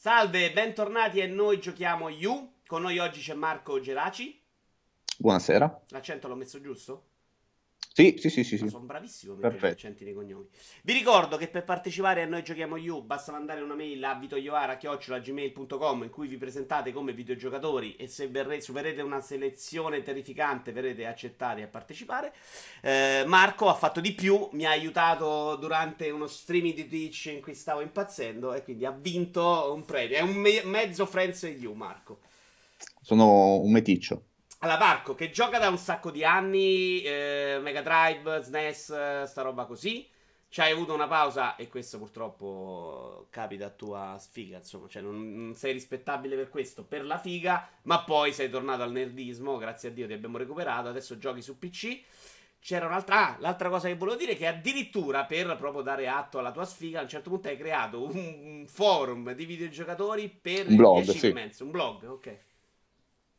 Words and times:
Salve, 0.00 0.52
bentornati 0.52 1.20
a 1.20 1.26
noi 1.26 1.58
giochiamo 1.58 2.08
You. 2.08 2.60
Con 2.68 2.82
noi 2.82 3.00
oggi 3.00 3.20
c'è 3.20 3.34
Marco 3.34 3.80
Geraci. 3.80 4.40
Buonasera. 5.18 5.86
L'accento 5.88 6.28
l'ho 6.28 6.36
messo 6.36 6.60
giusto? 6.60 7.07
Sì, 7.98 8.14
sì, 8.16 8.30
sì, 8.30 8.44
sì. 8.44 8.58
Sì. 8.58 8.68
sono 8.68 8.84
bravissimo 8.84 9.34
per 9.34 9.56
gli 9.56 9.66
accenti 9.66 10.04
nei 10.04 10.14
cognomi. 10.14 10.46
Vi 10.84 10.92
ricordo 10.92 11.36
che 11.36 11.48
per 11.48 11.64
partecipare 11.64 12.22
a 12.22 12.26
Noi 12.26 12.44
Giochiamo 12.44 12.76
You 12.76 13.02
basta 13.02 13.32
mandare 13.32 13.60
una 13.60 13.74
mail 13.74 14.04
a 14.04 14.14
vitoiovara.gmail.com 14.14 16.04
in 16.04 16.10
cui 16.10 16.28
vi 16.28 16.36
presentate 16.36 16.92
come 16.92 17.12
videogiocatori 17.12 17.96
e 17.96 18.06
se 18.06 18.28
verrete, 18.28 18.60
supererete 18.60 19.02
una 19.02 19.20
selezione 19.20 20.04
terrificante 20.04 20.70
verrete 20.70 21.06
accettati 21.06 21.62
a 21.62 21.66
partecipare. 21.66 22.32
Eh, 22.82 23.24
Marco 23.26 23.68
ha 23.68 23.74
fatto 23.74 23.98
di 23.98 24.12
più, 24.12 24.48
mi 24.52 24.64
ha 24.64 24.70
aiutato 24.70 25.56
durante 25.56 26.08
uno 26.10 26.28
streaming 26.28 26.74
di 26.74 26.86
Twitch 26.86 27.26
in 27.34 27.40
cui 27.40 27.54
stavo 27.54 27.80
impazzendo 27.80 28.54
e 28.54 28.62
quindi 28.62 28.84
ha 28.84 28.92
vinto 28.92 29.72
un 29.74 29.84
premio. 29.84 30.18
È 30.18 30.20
un 30.20 30.34
me- 30.34 30.62
mezzo 30.62 31.04
Friends 31.04 31.42
You, 31.42 31.74
Marco. 31.74 32.20
Sono 33.02 33.56
un 33.56 33.72
meticcio. 33.72 34.27
Allora, 34.60 34.78
Marco, 34.78 35.14
che 35.14 35.30
gioca 35.30 35.58
da 35.60 35.68
un 35.68 35.78
sacco 35.78 36.10
di 36.10 36.24
anni, 36.24 37.00
eh, 37.02 37.60
Mega 37.62 37.80
Drive, 37.80 38.42
SNES, 38.42 39.22
sta 39.22 39.42
roba 39.42 39.66
così. 39.66 40.08
C'hai 40.50 40.72
avuto 40.72 40.94
una 40.94 41.06
pausa 41.06 41.54
e 41.56 41.68
questo 41.68 41.98
purtroppo 41.98 43.26
capita 43.30 43.66
a 43.66 43.70
tua 43.70 44.16
sfiga, 44.18 44.56
insomma, 44.56 44.88
cioè 44.88 45.02
non, 45.02 45.52
sei 45.54 45.74
rispettabile 45.74 46.36
per 46.36 46.48
questo, 46.48 46.84
per 46.84 47.04
la 47.04 47.18
figa, 47.18 47.68
ma 47.82 48.02
poi 48.02 48.32
sei 48.32 48.48
tornato 48.48 48.82
al 48.82 48.90
nerdismo, 48.90 49.58
grazie 49.58 49.90
a 49.90 49.92
Dio 49.92 50.06
ti 50.06 50.14
abbiamo 50.14 50.38
recuperato, 50.38 50.88
adesso 50.88 51.18
giochi 51.18 51.42
su 51.42 51.58
PC. 51.58 52.00
C'era 52.60 52.86
un'altra, 52.86 53.28
ah, 53.28 53.36
l'altra 53.40 53.68
cosa 53.68 53.88
che 53.88 53.94
volevo 53.94 54.16
dire 54.16 54.32
è 54.32 54.36
che 54.36 54.46
addirittura 54.46 55.24
per 55.24 55.54
proprio 55.56 55.82
dare 55.82 56.08
atto 56.08 56.38
alla 56.38 56.50
tua 56.50 56.64
sfiga, 56.64 56.98
a 56.98 57.02
un 57.02 57.08
certo 57.08 57.30
punto 57.30 57.48
hai 57.48 57.56
creato 57.56 58.02
un, 58.02 58.64
forum 58.66 59.32
di 59.34 59.44
videogiocatori 59.44 60.28
per 60.28 60.66
Un 60.66 60.76
blog, 60.76 61.02
gli 61.02 61.10
sì. 61.10 61.16
achievements, 61.18 61.60
un 61.60 61.70
blog, 61.70 62.02
ok. 62.04 62.38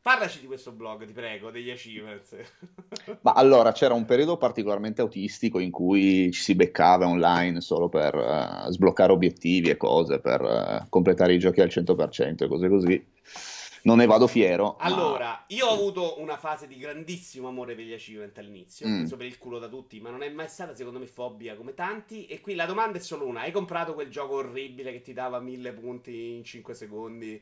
Parlaci 0.02 0.40
di 0.40 0.48
questo 0.48 0.72
blog, 0.72 1.06
ti 1.06 1.12
prego, 1.12 1.52
degli 1.52 1.70
achievements. 1.70 2.36
Ma 3.22 3.34
allora 3.34 3.74
c'era 3.74 3.94
un 3.94 4.06
periodo 4.06 4.38
particolarmente 4.38 5.02
autistico 5.02 5.60
in 5.60 5.72
cui 5.72 6.32
ci 6.32 6.42
si 6.42 6.56
beccava 6.56 7.06
online 7.08 7.60
solo 7.60 7.90
per 7.90 8.16
eh, 8.16 8.72
sbloccare 8.72 9.12
obiettivi 9.12 9.70
e 9.70 9.78
cose, 9.78 10.20
per 10.20 10.42
eh, 10.42 10.86
completare 10.90 11.34
i 11.34 11.40
giochi 11.40 11.60
al 11.62 11.68
100% 11.68 12.44
e 12.44 12.48
cose 12.48 12.70
così. 12.70 13.06
Non 13.82 13.98
ne 13.98 14.06
vado 14.06 14.28
fiero. 14.28 14.78
ma- 14.80 14.86
Allora, 14.86 15.44
io 15.48 15.66
ho 15.68 15.74
avuto 15.74 16.20
una 16.20 16.38
fase 16.38 16.68
di 16.68 16.78
grandissimo 16.78 17.48
amore 17.50 17.76
per 17.76 17.86
gli 17.86 17.94
achievement 17.94 18.38
all'inizio, 18.38 18.88
Mm. 18.88 18.98
preso 19.00 19.18
per 19.18 19.26
il 19.26 19.38
culo 19.38 19.60
da 19.60 19.68
tutti, 19.68 20.00
ma 20.00 20.10
non 20.10 20.22
è 20.24 20.30
mai 20.30 20.48
stata 20.48 20.74
secondo 20.76 21.00
me 21.00 21.08
fobia 21.08 21.56
come 21.56 21.74
tanti. 21.74 22.26
E 22.26 22.40
qui 22.42 22.56
la 22.56 22.66
domanda 22.66 22.98
è 22.98 23.02
solo 23.02 23.26
una: 23.26 23.42
hai 23.42 23.52
comprato 23.52 23.94
quel 23.94 24.10
gioco 24.10 24.36
orribile 24.36 24.92
che 24.94 25.02
ti 25.02 25.14
dava 25.14 25.40
mille 25.40 25.72
punti 25.74 26.36
in 26.36 26.44
5 26.44 26.74
secondi? 26.74 27.42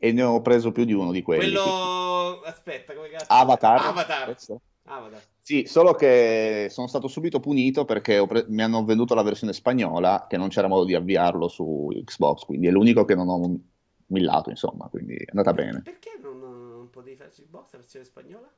E 0.00 0.12
ne 0.12 0.22
ho 0.22 0.40
preso 0.40 0.70
più 0.70 0.84
di 0.84 0.92
uno 0.92 1.10
di 1.10 1.22
quelli. 1.22 1.52
Quello... 1.52 2.40
Aspetta, 2.44 2.94
come 2.94 3.08
cazzo? 3.08 3.26
Avatar. 3.28 3.80
Avatar. 3.84 4.36
Avatar. 4.84 5.22
Sì, 5.42 5.64
solo 5.66 5.94
che 5.94 6.68
sono 6.70 6.86
stato 6.86 7.08
subito 7.08 7.40
punito 7.40 7.84
perché 7.84 8.24
pre- 8.26 8.44
mi 8.48 8.62
hanno 8.62 8.84
venduto 8.84 9.14
la 9.14 9.22
versione 9.22 9.52
spagnola 9.52 10.26
che 10.28 10.36
non 10.36 10.48
c'era 10.48 10.68
modo 10.68 10.84
di 10.84 10.94
avviarlo 10.94 11.48
su 11.48 11.88
Xbox, 12.04 12.44
quindi 12.44 12.68
è 12.68 12.70
l'unico 12.70 13.04
che 13.04 13.14
non 13.14 13.28
ho 13.28 13.58
millato, 14.06 14.50
insomma, 14.50 14.88
quindi 14.88 15.14
è 15.14 15.24
andata 15.28 15.52
bene. 15.52 15.82
Perché 15.82 16.18
non, 16.22 16.38
non 16.38 16.90
potevi 16.90 17.16
fare 17.16 17.30
su 17.30 17.42
Xbox 17.42 17.72
la 17.72 17.78
versione 17.78 18.04
spagnola? 18.04 18.52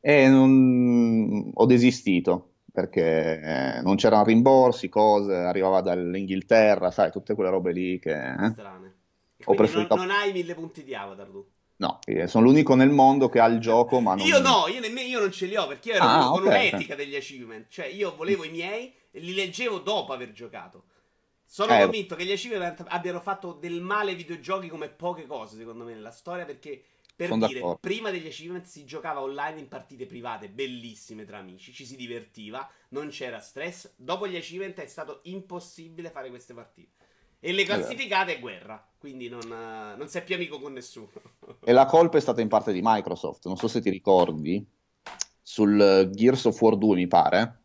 E 0.00 0.28
non... 0.28 1.50
ho 1.54 1.66
desistito 1.66 2.52
perché 2.72 3.40
eh, 3.40 3.80
non 3.80 3.96
c'erano 3.96 4.24
rimborsi, 4.24 4.88
cose, 4.88 5.34
arrivava 5.34 5.80
dall'Inghilterra, 5.80 6.90
sai, 6.90 7.10
tutte 7.10 7.34
quelle 7.34 7.50
robe 7.50 7.72
lì 7.72 7.98
che... 7.98 8.12
eh? 8.12 8.48
Strane. 8.50 8.94
Ho 9.44 9.54
preferito- 9.54 9.94
non, 9.94 10.06
non 10.06 10.16
hai 10.16 10.32
mille 10.32 10.54
punti 10.54 10.82
di 10.82 10.94
Avatar 10.94 11.26
tu? 11.28 11.46
No, 11.78 11.98
eh, 12.06 12.26
sono 12.26 12.46
l'unico 12.46 12.74
nel 12.74 12.88
mondo 12.88 13.28
che 13.28 13.38
ha 13.38 13.46
il 13.46 13.60
gioco, 13.60 14.00
ma 14.00 14.14
non... 14.14 14.26
Io 14.26 14.40
no, 14.40 14.66
io 14.66 14.80
nemmeno 14.80 15.06
io 15.08 15.20
non 15.20 15.30
ce 15.30 15.44
li 15.44 15.56
ho 15.56 15.66
perché 15.66 15.90
io 15.90 15.94
ero 15.96 16.04
Ah, 16.04 16.28
con 16.30 16.46
un'etica 16.46 16.94
degli 16.94 17.14
achievement. 17.14 17.66
Cioè, 17.68 17.84
io 17.86 18.14
volevo 18.16 18.44
i 18.44 18.50
miei 18.50 18.92
e 19.10 19.20
li 19.20 19.34
leggevo 19.34 19.78
dopo 19.80 20.14
aver 20.14 20.32
giocato. 20.32 20.84
Sono 21.44 21.76
Eh. 21.76 21.82
convinto 21.82 22.16
che 22.16 22.24
gli 22.24 22.32
achievement 22.32 22.82
abbiano 22.88 23.20
fatto 23.20 23.52
del 23.52 23.82
male 23.82 24.12
ai 24.12 24.16
videogiochi 24.16 24.68
come 24.68 24.88
poche 24.88 25.26
cose, 25.26 25.56
secondo 25.58 25.84
me, 25.84 25.92
nella 25.92 26.10
storia. 26.10 26.46
Perché, 26.46 26.82
per 27.14 27.30
dire, 27.36 27.54
d'accordo. 27.60 27.78
prima 27.78 28.10
degli 28.10 28.26
achievement 28.26 28.64
si 28.64 28.86
giocava 28.86 29.20
online 29.20 29.60
in 29.60 29.68
partite 29.68 30.06
private 30.06 30.48
bellissime 30.48 31.26
tra 31.26 31.36
amici, 31.38 31.72
ci 31.74 31.84
si 31.84 31.94
divertiva, 31.94 32.66
non 32.88 33.08
c'era 33.10 33.38
stress. 33.38 33.92
Dopo 33.96 34.26
gli 34.26 34.36
achievement 34.36 34.80
è 34.80 34.86
stato 34.86 35.20
impossibile 35.24 36.10
fare 36.10 36.30
queste 36.30 36.54
partite. 36.54 37.04
E 37.46 37.52
le 37.52 37.64
vero. 37.64 37.78
classificate 37.78 38.34
è 38.34 38.40
guerra, 38.40 38.84
quindi 38.98 39.28
non, 39.28 39.42
eh, 39.42 39.96
non 39.96 40.08
sei 40.08 40.24
più 40.24 40.34
amico 40.34 40.58
con 40.58 40.72
nessuno. 40.72 41.12
E 41.62 41.70
la 41.70 41.86
colpa 41.86 42.18
è 42.18 42.20
stata 42.20 42.40
in 42.40 42.48
parte 42.48 42.72
di 42.72 42.80
Microsoft, 42.82 43.46
non 43.46 43.56
so 43.56 43.68
se 43.68 43.80
ti 43.80 43.88
ricordi, 43.88 44.66
sul 45.40 45.80
eh, 45.80 46.10
Gears 46.10 46.46
of 46.46 46.60
War 46.60 46.76
2 46.76 46.96
mi 46.96 47.06
pare, 47.06 47.60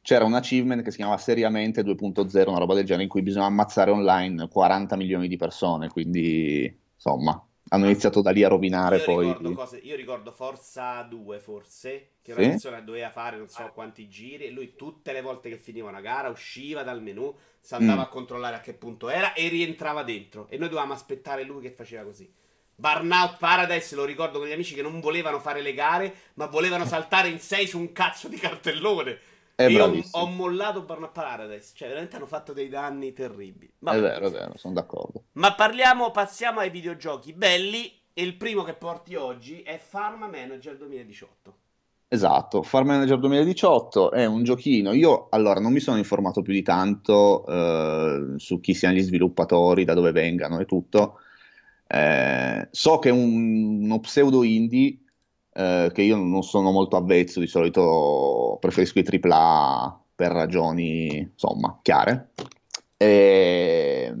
c'era 0.00 0.24
un 0.24 0.34
achievement 0.34 0.82
che 0.82 0.92
si 0.92 0.98
chiamava 0.98 1.18
Seriamente 1.18 1.82
2.0, 1.82 2.48
una 2.48 2.58
roba 2.58 2.74
del 2.74 2.84
genere, 2.84 3.02
in 3.02 3.08
cui 3.08 3.22
bisognava 3.22 3.50
ammazzare 3.50 3.90
online 3.90 4.48
40 4.48 4.94
milioni 4.94 5.26
di 5.26 5.36
persone, 5.36 5.88
quindi 5.88 6.72
insomma 6.94 7.47
hanno 7.68 7.84
iniziato 7.86 8.20
da 8.22 8.30
lì 8.30 8.42
a 8.44 8.48
rovinare 8.48 8.98
Io 8.98 9.04
poi... 9.04 9.26
ricordo, 9.26 9.52
cose- 9.52 9.78
io 9.78 9.96
ricordo 9.96 10.30
Forza 10.32 11.02
2 11.02 11.38
forse, 11.40 12.10
che 12.22 12.32
Sì? 12.32 12.38
una 12.40 12.48
persona 12.50 12.80
doveva 12.80 13.10
fare 13.10 13.36
non 13.36 13.48
so 13.48 13.70
quanti 13.72 14.08
giri 14.08 14.44
e 14.46 14.50
lui 14.50 14.74
tutte 14.76 15.12
le 15.12 15.20
volte 15.22 15.48
che 15.48 15.56
finiva 15.58 15.88
una 15.88 16.00
gara 16.00 16.28
usciva 16.28 16.82
dal 16.82 17.02
menu, 17.02 17.34
si 17.60 17.74
andava 17.74 18.02
Mm. 18.02 18.04
a 18.04 18.08
controllare 18.08 18.56
a 18.56 18.60
che 18.60 18.74
punto 18.74 19.08
era 19.08 19.32
e 19.34 19.48
rientrava 19.48 20.02
dentro 20.02 20.46
e 20.48 20.56
noi 20.58 20.68
dovevamo 20.68 20.92
aspettare 20.94 21.42
lui 21.44 21.62
che 21.62 21.70
faceva 21.70 22.02
così. 22.04 22.30
Burnout 22.74 23.38
Paradise 23.38 23.94
lo 23.96 24.04
ricordo 24.04 24.38
con 24.38 24.46
gli 24.46 24.52
amici 24.52 24.74
che 24.74 24.82
non 24.82 25.00
volevano 25.00 25.40
fare 25.40 25.60
le 25.62 25.74
gare 25.74 26.14
ma 26.34 26.46
volevano 26.46 26.84
saltare 26.86 27.28
in 27.28 27.40
6 27.40 27.66
su 27.66 27.78
un 27.78 27.92
cazzo 27.92 28.28
di 28.28 28.36
cartellone. 28.36 29.18
È 29.60 29.64
E 29.64 29.70
io 29.72 29.82
ho, 29.82 29.88
bravissimo. 29.88 30.22
ho 30.22 30.26
mollato 30.28 30.82
Burnout 30.82 31.10
Paradise, 31.10 31.72
cioè 31.74 31.88
veramente 31.88 32.14
hanno 32.14 32.26
fatto 32.26 32.52
dei 32.52 32.68
danni 32.68 33.12
terribili. 33.12 33.66
È 33.66 33.72
Vabbè. 33.80 34.00
vero, 34.00 34.26
è 34.28 34.30
vero, 34.30 34.52
sono 34.56 34.74
d'accordo. 34.74 35.24
Ma 35.32 35.52
parliamo, 35.54 36.12
passiamo 36.12 36.60
ai 36.60 36.70
videogiochi 36.70 37.32
belli. 37.32 37.92
E 38.12 38.22
il 38.22 38.36
primo 38.36 38.62
che 38.62 38.74
porti 38.74 39.14
oggi 39.16 39.62
è 39.62 39.78
Farm 39.78 40.28
Manager 40.30 40.76
2018. 40.76 41.56
Esatto, 42.08 42.62
Farm 42.62 42.86
Manager 42.86 43.18
2018 43.18 44.12
è 44.12 44.24
un 44.26 44.42
giochino. 44.44 44.92
Io 44.92 45.26
allora 45.30 45.60
non 45.60 45.72
mi 45.72 45.80
sono 45.80 45.98
informato 45.98 46.40
più 46.42 46.52
di 46.52 46.62
tanto 46.62 47.44
eh, 47.46 48.34
su 48.36 48.60
chi 48.60 48.74
siano 48.74 48.94
gli 48.96 49.02
sviluppatori, 49.02 49.84
da 49.84 49.94
dove 49.94 50.12
vengano 50.12 50.58
e 50.60 50.66
tutto. 50.66 51.18
Eh, 51.86 52.68
so 52.70 52.98
che 52.98 53.08
è 53.08 53.12
un- 53.12 53.82
uno 53.84 54.00
pseudo 54.00 54.42
indie 54.44 54.98
eh, 55.58 55.90
che 55.92 56.02
io 56.02 56.16
non 56.16 56.42
sono 56.42 56.70
molto 56.70 56.96
avvezzo, 56.96 57.40
di 57.40 57.46
solito 57.48 58.56
preferisco 58.60 58.98
i 59.00 59.02
AAA 59.04 60.00
per 60.14 60.30
ragioni 60.32 61.18
insomma 61.18 61.78
chiare. 61.82 62.30
Eh, 62.96 64.14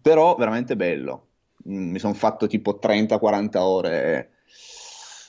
però 0.00 0.36
veramente 0.36 0.76
bello. 0.76 1.28
Mm, 1.68 1.90
Mi 1.92 1.98
sono 1.98 2.14
fatto 2.14 2.46
tipo 2.46 2.78
30-40 2.78 3.64
ore 3.64 4.30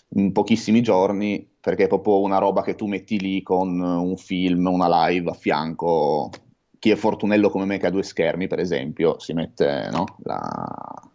in 0.10 0.32
pochissimi 0.32 0.82
giorni 0.82 1.48
perché 1.60 1.86
è 1.86 1.88
proprio 1.88 2.20
una 2.22 2.38
roba 2.38 2.62
che 2.62 2.76
tu 2.76 2.86
metti 2.88 3.20
lì 3.20 3.42
con 3.42 3.80
un 3.80 4.18
film, 4.18 4.68
una 4.68 5.08
live 5.08 5.32
a 5.32 5.34
fianco. 5.34 6.30
Chi 6.78 6.92
è 6.92 6.96
fortunello 6.96 7.50
come 7.50 7.66
me 7.66 7.78
che 7.80 7.88
ha 7.88 7.90
due 7.90 8.04
schermi, 8.04 8.48
per 8.48 8.60
esempio, 8.60 9.18
si 9.20 9.34
mette 9.34 9.90
no, 9.92 10.06
la- 10.24 11.10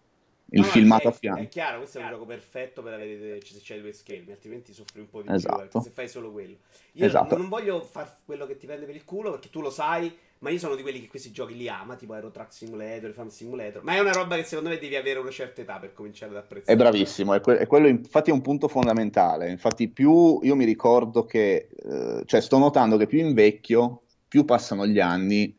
il 0.52 0.60
No, 0.60 0.66
filmato 0.66 1.08
a 1.08 1.12
fianco. 1.12 1.42
È 1.42 1.48
chiaro, 1.48 1.78
questo 1.78 1.98
è 1.98 2.02
un 2.02 2.10
gioco 2.10 2.24
perfetto 2.26 2.82
per 2.82 2.94
avere 2.94 3.40
se 3.44 3.60
c'hai 3.62 3.80
due 3.80 3.92
schermi, 3.92 4.32
altrimenti 4.32 4.72
soffri 4.72 5.00
un 5.00 5.08
po' 5.08 5.20
di 5.20 5.26
più 5.28 5.36
Esatto. 5.36 5.56
perché 5.56 5.80
se 5.80 5.90
fai 5.90 6.08
solo 6.08 6.32
quello. 6.32 6.56
Io 6.92 7.06
Esatto. 7.06 7.36
non 7.36 7.48
voglio 7.48 7.82
far 7.82 8.12
quello 8.24 8.46
che 8.46 8.56
ti 8.56 8.66
prende 8.66 8.86
per 8.86 8.94
il 8.94 9.04
culo 9.04 9.30
perché 9.30 9.48
tu 9.48 9.60
lo 9.60 9.70
sai, 9.70 10.12
ma 10.40 10.50
io 10.50 10.58
sono 10.58 10.74
di 10.74 10.82
quelli 10.82 11.00
che 11.00 11.06
questi 11.06 11.30
giochi 11.30 11.54
li 11.56 11.68
ama, 11.68 11.94
tipo 11.96 12.14
Aero 12.14 12.30
Truck 12.30 12.52
Simulator, 12.52 13.12
Farm 13.12 13.28
Simulator. 13.28 13.82
Ma 13.84 13.94
è 13.94 14.00
una 14.00 14.12
roba 14.12 14.36
che 14.36 14.42
secondo 14.42 14.70
me 14.70 14.78
devi 14.78 14.96
avere 14.96 15.18
una 15.18 15.30
certa 15.30 15.60
età 15.60 15.78
per 15.78 15.92
cominciare 15.92 16.32
ad 16.32 16.38
apprezzare. 16.38 16.72
È 16.72 16.80
bravissimo, 16.80 17.34
è, 17.34 17.40
que- 17.40 17.58
è 17.58 17.66
quello 17.66 17.86
infatti 17.86 18.30
è 18.30 18.32
un 18.32 18.40
punto 18.40 18.66
fondamentale. 18.66 19.50
Infatti, 19.50 19.88
più 19.88 20.40
io 20.42 20.56
mi 20.56 20.64
ricordo 20.64 21.24
che, 21.26 21.68
eh, 21.76 22.22
cioè, 22.24 22.40
sto 22.40 22.58
notando 22.58 22.96
che 22.96 23.06
più 23.06 23.18
invecchio, 23.18 24.02
più 24.26 24.44
passano 24.44 24.86
gli 24.86 24.98
anni 24.98 25.56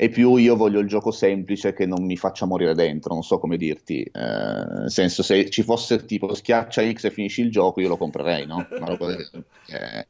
e 0.00 0.10
più 0.10 0.36
io 0.36 0.54
voglio 0.54 0.78
il 0.78 0.86
gioco 0.86 1.10
semplice 1.10 1.72
che 1.72 1.84
non 1.84 2.04
mi 2.04 2.16
faccia 2.16 2.46
morire 2.46 2.72
dentro. 2.72 3.14
Non 3.14 3.24
so 3.24 3.40
come 3.40 3.56
dirti, 3.56 4.02
eh, 4.02 4.12
nel 4.12 4.90
senso, 4.92 5.24
se 5.24 5.50
ci 5.50 5.64
fosse 5.64 6.04
tipo 6.04 6.32
schiaccia 6.32 6.88
X 6.92 7.06
e 7.06 7.10
finisci 7.10 7.40
il 7.40 7.50
gioco, 7.50 7.80
io 7.80 7.88
lo 7.88 7.96
comprerei, 7.96 8.46
no? 8.46 8.64
Eh, 9.70 10.06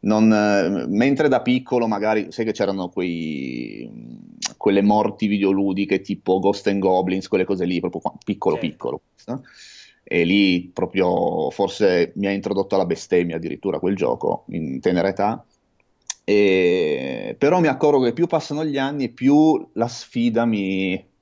non, 0.00 0.30
eh, 0.30 0.86
mentre 0.88 1.28
da 1.28 1.40
piccolo 1.40 1.88
magari 1.88 2.30
sai 2.30 2.44
che 2.44 2.52
c'erano 2.52 2.90
quei, 2.90 3.90
quelle 4.58 4.82
morti 4.82 5.26
videoludiche 5.26 6.02
tipo 6.02 6.38
Ghost 6.38 6.66
and 6.66 6.78
Goblins, 6.80 7.26
quelle 7.26 7.46
cose 7.46 7.64
lì, 7.64 7.80
proprio 7.80 8.02
qua- 8.02 8.14
piccolo 8.22 8.56
Certo. 8.56 8.70
piccolo. 8.70 9.00
no? 9.26 9.42
E 10.04 10.24
lì 10.24 10.70
proprio 10.72 11.48
forse 11.50 12.12
mi 12.16 12.26
ha 12.26 12.30
introdotto 12.30 12.74
alla 12.74 12.84
bestemmia 12.84 13.36
addirittura 13.36 13.78
quel 13.78 13.96
gioco 13.96 14.44
in 14.48 14.80
tenera 14.80 15.08
età. 15.08 15.42
E- 16.24 17.36
però 17.38 17.60
mi 17.60 17.66
accorgo 17.68 18.02
che 18.04 18.12
più 18.12 18.26
passano 18.26 18.64
gli 18.64 18.78
anni 18.78 19.04
e 19.04 19.08
più 19.10 19.70
la 19.74 19.88
sfida 19.88 20.44
mi, 20.46 21.12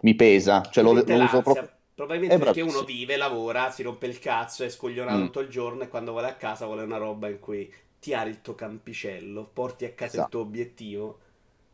mi 0.00 0.14
pesa, 0.14 0.62
cioè 0.70 0.84
lo, 0.84 0.92
lo 0.92 1.22
uso 1.22 1.42
proprio... 1.42 1.70
Probabilmente 1.96 2.44
perché 2.44 2.60
uno 2.60 2.82
vive, 2.82 3.16
lavora, 3.16 3.70
si 3.70 3.82
rompe 3.82 4.06
il 4.06 4.18
cazzo, 4.18 4.64
è 4.64 4.68
scoglionato 4.68 5.16
mm. 5.16 5.24
tutto 5.24 5.40
il 5.40 5.48
giorno 5.48 5.82
e 5.82 5.88
quando 5.88 6.10
vuole 6.10 6.28
a 6.28 6.34
casa 6.34 6.66
vuole 6.66 6.82
una 6.82 6.98
roba 6.98 7.28
in 7.28 7.38
cui 7.38 7.72
ti 7.98 8.12
hai 8.12 8.28
il 8.28 8.42
tuo 8.42 8.54
campicello, 8.54 9.48
porti 9.50 9.86
a 9.86 9.92
casa 9.92 10.10
esatto. 10.10 10.22
il 10.22 10.30
tuo 10.30 10.40
obiettivo. 10.40 11.18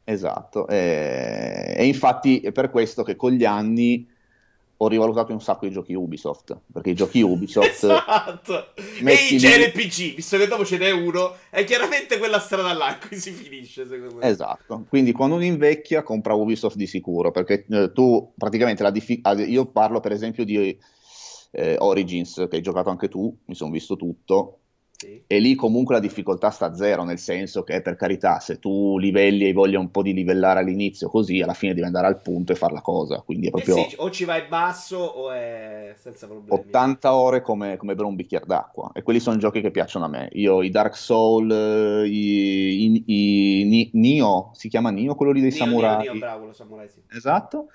Esatto, 0.05 0.69
e, 0.69 1.75
e 1.77 1.87
infatti 1.87 2.41
è 2.41 2.53
per 2.53 2.71
questo 2.71 3.03
che 3.03 3.17
con 3.17 3.33
gli 3.33 3.45
anni 3.45 4.09
ho 4.85 4.89
rivalutato 4.89 5.33
un 5.33 5.41
sacco 5.41 5.67
i 5.67 5.71
giochi 5.71 5.95
Ubisoft, 5.95 6.59
perché 6.73 6.91
i 6.91 6.95
giochi 6.95 7.23
Ubisoft... 7.23 7.85
esatto! 7.85 8.75
E 8.75 9.13
i 9.31 9.37
JRPG, 9.37 10.17
visto 10.17 10.37
che 10.37 10.49
dopo 10.49 10.65
ce 10.65 10.77
n'è 10.77 10.91
uno, 10.91 11.37
è 11.51 11.63
chiaramente 11.63 12.19
quella 12.19 12.41
strada 12.41 12.73
là 12.73 12.91
in 12.91 12.99
cui 13.07 13.17
si 13.17 13.31
finisce, 13.31 13.87
secondo 13.87 14.17
me. 14.17 14.29
Esatto, 14.29 14.85
quindi 14.89 15.13
quando 15.13 15.37
uno 15.37 15.45
invecchia 15.45 16.03
compra 16.03 16.35
Ubisoft 16.35 16.77
di 16.77 16.89
sicuro, 16.89 17.31
perché 17.31 17.65
eh, 17.71 17.93
tu 17.93 18.33
praticamente 18.37 18.83
la 18.83 18.91
difficoltà... 18.91 19.41
Io 19.45 19.67
parlo 19.67 20.01
per 20.01 20.11
esempio 20.11 20.45
di 20.45 20.77
eh, 21.53 21.77
Origins, 21.79 22.47
che 22.51 22.57
hai 22.57 22.63
giocato 22.63 22.91
anche 22.91 23.09
tu, 23.09 23.33
mi 23.45 23.55
sono 23.55 23.71
visto 23.71 23.95
tutto, 23.95 24.62
e 25.27 25.39
lì 25.39 25.55
comunque 25.55 25.95
la 25.95 26.01
difficoltà 26.01 26.51
sta 26.51 26.67
a 26.67 26.75
zero, 26.75 27.05
nel 27.05 27.19
senso 27.19 27.63
che 27.63 27.81
per 27.83 27.97
carità, 27.97 28.39
se 28.39 28.59
tu 28.59 28.99
livelli 28.99 29.45
e 29.45 29.47
hai 29.47 29.53
voglia 29.53 29.79
un 29.79 29.91
po' 29.91 30.03
di 30.03 30.13
livellare 30.13 30.61
all'inizio, 30.61 31.09
così 31.09 31.41
alla 31.41 31.55
fine 31.55 31.75
devi 31.75 31.87
andare 31.87 32.07
al 32.07 32.21
punto 32.21 32.53
e 32.53 32.55
fare 32.55 32.73
la 32.73 32.81
cosa. 32.81 33.23
Quindi 33.25 33.47
è 33.47 33.49
eh 33.49 33.53
proprio... 33.53 33.77
Eh 33.77 33.89
sì, 33.91 33.97
o 33.99 34.11
ci 34.11 34.25
vai 34.25 34.47
basso 34.49 34.99
o 34.99 35.31
è 35.31 35.95
senza 35.97 36.27
problemi. 36.27 36.61
80 36.61 37.15
ore 37.15 37.41
come, 37.41 37.77
come 37.77 37.95
bere 37.95 38.07
un 38.07 38.15
bicchiere 38.15 38.45
d'acqua. 38.47 38.91
E 38.95 39.03
quelli 39.03 39.21
sono 39.21 39.37
giochi 39.37 39.61
che 39.61 39.71
piacciono 39.71 40.05
a 40.05 40.09
me. 40.09 40.29
Io 40.33 40.63
i 40.63 40.71
Dark 40.71 40.97
Souls, 40.97 42.07
i, 42.07 42.85
i, 42.85 43.05
i, 43.07 43.69
i 43.71 43.91
Nio, 43.95 44.51
si 44.55 44.69
chiama 44.69 44.91
Nio, 44.91 45.15
quello 45.15 45.33
lì 45.33 45.41
dei 45.41 45.51
Nio, 45.51 45.59
samurai. 45.59 46.03
Nio, 46.03 46.19
bravo, 46.19 46.47
lo 46.47 46.53
samurai 46.53 46.89
sì. 46.89 47.01
Esatto. 47.11 47.69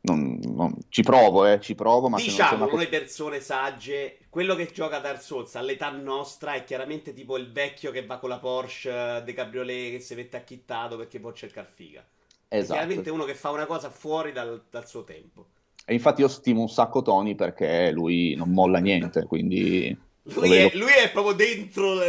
Non, 0.00 0.38
non, 0.42 0.74
ci 0.88 1.02
provo, 1.02 1.44
eh, 1.44 1.60
ci 1.60 1.74
provo, 1.74 2.08
ma 2.08 2.18
diciamo, 2.18 2.66
non 2.66 2.76
noi 2.76 2.88
persone 2.88 3.40
sagge, 3.40 4.18
quello 4.30 4.54
che 4.54 4.70
gioca 4.72 5.00
Dark 5.00 5.20
Souls 5.20 5.54
all'età 5.56 5.90
nostra 5.90 6.54
è 6.54 6.62
chiaramente 6.62 7.12
tipo 7.12 7.36
il 7.36 7.50
vecchio 7.50 7.90
che 7.90 8.06
va 8.06 8.18
con 8.18 8.28
la 8.28 8.38
Porsche 8.38 9.22
de 9.24 9.32
cabriolet 9.32 9.92
che 9.92 10.00
si 10.00 10.14
mette 10.14 10.36
acchittato 10.36 10.96
perché 10.96 11.18
può 11.18 11.32
cercare 11.32 11.68
figa. 11.74 12.04
Esatto. 12.48 12.72
È 12.72 12.76
chiaramente 12.76 13.10
uno 13.10 13.24
che 13.24 13.34
fa 13.34 13.50
una 13.50 13.66
cosa 13.66 13.90
fuori 13.90 14.32
dal, 14.32 14.62
dal 14.70 14.86
suo 14.86 15.04
tempo. 15.04 15.46
E 15.84 15.94
infatti 15.94 16.20
io 16.20 16.28
stimo 16.28 16.60
un 16.60 16.68
sacco 16.68 17.02
Tony 17.02 17.34
perché 17.34 17.90
lui 17.90 18.34
non 18.34 18.50
molla 18.50 18.78
niente, 18.78 19.24
quindi... 19.24 19.96
Lui 20.34 20.52
è, 20.52 20.70
lui 20.74 20.92
è, 20.92 21.10
proprio 21.10 21.32
dentro. 21.32 22.00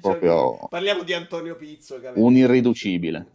Proprio... 0.00 0.66
Parliamo 0.68 1.04
di 1.04 1.12
Antonio 1.12 1.54
Pizzo. 1.54 2.00
Un 2.14 2.34
irriducibile. 2.34 3.26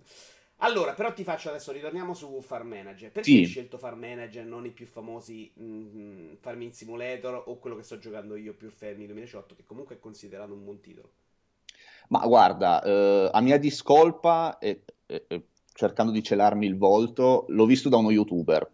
Allora, 0.59 0.93
però 0.93 1.11
ti 1.13 1.23
faccio 1.23 1.49
adesso, 1.49 1.71
ritorniamo 1.71 2.13
su 2.13 2.39
Farm 2.41 2.69
Manager. 2.69 3.11
Perché 3.11 3.29
sì. 3.29 3.37
hai 3.37 3.45
scelto 3.45 3.77
Farm 3.77 3.99
Manager, 3.99 4.45
non 4.45 4.65
i 4.65 4.71
più 4.71 4.85
famosi 4.85 5.51
mh, 5.53 5.63
mm, 5.63 6.33
Farming 6.39 6.71
Simulator 6.71 7.43
o 7.47 7.57
quello 7.57 7.75
che 7.75 7.83
sto 7.83 7.97
giocando 7.97 8.35
io, 8.35 8.53
più 8.53 8.69
Fermi 8.69 9.05
2018, 9.05 9.55
che 9.55 9.63
comunque 9.65 9.95
è 9.95 9.99
considerato 9.99 10.53
un 10.53 10.63
buon 10.63 10.79
titolo? 10.79 11.09
Ma 12.09 12.25
guarda, 12.25 12.81
eh, 12.83 13.29
a 13.31 13.41
mia 13.41 13.57
discolpa, 13.57 14.57
e, 14.59 14.83
e, 15.05 15.25
e, 15.27 15.43
cercando 15.73 16.11
di 16.11 16.23
celarmi 16.23 16.65
il 16.65 16.77
volto, 16.77 17.45
l'ho 17.49 17.65
visto 17.65 17.89
da 17.89 17.97
uno 17.97 18.11
youtuber, 18.11 18.71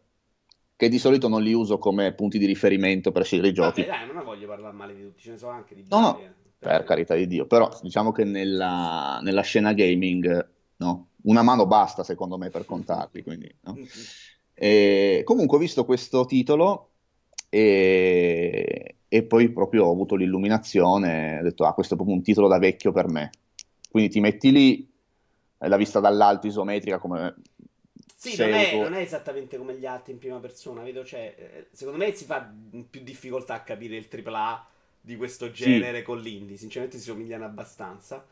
che 0.75 0.89
di 0.89 1.00
solito 1.00 1.27
non 1.27 1.42
li 1.42 1.54
uso 1.54 1.77
come 1.77 2.13
punti 2.13 2.38
di 2.38 2.45
riferimento 2.45 3.12
per 3.12 3.24
scegliere 3.24 3.50
i 3.50 3.54
giochi. 3.54 3.86
Vabbè, 3.86 4.06
dai, 4.06 4.13
non 4.13 4.24
voglio 4.24 4.48
parlare 4.48 4.75
male 4.75 4.95
di 4.95 5.04
tutti, 5.04 5.22
ce 5.22 5.31
ne 5.31 5.38
sono 5.38 5.54
anche 5.54 5.75
di 5.75 5.86
no, 5.89 6.00
no, 6.00 6.19
eh. 6.19 6.31
per 6.60 6.84
carità 6.84 7.16
di 7.16 7.27
Dio, 7.27 7.45
però 7.45 7.69
diciamo 7.81 8.12
che 8.12 8.24
nella, 8.24 9.19
nella 9.24 9.42
scena 9.42 9.74
gaming, 9.74 10.50
no? 10.77 11.07
Una 11.24 11.42
mano 11.42 11.66
basta 11.68 12.04
secondo 12.04 12.38
me 12.38 12.50
per 12.50 12.66
contarli. 12.66 13.24
Quindi, 13.24 13.54
no? 13.62 13.78
e, 14.54 15.22
comunque 15.24 15.58
ho 15.58 15.60
visto 15.60 15.86
questo 15.86 16.26
titolo 16.26 16.90
e, 17.50 18.96
e, 19.08 19.24
poi 19.24 19.50
proprio 19.52 19.86
ho 19.86 19.92
avuto 19.92 20.16
l'illuminazione, 20.16 21.40
ho 21.40 21.44
detto 21.44 21.66
ah 21.66 21.74
questo 21.74 21.94
è 21.94 21.98
proprio 21.98 22.18
un 22.18 22.24
titolo 22.24 22.48
da 22.48 22.58
vecchio 22.58 22.92
per 22.92 23.08
me. 23.08 23.30
Quindi 23.90 24.10
ti 24.10 24.20
metti 24.20 24.52
lì, 24.52 24.90
la 25.58 25.78
vista 25.78 26.00
dall'alto 26.00 26.48
isometrica 26.48 26.98
come... 26.98 27.36
Sì, 28.16 28.38
non 28.38 28.54
è, 28.54 28.76
non 28.76 28.94
è, 28.94 29.00
esattamente 29.00 29.58
come 29.58 29.76
gli 29.76 29.86
altri 29.86 30.14
in 30.14 30.20
prima 30.20 30.38
persona, 30.38 30.84
vedo, 30.84 31.04
cioè, 31.04 31.36
eh, 31.36 31.68
secondo 31.72 31.98
me 31.98 32.12
si 32.14 32.26
fa 32.26 32.54
più 32.88 33.02
difficoltà 33.02 33.56
a 33.56 33.62
capire 33.64 33.98
il 33.98 34.08
AAA 34.08 34.68
di 35.02 35.18
questo 35.18 35.50
genere 35.50 35.98
sì. 35.98 36.04
con 36.04 36.20
l'indie, 36.20 36.56
sinceramente 36.56 37.00
si 37.00 37.06
somigliano 37.06 37.46
abbastanza. 37.46 38.24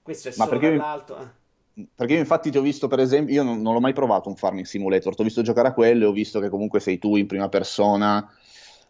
Questo 0.00 0.28
è 0.28 0.34
Ma 0.38 0.46
solo 0.46 0.58
perché... 0.58 0.76
dall'alto. 0.76 1.18
Eh 1.18 1.46
perché 1.94 2.14
io 2.14 2.18
infatti 2.18 2.50
ti 2.50 2.58
ho 2.58 2.62
visto, 2.62 2.88
per 2.88 3.00
esempio, 3.00 3.34
io 3.34 3.42
non, 3.42 3.60
non 3.60 3.72
l'ho 3.72 3.80
mai 3.80 3.92
provato 3.92 4.28
un 4.28 4.36
farming 4.36 4.66
simulator, 4.66 5.14
ti 5.14 5.20
ho 5.20 5.24
visto 5.24 5.42
giocare 5.42 5.68
a 5.68 5.72
quello 5.72 6.04
e 6.04 6.08
ho 6.08 6.12
visto 6.12 6.40
che 6.40 6.48
comunque 6.48 6.80
sei 6.80 6.98
tu 6.98 7.16
in 7.16 7.26
prima 7.26 7.48
persona, 7.48 8.28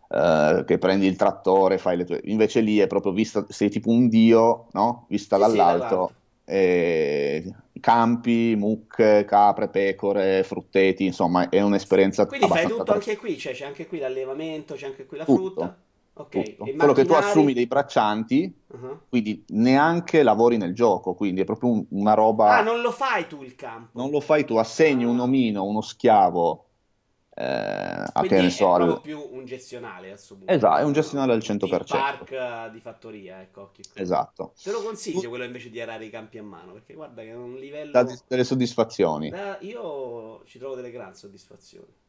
eh, 0.08 0.64
che 0.66 0.78
prendi 0.78 1.06
il 1.06 1.16
trattore, 1.16 1.78
fai 1.78 1.98
le 1.98 2.04
tue... 2.04 2.20
Invece 2.24 2.60
lì 2.60 2.78
è 2.78 2.86
proprio 2.86 3.12
vista, 3.12 3.44
sei 3.48 3.68
tipo 3.68 3.90
un 3.90 4.08
dio, 4.08 4.68
no? 4.72 5.06
Vista 5.08 5.36
sì, 5.36 5.42
dall'alto. 5.42 6.12
Sì, 6.44 6.52
e... 6.52 7.54
Campi, 7.80 8.56
mucche, 8.56 9.24
capre, 9.24 9.68
pecore, 9.68 10.42
frutteti, 10.42 11.04
insomma, 11.04 11.48
è 11.48 11.60
un'esperienza 11.60 12.26
Quindi 12.26 12.48
fai 12.48 12.66
tutto 12.66 12.92
anche 12.92 13.16
qui, 13.16 13.38
cioè 13.38 13.52
c'è 13.52 13.66
anche 13.66 13.86
qui 13.86 14.00
l'allevamento, 14.00 14.74
c'è 14.74 14.86
anche 14.86 15.06
qui 15.06 15.16
la 15.16 15.24
tutto. 15.24 15.38
frutta. 15.38 15.78
Okay. 16.18 16.56
Quello 16.56 16.92
che 16.92 17.04
tu 17.04 17.12
assumi 17.12 17.52
dei 17.52 17.68
braccianti, 17.68 18.52
uh-huh. 18.66 19.00
quindi 19.08 19.44
neanche 19.48 20.24
lavori 20.24 20.56
nel 20.56 20.74
gioco, 20.74 21.14
quindi 21.14 21.42
è 21.42 21.44
proprio 21.44 21.70
un, 21.70 21.86
una 21.90 22.14
roba... 22.14 22.56
Ah, 22.56 22.62
non 22.62 22.80
lo 22.80 22.90
fai 22.90 23.28
tu 23.28 23.42
il 23.44 23.54
campo? 23.54 23.96
Non 23.96 24.10
lo 24.10 24.18
fai 24.18 24.44
tu, 24.44 24.56
assegni 24.56 25.04
ah. 25.04 25.08
un 25.08 25.20
omino, 25.20 25.64
uno 25.64 25.80
schiavo, 25.80 26.64
eh, 27.36 27.44
a 27.44 28.22
che 28.22 28.40
ne 28.40 28.50
so... 28.50 28.74
è 28.74 28.76
proprio 28.78 28.94
al... 28.94 29.00
più 29.00 29.28
un 29.30 29.44
gestionale, 29.44 30.10
assolutamente. 30.10 30.66
Esatto, 30.66 30.82
è 30.82 30.84
un 30.84 30.92
gestionale 30.92 31.32
al 31.34 31.38
100%. 31.38 31.52
Il 31.60 31.84
park 31.86 32.70
di 32.72 32.80
fattoria, 32.80 33.40
ecco. 33.40 33.70
Esatto. 33.94 34.54
Te 34.60 34.72
lo 34.72 34.82
consiglio 34.82 35.28
quello 35.28 35.44
invece 35.44 35.70
di 35.70 35.80
arare 35.80 36.04
i 36.04 36.10
campi 36.10 36.38
a 36.38 36.42
mano, 36.42 36.72
perché 36.72 36.94
guarda 36.94 37.22
che 37.22 37.28
è 37.28 37.36
un 37.36 37.54
livello... 37.54 37.92
Da 37.92 38.04
delle 38.26 38.42
soddisfazioni. 38.42 39.30
Da... 39.30 39.56
Io 39.60 40.42
ci 40.46 40.58
trovo 40.58 40.74
delle 40.74 40.90
grandi 40.90 41.16
soddisfazioni. 41.16 42.06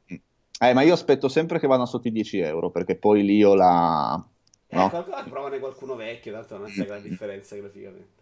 Eh, 0.61 0.73
ma 0.73 0.81
io 0.81 0.94
aspetto 0.94 1.29
sempre 1.29 1.57
che 1.57 1.67
vadano 1.67 1.88
sotto 1.88 2.09
i 2.09 2.11
10 2.11 2.39
euro, 2.39 2.69
perché 2.69 2.95
poi 2.95 3.23
lì 3.23 3.41
ho 3.44 3.56
la... 3.56 4.21
Eh, 4.67 4.75
no? 4.75 5.06
provane 5.29 5.57
qualcuno 5.59 5.95
vecchio, 5.95 6.33
tanto 6.33 6.57
non 6.57 6.67
c'è 6.67 6.85
gran 6.85 7.01
differenza 7.01 7.56
graficamente. 7.56 8.17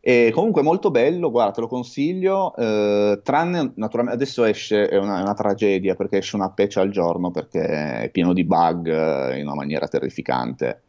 E 0.00 0.32
comunque 0.34 0.60
molto 0.62 0.90
bello, 0.90 1.30
guarda, 1.30 1.52
te 1.52 1.60
lo 1.60 1.66
consiglio, 1.66 2.54
eh, 2.56 3.20
tranne 3.22 3.72
naturalmente 3.76 4.22
adesso 4.22 4.44
esce, 4.44 4.86
è 4.86 4.98
una, 4.98 5.18
è 5.18 5.22
una, 5.22 5.32
tragedia 5.32 5.94
perché 5.94 6.18
esce 6.18 6.36
una 6.36 6.50
patch 6.50 6.76
al 6.76 6.90
giorno 6.90 7.30
perché 7.30 8.02
è 8.02 8.10
pieno 8.10 8.34
di 8.34 8.44
bug 8.44 8.86
eh, 8.86 9.38
in 9.38 9.46
una 9.46 9.54
maniera 9.54 9.88
terrificante. 9.88 10.82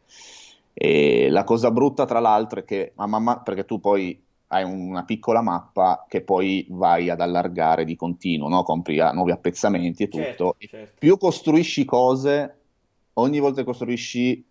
E 0.74 1.28
la 1.30 1.44
cosa 1.44 1.70
brutta 1.70 2.04
tra 2.04 2.20
l'altro 2.20 2.60
è 2.60 2.64
che, 2.64 2.92
ma, 2.96 3.40
perché 3.40 3.64
tu 3.64 3.80
poi 3.80 4.22
hai 4.48 4.64
una 4.64 5.04
piccola 5.04 5.40
mappa 5.40 6.04
che 6.08 6.22
poi 6.22 6.66
vai 6.70 7.10
ad 7.10 7.20
allargare 7.20 7.84
di 7.84 7.96
continuo, 7.96 8.48
no? 8.48 8.62
compri 8.62 8.96
nuovi 9.12 9.32
appezzamenti 9.32 10.04
e 10.04 10.08
certo, 10.10 10.56
tutto. 10.56 10.66
Certo. 10.66 10.94
Più 10.98 11.18
costruisci 11.18 11.84
cose, 11.84 12.58
ogni 13.14 13.40
volta 13.40 13.60
che 13.60 13.66
costruisci 13.66 14.44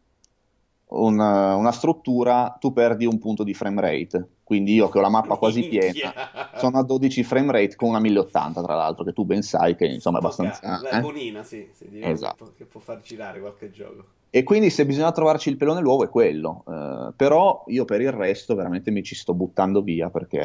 una, 0.88 1.56
una, 1.56 1.72
struttura, 1.72 2.58
tu 2.60 2.74
perdi 2.74 3.06
un 3.06 3.20
punto 3.20 3.44
di 3.44 3.54
frame 3.54 3.82
rate. 3.82 4.30
Quindi 4.46 4.76
io 4.76 4.90
che 4.90 5.00
ho 5.00 5.02
la 5.02 5.10
mappa 5.10 5.36
quasi 5.42 5.68
piena, 5.68 6.14
sono 6.58 6.78
a 6.78 6.84
12 6.84 7.24
frame 7.24 7.52
rate 7.52 7.76
con 7.76 7.90
una 7.90 8.00
1080, 8.00 8.62
tra 8.62 8.76
l'altro, 8.76 9.04
che 9.04 9.12
tu 9.12 9.26
ben 9.26 9.42
sai 9.42 9.76
che 9.76 9.88
insomma 9.88 10.20
è 10.20 10.22
abbastanza... 10.22 10.80
Okay. 10.82 11.00
Eh? 11.00 11.02
Bonina, 11.02 11.44
sì, 11.44 11.68
sì 11.74 11.88
esatto. 12.00 12.54
che 12.56 12.66
può 12.66 12.80
far 12.80 13.02
girare 13.02 13.40
qualche 13.40 13.72
gioco. 13.72 14.06
E 14.30 14.44
quindi 14.44 14.70
se 14.70 14.86
bisogna 14.86 15.12
trovarci 15.12 15.50
il 15.50 15.58
pelone 15.58 15.82
l'uovo 15.82 16.04
è 16.04 16.10
quello. 16.10 16.64
Uh, 16.66 17.14
però 17.16 17.64
io 17.68 17.86
per 17.86 18.02
il 18.02 18.12
resto 18.12 18.54
veramente 18.54 18.92
mi 18.92 19.02
ci 19.02 19.16
sto 19.16 19.34
buttando 19.34 19.82
via 19.82 20.10
perché 20.10 20.42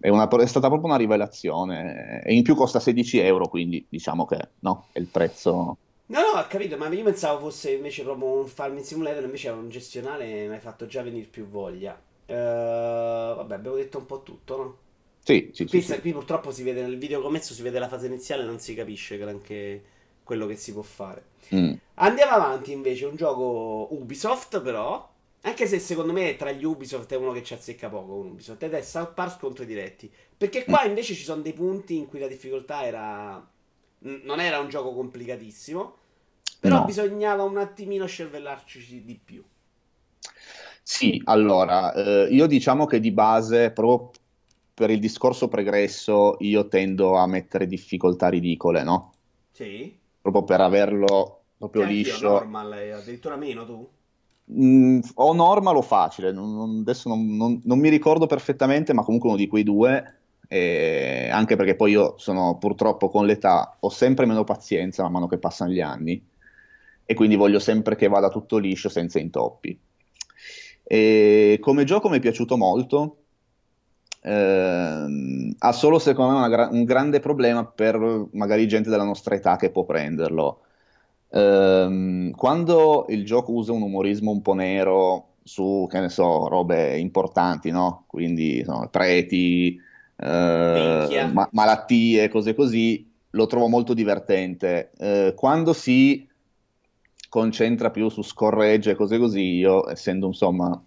è, 0.00 0.08
una, 0.08 0.26
è, 0.26 0.46
stata 0.46 0.68
proprio 0.68 0.88
una 0.88 0.96
rivelazione. 0.96 2.22
E 2.24 2.34
in 2.34 2.42
più 2.42 2.56
costa 2.56 2.80
16 2.80 3.18
euro, 3.18 3.46
quindi 3.46 3.84
diciamo 3.88 4.24
che 4.24 4.38
no, 4.60 4.86
è 4.90 4.98
il 4.98 5.06
prezzo. 5.06 5.76
No, 6.06 6.18
no, 6.18 6.40
ho 6.40 6.46
capito, 6.48 6.76
ma 6.76 6.88
io 6.88 7.04
pensavo 7.04 7.40
fosse 7.40 7.72
invece 7.74 8.02
proprio 8.02 8.40
un 8.40 8.46
farming 8.46 8.82
simulator, 8.82 9.22
invece 9.22 9.48
è 9.48 9.52
un 9.52 9.68
gestionale 9.68 10.48
mi 10.48 10.54
hai 10.54 10.60
fatto 10.60 10.86
già 10.86 11.02
venire 11.02 11.26
più 11.26 11.46
voglia. 11.46 11.96
Uh, 12.30 13.34
vabbè, 13.36 13.54
abbiamo 13.54 13.76
detto 13.76 13.98
un 13.98 14.06
po' 14.06 14.22
tutto, 14.22 14.56
no? 14.56 14.78
Sì, 15.22 15.50
sì, 15.52 15.66
qui, 15.66 15.82
sì, 15.82 16.00
qui 16.00 16.12
purtroppo 16.12 16.50
si 16.50 16.62
vede 16.62 16.80
nel 16.80 16.96
video 16.96 17.20
commesso, 17.20 17.54
si 17.54 17.62
vede 17.62 17.78
la 17.78 17.88
fase 17.88 18.06
iniziale, 18.06 18.44
non 18.44 18.58
si 18.58 18.74
capisce 18.74 19.18
granché 19.18 19.84
quello 20.22 20.46
che 20.46 20.56
si 20.56 20.72
può 20.72 20.82
fare. 20.82 21.24
Mm. 21.54 21.72
Andiamo 21.94 22.32
avanti 22.32 22.72
invece, 22.72 23.06
un 23.06 23.16
gioco 23.16 23.88
Ubisoft 23.90 24.60
però, 24.60 25.08
anche 25.42 25.66
se 25.66 25.78
secondo 25.78 26.12
me 26.12 26.36
tra 26.36 26.52
gli 26.52 26.64
Ubisoft 26.64 27.12
è 27.12 27.16
uno 27.16 27.32
che 27.32 27.42
ci 27.42 27.52
azzecca 27.52 27.88
poco 27.88 28.14
un 28.14 28.28
Ubisoft, 28.28 28.62
ed 28.62 28.74
è 28.74 28.82
South 28.82 29.12
Park 29.12 29.40
contro 29.40 29.64
i 29.64 29.66
diretti. 29.66 30.10
Perché 30.36 30.64
qua 30.64 30.84
mm. 30.84 30.88
invece 30.88 31.14
ci 31.14 31.24
sono 31.24 31.42
dei 31.42 31.52
punti 31.52 31.96
in 31.96 32.06
cui 32.06 32.18
la 32.18 32.28
difficoltà 32.28 32.84
era... 32.84 33.46
non 33.98 34.40
era 34.40 34.58
un 34.58 34.68
gioco 34.68 34.94
complicatissimo, 34.94 35.96
però 36.60 36.78
no. 36.78 36.84
bisognava 36.84 37.42
un 37.42 37.58
attimino 37.58 38.06
scervellarci 38.06 39.04
di 39.04 39.20
più. 39.22 39.42
Sì, 40.90 41.22
allora, 41.26 41.92
eh, 41.92 42.26
io 42.32 42.48
diciamo 42.48 42.84
che 42.84 42.98
di 42.98 43.12
base, 43.12 43.70
proprio 43.70 44.10
per 44.74 44.90
il 44.90 44.98
discorso 44.98 45.46
pregresso, 45.46 46.34
io 46.40 46.66
tendo 46.66 47.14
a 47.14 47.28
mettere 47.28 47.68
difficoltà 47.68 48.28
ridicole, 48.28 48.82
no? 48.82 49.12
Sì. 49.52 49.96
Proprio 50.20 50.42
per 50.42 50.60
averlo 50.60 51.42
proprio 51.56 51.84
Che 51.84 51.88
liscio. 51.92 52.28
normal, 52.28 52.72
eh, 52.72 52.90
addirittura 52.90 53.36
meno 53.36 53.64
tu? 53.64 53.88
Mm, 54.52 54.98
o 55.14 55.32
normal 55.32 55.76
o 55.76 55.82
facile, 55.82 56.32
non- 56.32 56.56
non- 56.56 56.78
adesso 56.80 57.08
non, 57.08 57.60
non- 57.62 57.78
mi 57.78 57.88
ricordo 57.88 58.26
perfettamente, 58.26 58.92
ma 58.92 59.04
comunque 59.04 59.28
uno 59.28 59.38
di 59.38 59.46
quei 59.46 59.62
due, 59.62 60.16
e 60.48 61.28
anche 61.30 61.54
perché 61.54 61.76
poi 61.76 61.92
io 61.92 62.14
sono 62.18 62.58
purtroppo 62.58 63.08
con 63.08 63.26
l'età, 63.26 63.76
ho 63.78 63.88
sempre 63.90 64.26
meno 64.26 64.42
pazienza 64.42 65.04
man 65.04 65.12
mano 65.12 65.28
che 65.28 65.38
passano 65.38 65.70
gli 65.70 65.80
anni 65.80 66.20
e 67.04 67.14
quindi 67.14 67.36
voglio 67.36 67.60
sempre 67.60 67.94
che 67.94 68.08
vada 68.08 68.28
tutto 68.28 68.58
liscio 68.58 68.88
senza 68.88 69.20
intoppi. 69.20 69.78
E 70.92 71.58
come 71.60 71.84
gioco 71.84 72.08
mi 72.08 72.16
è 72.16 72.20
piaciuto 72.20 72.56
molto, 72.56 73.18
ehm, 74.22 75.54
ha 75.58 75.72
solo 75.72 75.98
secondo 75.98 76.38
me 76.40 76.48
gra- 76.48 76.68
un 76.70 76.84
grande 76.84 77.20
problema 77.20 77.64
per 77.64 77.98
magari 78.32 78.66
gente 78.68 78.90
della 78.90 79.04
nostra 79.04 79.34
età 79.34 79.56
che 79.56 79.70
può 79.70 79.84
prenderlo. 79.84 80.62
Ehm, 81.30 82.32
quando 82.32 83.06
il 83.08 83.24
gioco 83.24 83.52
usa 83.52 83.72
un 83.72 83.82
umorismo 83.82 84.30
un 84.32 84.42
po' 84.42 84.54
nero 84.54 85.36
su, 85.44 85.86
che 85.90 86.00
ne 86.00 86.08
so, 86.08 86.48
robe 86.48 86.98
importanti, 86.98 87.70
no? 87.70 88.04
Quindi 88.08 88.58
insomma, 88.58 88.88
preti, 88.88 89.80
eh, 90.16 91.24
ma- 91.32 91.48
malattie, 91.52 92.28
cose 92.28 92.54
così, 92.54 93.08
lo 93.30 93.46
trovo 93.46 93.68
molto 93.68 93.94
divertente. 93.94 94.90
Eh, 94.98 95.34
quando 95.36 95.72
si 95.72 96.28
concentra 97.30 97.90
più 97.90 98.10
su 98.10 98.22
scorregge 98.22 98.90
e 98.92 98.94
cose 98.96 99.18
così, 99.18 99.40
io, 99.56 99.88
essendo 99.90 100.26
insomma, 100.26 100.84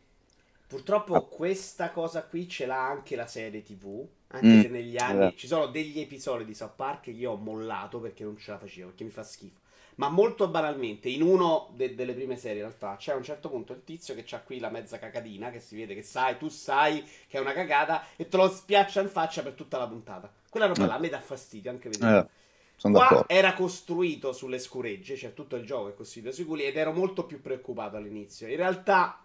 Purtroppo 0.68 1.14
ah, 1.14 1.24
questa 1.30 1.92
cosa 1.92 2.24
qui 2.26 2.48
ce 2.50 2.66
l'ha 2.66 2.88
anche 2.88 3.16
la 3.16 3.28
serie 3.28 3.62
TV, 3.62 4.06
anche 4.30 4.58
mm, 4.58 4.58
se 4.58 4.68
negli 4.70 4.98
anni 4.98 5.20
vero. 5.20 5.36
ci 5.36 5.46
sono 5.48 5.68
degli 5.68 6.00
episodi 6.00 6.46
di 6.46 6.56
South 6.56 6.74
Park 6.76 7.02
che 7.04 7.12
io 7.12 7.32
ho 7.34 7.36
mollato 7.38 8.00
perché 8.00 8.24
non 8.24 8.38
ce 8.38 8.50
la 8.52 8.58
facevo, 8.58 8.88
perché 8.88 9.04
mi 9.04 9.12
fa 9.12 9.22
schifo. 9.24 9.60
Ma 9.96 10.10
molto 10.10 10.48
banalmente, 10.50 11.10
in 11.10 11.22
uno 11.22 11.70
de- 11.76 11.94
delle 11.94 12.14
prime 12.16 12.36
serie 12.38 12.62
in 12.64 12.68
realtà 12.68 12.96
c'è 12.96 13.12
a 13.12 13.16
un 13.16 13.24
certo 13.24 13.50
punto 13.50 13.74
il 13.74 13.84
tizio 13.84 14.16
che 14.16 14.26
ha 14.36 14.40
qui 14.42 14.60
la 14.60 14.72
mezza 14.72 14.98
cacatina, 14.98 15.52
che 15.52 15.60
si 15.60 15.76
vede 15.76 15.94
che 15.94 16.02
sai, 16.02 16.38
tu 16.40 16.50
sai 16.50 17.04
che 17.28 17.38
è 17.38 17.40
una 17.42 17.54
cagata 17.54 18.04
e 18.16 18.28
te 18.28 18.36
lo 18.38 18.50
spiaccia 18.50 19.02
in 19.02 19.10
faccia 19.10 19.44
per 19.44 19.54
tutta 19.54 19.78
la 19.78 19.88
puntata. 19.88 20.34
Quella 20.50 20.66
roba 20.66 20.86
eh, 20.86 20.88
là 20.88 20.96
a 20.96 21.00
me 21.00 21.10
dà 21.10 21.20
fastidio 21.22 21.70
anche 21.70 21.90
vederla. 21.90 22.18
eh, 22.18 22.30
sono 22.76 22.94
Qua 22.94 23.04
d'accordo. 23.04 23.28
era 23.28 23.54
costruito 23.54 24.34
sulle 24.34 24.60
scuregge, 24.60 25.16
cioè 25.16 25.34
tutto 25.34 25.56
il 25.56 25.66
gioco 25.66 25.90
è 25.90 25.94
costruito 25.94 26.32
sui 26.32 26.46
culi 26.46 26.64
ed 26.64 26.78
ero 26.78 26.92
molto 26.92 27.26
più 27.26 27.42
preoccupato 27.42 27.96
all'inizio. 27.98 28.48
In 28.48 28.58
realtà, 28.58 29.24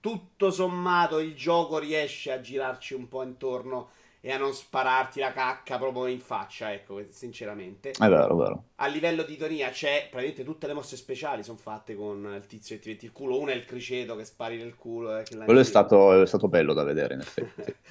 tutto 0.00 0.50
sommato, 0.50 1.18
il 1.18 1.34
gioco 1.34 1.78
riesce 1.78 2.32
a 2.32 2.40
girarci 2.40 2.94
un 2.94 3.08
po' 3.08 3.22
intorno 3.22 3.90
e 4.20 4.32
a 4.32 4.38
non 4.38 4.52
spararti 4.52 5.20
la 5.20 5.32
cacca 5.32 5.78
proprio 5.78 6.06
in 6.06 6.18
faccia, 6.18 6.72
ecco, 6.72 7.00
sinceramente. 7.10 7.90
È 7.92 8.08
vero, 8.08 8.34
è 8.34 8.36
vero. 8.36 8.64
A 8.76 8.86
livello 8.88 9.22
di 9.22 9.36
tonia 9.36 9.70
c'è, 9.70 10.08
praticamente 10.10 10.42
tutte 10.42 10.66
le 10.66 10.72
mosse 10.72 10.96
speciali 10.96 11.44
sono 11.44 11.58
fatte 11.58 11.94
con 11.94 12.32
il 12.34 12.44
tizio 12.46 12.74
che 12.74 12.82
ti 12.82 12.88
metti 12.88 13.04
il 13.04 13.12
culo. 13.12 13.38
Una 13.38 13.52
è 13.52 13.54
il 13.54 13.64
criceto 13.64 14.16
che 14.16 14.24
spari 14.24 14.56
nel 14.56 14.74
culo 14.74 15.18
e 15.18 15.22
che 15.22 15.36
Quello 15.36 15.60
è 15.60 15.64
stato, 15.64 16.20
è 16.20 16.26
stato 16.26 16.48
bello 16.48 16.74
da 16.74 16.82
vedere, 16.82 17.14
in 17.14 17.20
effetti. 17.20 17.74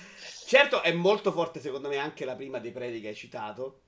Certo, 0.47 0.83
è 0.83 0.93
molto 0.93 1.31
forte 1.31 1.59
secondo 1.59 1.87
me 1.87 1.97
anche 1.97 2.23
la 2.23 2.35
prima 2.35 2.59
dei 2.59 2.71
preti 2.71 3.01
che 3.01 3.07
hai 3.07 3.15
citato, 3.15 3.84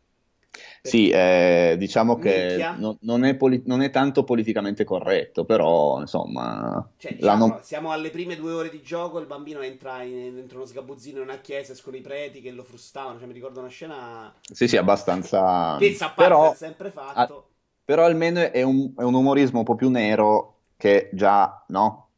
Sì, 0.82 1.10
eh, 1.10 1.76
diciamo 1.78 2.18
che 2.18 2.70
non, 2.74 2.98
non 3.02 3.24
è 3.26 3.36
poli- 3.36 3.62
non 3.66 3.82
è 3.82 3.90
tanto 3.90 4.24
politicamente 4.24 4.84
corretto, 4.84 5.46
però 5.46 6.00
insomma, 6.00 6.88
Cioè, 7.00 7.16
diciamo, 7.16 7.62
siamo 7.62 7.92
alle 7.92 8.10
prime 8.10 8.36
due 8.36 8.52
ore 8.54 8.70
di 8.70 8.82
gioco, 8.82 9.20
il 9.20 9.28
bambino 9.28 9.62
entra 9.62 10.02
in, 10.02 10.34
dentro 10.36 10.58
uno 10.58 10.66
sgabuzzino 10.66 11.18
in 11.18 11.24
una 11.24 11.40
chiesa 11.40 11.76
con 11.84 11.96
i 11.96 12.02
preti 12.02 12.42
che 12.42 12.52
lo 12.52 12.64
frustavano. 12.64 13.18
Cioè, 13.20 13.28
mi 13.28 13.34
ricordo 13.34 13.60
una 13.60 13.70
scena 13.70 14.34
Sì, 14.42 14.68
sì, 14.68 14.78
abbastanza... 14.78 15.76
che 15.76 15.94
South 15.96 16.16
Park 16.16 16.44
ha 16.44 16.50
Però, 16.50 16.56
sempre 16.56 16.92
a- 17.12 17.36
fatto. 17.36 17.52
però 17.84 18.06
almeno 18.06 18.40
è 18.52 18.62
un, 18.64 18.94
è 18.96 19.04
un 19.04 19.14
umorismo 19.14 19.60
un 19.60 19.66
po' 19.66 19.76
più 19.76 19.90
nero 19.90 20.62
che 20.78 21.10
già, 21.14 21.64
no? 21.70 22.12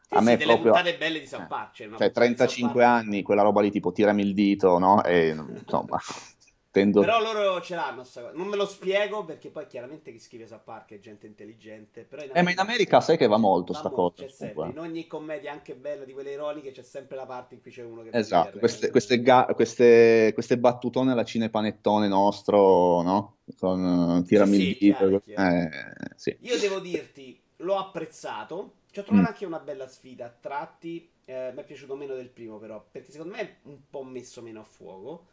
Sì, 0.00 0.18
A 0.18 0.20
sì, 0.22 0.36
me 0.36 0.38
delle 0.38 0.56
proprio... 0.56 0.56
puntate 0.56 0.96
belle 0.96 1.20
di 1.20 1.26
South 1.26 1.44
eh, 1.44 1.48
Park. 1.48 1.74
Cioè, 1.74 1.86
una 1.86 1.98
Cioè, 1.98 2.10
puntata 2.10 2.26
di 2.30 2.36
South 2.38 2.56
35 2.56 2.56
Park. 2.58 2.84
anni, 2.84 3.22
quella 3.22 3.42
roba 3.42 3.60
lì 3.62 3.70
tipo 3.70 3.90
tirami 3.92 4.22
il 4.22 4.34
dito, 4.34 4.78
no? 4.78 5.02
E 5.02 5.28
insomma, 5.30 5.98
tendo... 6.76 7.00
Però 7.00 7.20
loro 7.20 7.60
ce 7.62 7.74
l'hanno. 7.74 8.04
Non 8.34 8.48
me 8.48 8.56
lo 8.56 8.66
spiego 8.66 9.24
perché 9.24 9.50
poi 9.50 9.66
chiaramente 9.66 10.12
chi 10.12 10.18
scrive 10.18 10.46
South 10.46 10.62
Park 10.64 10.92
è 10.92 10.98
gente 10.98 11.26
intelligente. 11.26 12.04
Però 12.04 12.22
in 12.22 12.30
Eh, 12.32 12.42
ma 12.42 12.50
in 12.50 12.58
America 12.58 12.96
America 12.98 13.00
sai 13.00 13.16
che 13.16 13.26
va 13.26 13.38
molto 13.38 13.72
va 13.72 13.78
sta 13.78 13.88
molto, 13.88 14.22
cosa, 14.22 14.34
sempre. 14.34 14.70
In 14.70 14.78
ogni 14.78 15.06
commedia 15.06 15.52
anche 15.52 15.74
bella 15.74 16.04
di 16.04 16.12
quelle 16.12 16.32
ironiche 16.32 16.70
c'è 16.72 16.82
sempre 16.82 17.16
la 17.16 17.26
parte 17.26 17.54
in 17.54 17.62
cui 17.62 17.70
c'è 17.70 17.82
uno 17.82 18.02
che 18.02 18.10
Esatto, 18.10 18.58
queste, 18.58 18.90
queste, 18.90 19.20
ga- 19.22 19.46
queste, 19.54 20.30
queste 20.34 20.58
battutone 20.58 21.12
alla 21.12 21.24
cinepanettone 21.24 22.08
nostro, 22.08 23.02
no? 23.02 23.36
Con 23.58 24.18
eh, 24.22 24.24
Sì, 24.24 24.26
tirami 24.26 24.56
sì, 24.56 24.76
dito, 24.78 25.04
chiaro, 25.04 25.20
chiaro. 25.20 25.50
eh, 25.50 25.68
sì. 26.16 26.36
Io 26.40 26.58
devo 26.58 26.80
dirti, 26.80 27.40
l'ho 27.58 27.76
apprezzato. 27.78 28.74
Ci 28.90 29.00
ho 29.00 29.02
Mm, 29.02 29.04
trovato 29.04 29.26
anche 29.28 29.44
una 29.46 29.58
bella 29.60 29.86
sfida 29.88 30.26
a 30.26 30.30
tratti. 30.30 31.10
Eh, 31.24 31.52
mi 31.54 31.60
è 31.60 31.64
piaciuto 31.64 31.96
meno 31.96 32.14
del 32.14 32.28
primo, 32.30 32.58
però, 32.58 32.84
perché 32.90 33.10
secondo 33.10 33.34
me 33.34 33.40
è 33.40 33.56
un 33.64 33.78
po' 33.88 34.02
messo 34.04 34.42
meno 34.42 34.60
a 34.60 34.64
fuoco. 34.64 35.26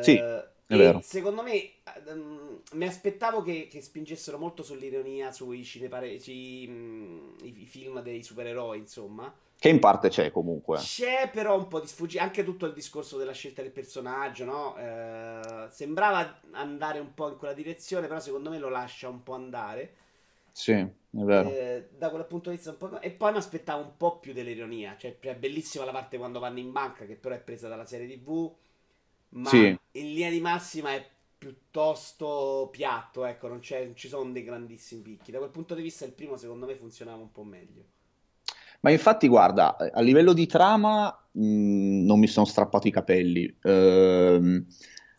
Sì, 0.00 0.14
Eh, 0.14 0.48
è 0.66 0.74
e 0.74 0.76
vero. 0.76 1.02
secondo 1.02 1.42
me 1.42 1.52
ehm, 2.06 2.62
mi 2.72 2.86
aspettavo 2.86 3.42
che, 3.42 3.68
che 3.70 3.80
spingessero 3.82 4.38
molto 4.38 4.62
sull'ironia, 4.62 5.32
sui, 5.32 5.64
cinepare- 5.64 6.18
sui, 6.18 6.66
mm, 6.68 7.34
i, 7.42 7.62
i 7.62 7.66
film 7.66 8.00
dei 8.02 8.22
supereroi, 8.22 8.78
insomma. 8.78 9.32
Che 9.58 9.68
in 9.68 9.78
parte 9.80 10.08
c'è 10.10 10.30
comunque. 10.30 10.76
C'è 10.78 11.30
però 11.30 11.56
un 11.56 11.68
po' 11.68 11.80
di 11.80 11.86
sfuggita, 11.86 12.22
anche 12.22 12.44
tutto 12.44 12.64
il 12.66 12.72
discorso 12.72 13.16
della 13.18 13.32
scelta 13.32 13.60
del 13.62 13.70
personaggio, 13.72 14.44
no? 14.44 14.76
Eh, 14.76 15.66
sembrava 15.70 16.40
andare 16.52 16.98
un 16.98 17.12
po' 17.14 17.28
in 17.28 17.36
quella 17.36 17.52
direzione, 17.54 18.06
però 18.06 18.20
secondo 18.20 18.48
me 18.50 18.58
lo 18.58 18.68
lascia 18.70 19.08
un 19.08 19.22
po' 19.22 19.34
andare. 19.34 19.94
Sì, 20.52 20.72
è 20.72 20.90
vero. 21.10 21.52
Eh, 21.54 21.88
da 21.96 22.10
quel 22.10 22.26
punto 22.26 22.50
di 22.50 22.56
vista 22.56 22.70
un 22.70 22.76
po'... 22.76 23.00
E 23.00 23.10
poi 23.10 23.32
mi 23.32 23.38
aspettavo 23.38 23.82
un 23.82 23.96
po' 23.96 24.18
più 24.20 24.32
dell'ironia, 24.32 24.96
cioè 24.96 25.18
è 25.18 25.34
bellissima 25.36 25.84
la 25.84 25.90
parte 25.92 26.16
quando 26.18 26.38
vanno 26.38 26.58
in 26.60 26.70
banca, 26.72 27.04
che 27.04 27.16
però 27.16 27.34
è 27.34 27.40
presa 27.40 27.68
dalla 27.68 27.84
serie 27.84 28.06
TV, 28.06 28.54
ma 29.32 29.50
Sì, 29.50 29.76
in 29.92 30.06
linea 30.14 30.30
di 30.30 30.40
massima 30.40 30.92
è 30.94 31.06
piuttosto 31.38 32.68
piatto, 32.70 33.24
ecco, 33.24 33.48
non, 33.48 33.60
c'è- 33.60 33.84
non 33.84 33.96
ci 33.96 34.08
sono 34.08 34.30
dei 34.32 34.44
grandissimi 34.44 35.02
picchi. 35.02 35.30
Da 35.32 35.38
quel 35.38 35.50
punto 35.50 35.74
di 35.74 35.82
vista 35.82 36.04
il 36.04 36.12
primo 36.12 36.36
secondo 36.36 36.66
me 36.66 36.74
funzionava 36.76 37.20
un 37.22 37.32
po' 37.32 37.44
meglio. 37.44 37.84
ma 38.80 38.90
infatti 38.90 39.28
guarda, 39.28 39.76
a 39.76 40.00
livello 40.00 40.32
di 40.32 40.46
trama 40.46 41.06
mh, 41.32 42.04
non 42.04 42.18
mi 42.18 42.26
sono 42.26 42.46
strappato 42.46 42.88
i 42.88 42.90
capelli. 42.90 43.54
Ehm, 43.62 44.66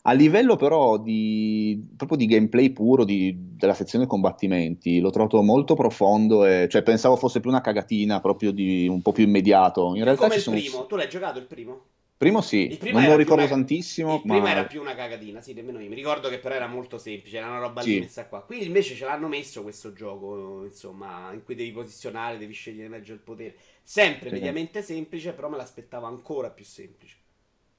a 0.06 0.12
livello 0.12 0.56
però 0.56 0.98
di, 0.98 1.82
proprio 1.96 2.18
di 2.18 2.26
gameplay 2.26 2.70
puro 2.72 3.04
di- 3.04 3.34
della 3.56 3.72
sezione 3.72 4.06
combattimenti, 4.06 5.00
l'ho 5.00 5.08
trovato 5.10 5.40
molto 5.42 5.74
profondo 5.74 6.44
e 6.44 6.68
cioè 6.70 6.82
pensavo 6.82 7.16
fosse 7.16 7.40
più 7.40 7.48
una 7.50 7.62
cagatina, 7.62 8.20
proprio 8.20 8.52
di 8.52 8.86
un 8.86 9.00
po' 9.00 9.12
più 9.12 9.24
immediato. 9.24 9.94
In 9.94 10.04
realtà 10.04 10.28
come 10.28 10.34
il 10.36 10.42
sono... 10.42 10.56
primo, 10.56 10.86
tu 10.86 10.96
l'hai 10.96 11.08
giocato 11.08 11.38
il 11.38 11.46
primo? 11.46 11.86
Primo 12.16 12.40
sì, 12.40 12.76
primo 12.78 12.98
non 12.98 13.02
me 13.02 13.08
lo 13.08 13.14
più 13.16 13.24
ricordo 13.24 13.42
una... 13.42 13.52
tantissimo, 13.52 14.14
Il 14.14 14.20
primo 14.22 14.46
era 14.46 14.60
ma 14.60 14.66
più 14.66 14.80
una 14.80 14.94
cagatina, 14.94 15.40
sì, 15.40 15.52
nemmeno 15.52 15.80
io. 15.80 15.88
Mi 15.88 15.96
ricordo 15.96 16.28
che 16.28 16.38
però 16.38 16.54
era 16.54 16.68
molto 16.68 16.96
semplice, 16.96 17.38
era 17.38 17.48
una 17.48 17.58
roba 17.58 17.82
lì 17.82 17.94
sì, 17.94 18.00
messa 18.00 18.26
qua. 18.26 18.42
Qui 18.42 18.64
invece 18.64 18.94
ce 18.94 19.04
l'hanno 19.04 19.26
messo 19.26 19.62
questo 19.62 19.92
gioco, 19.92 20.64
insomma, 20.64 21.32
in 21.32 21.42
cui 21.42 21.54
devi 21.56 21.72
posizionare, 21.72 22.38
devi 22.38 22.52
scegliere 22.52 22.88
meglio 22.88 23.14
il 23.14 23.20
potere. 23.20 23.56
Sempre 23.82 24.28
sì. 24.28 24.34
mediamente 24.34 24.80
semplice, 24.80 25.32
però 25.32 25.48
me 25.48 25.56
l'aspettavo 25.56 26.06
ancora 26.06 26.50
più 26.50 26.64
semplice. 26.64 27.16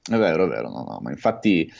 È 0.02 0.16
vero, 0.16 0.44
è 0.44 0.48
vero, 0.48 0.68
no, 0.68 0.84
no, 0.86 1.00
ma 1.02 1.10
infatti 1.10 1.72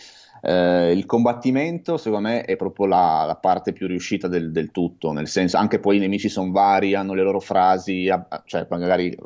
eh, 0.47 0.93
il 0.93 1.07
combattimento 1.07 1.97
secondo 1.97 2.29
me 2.29 2.43
è 2.43 2.57
proprio 2.57 2.87
la, 2.87 3.25
la 3.27 3.37
parte 3.37 3.73
più 3.73 3.87
riuscita 3.87 4.29
del, 4.29 4.53
del 4.53 4.71
tutto, 4.71 5.13
nel 5.13 5.29
senso 5.29 5.57
anche 5.57 5.79
poi 5.81 5.97
i 5.97 6.01
nemici 6.01 6.29
sono 6.29 6.51
vari, 6.53 6.95
hanno 6.95 7.15
le 7.15 7.23
loro 7.23 7.41
frasi, 7.41 8.09
cioè 8.45 8.67
magari 8.71 9.17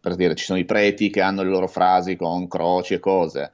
per 0.00 0.14
dire 0.16 0.34
ci 0.34 0.44
sono 0.44 0.58
i 0.58 0.64
preti 0.64 1.10
che 1.10 1.22
hanno 1.22 1.42
le 1.42 1.50
loro 1.50 1.66
frasi 1.68 2.16
con 2.16 2.46
croci 2.48 2.94
e 2.94 3.00
cose, 3.00 3.52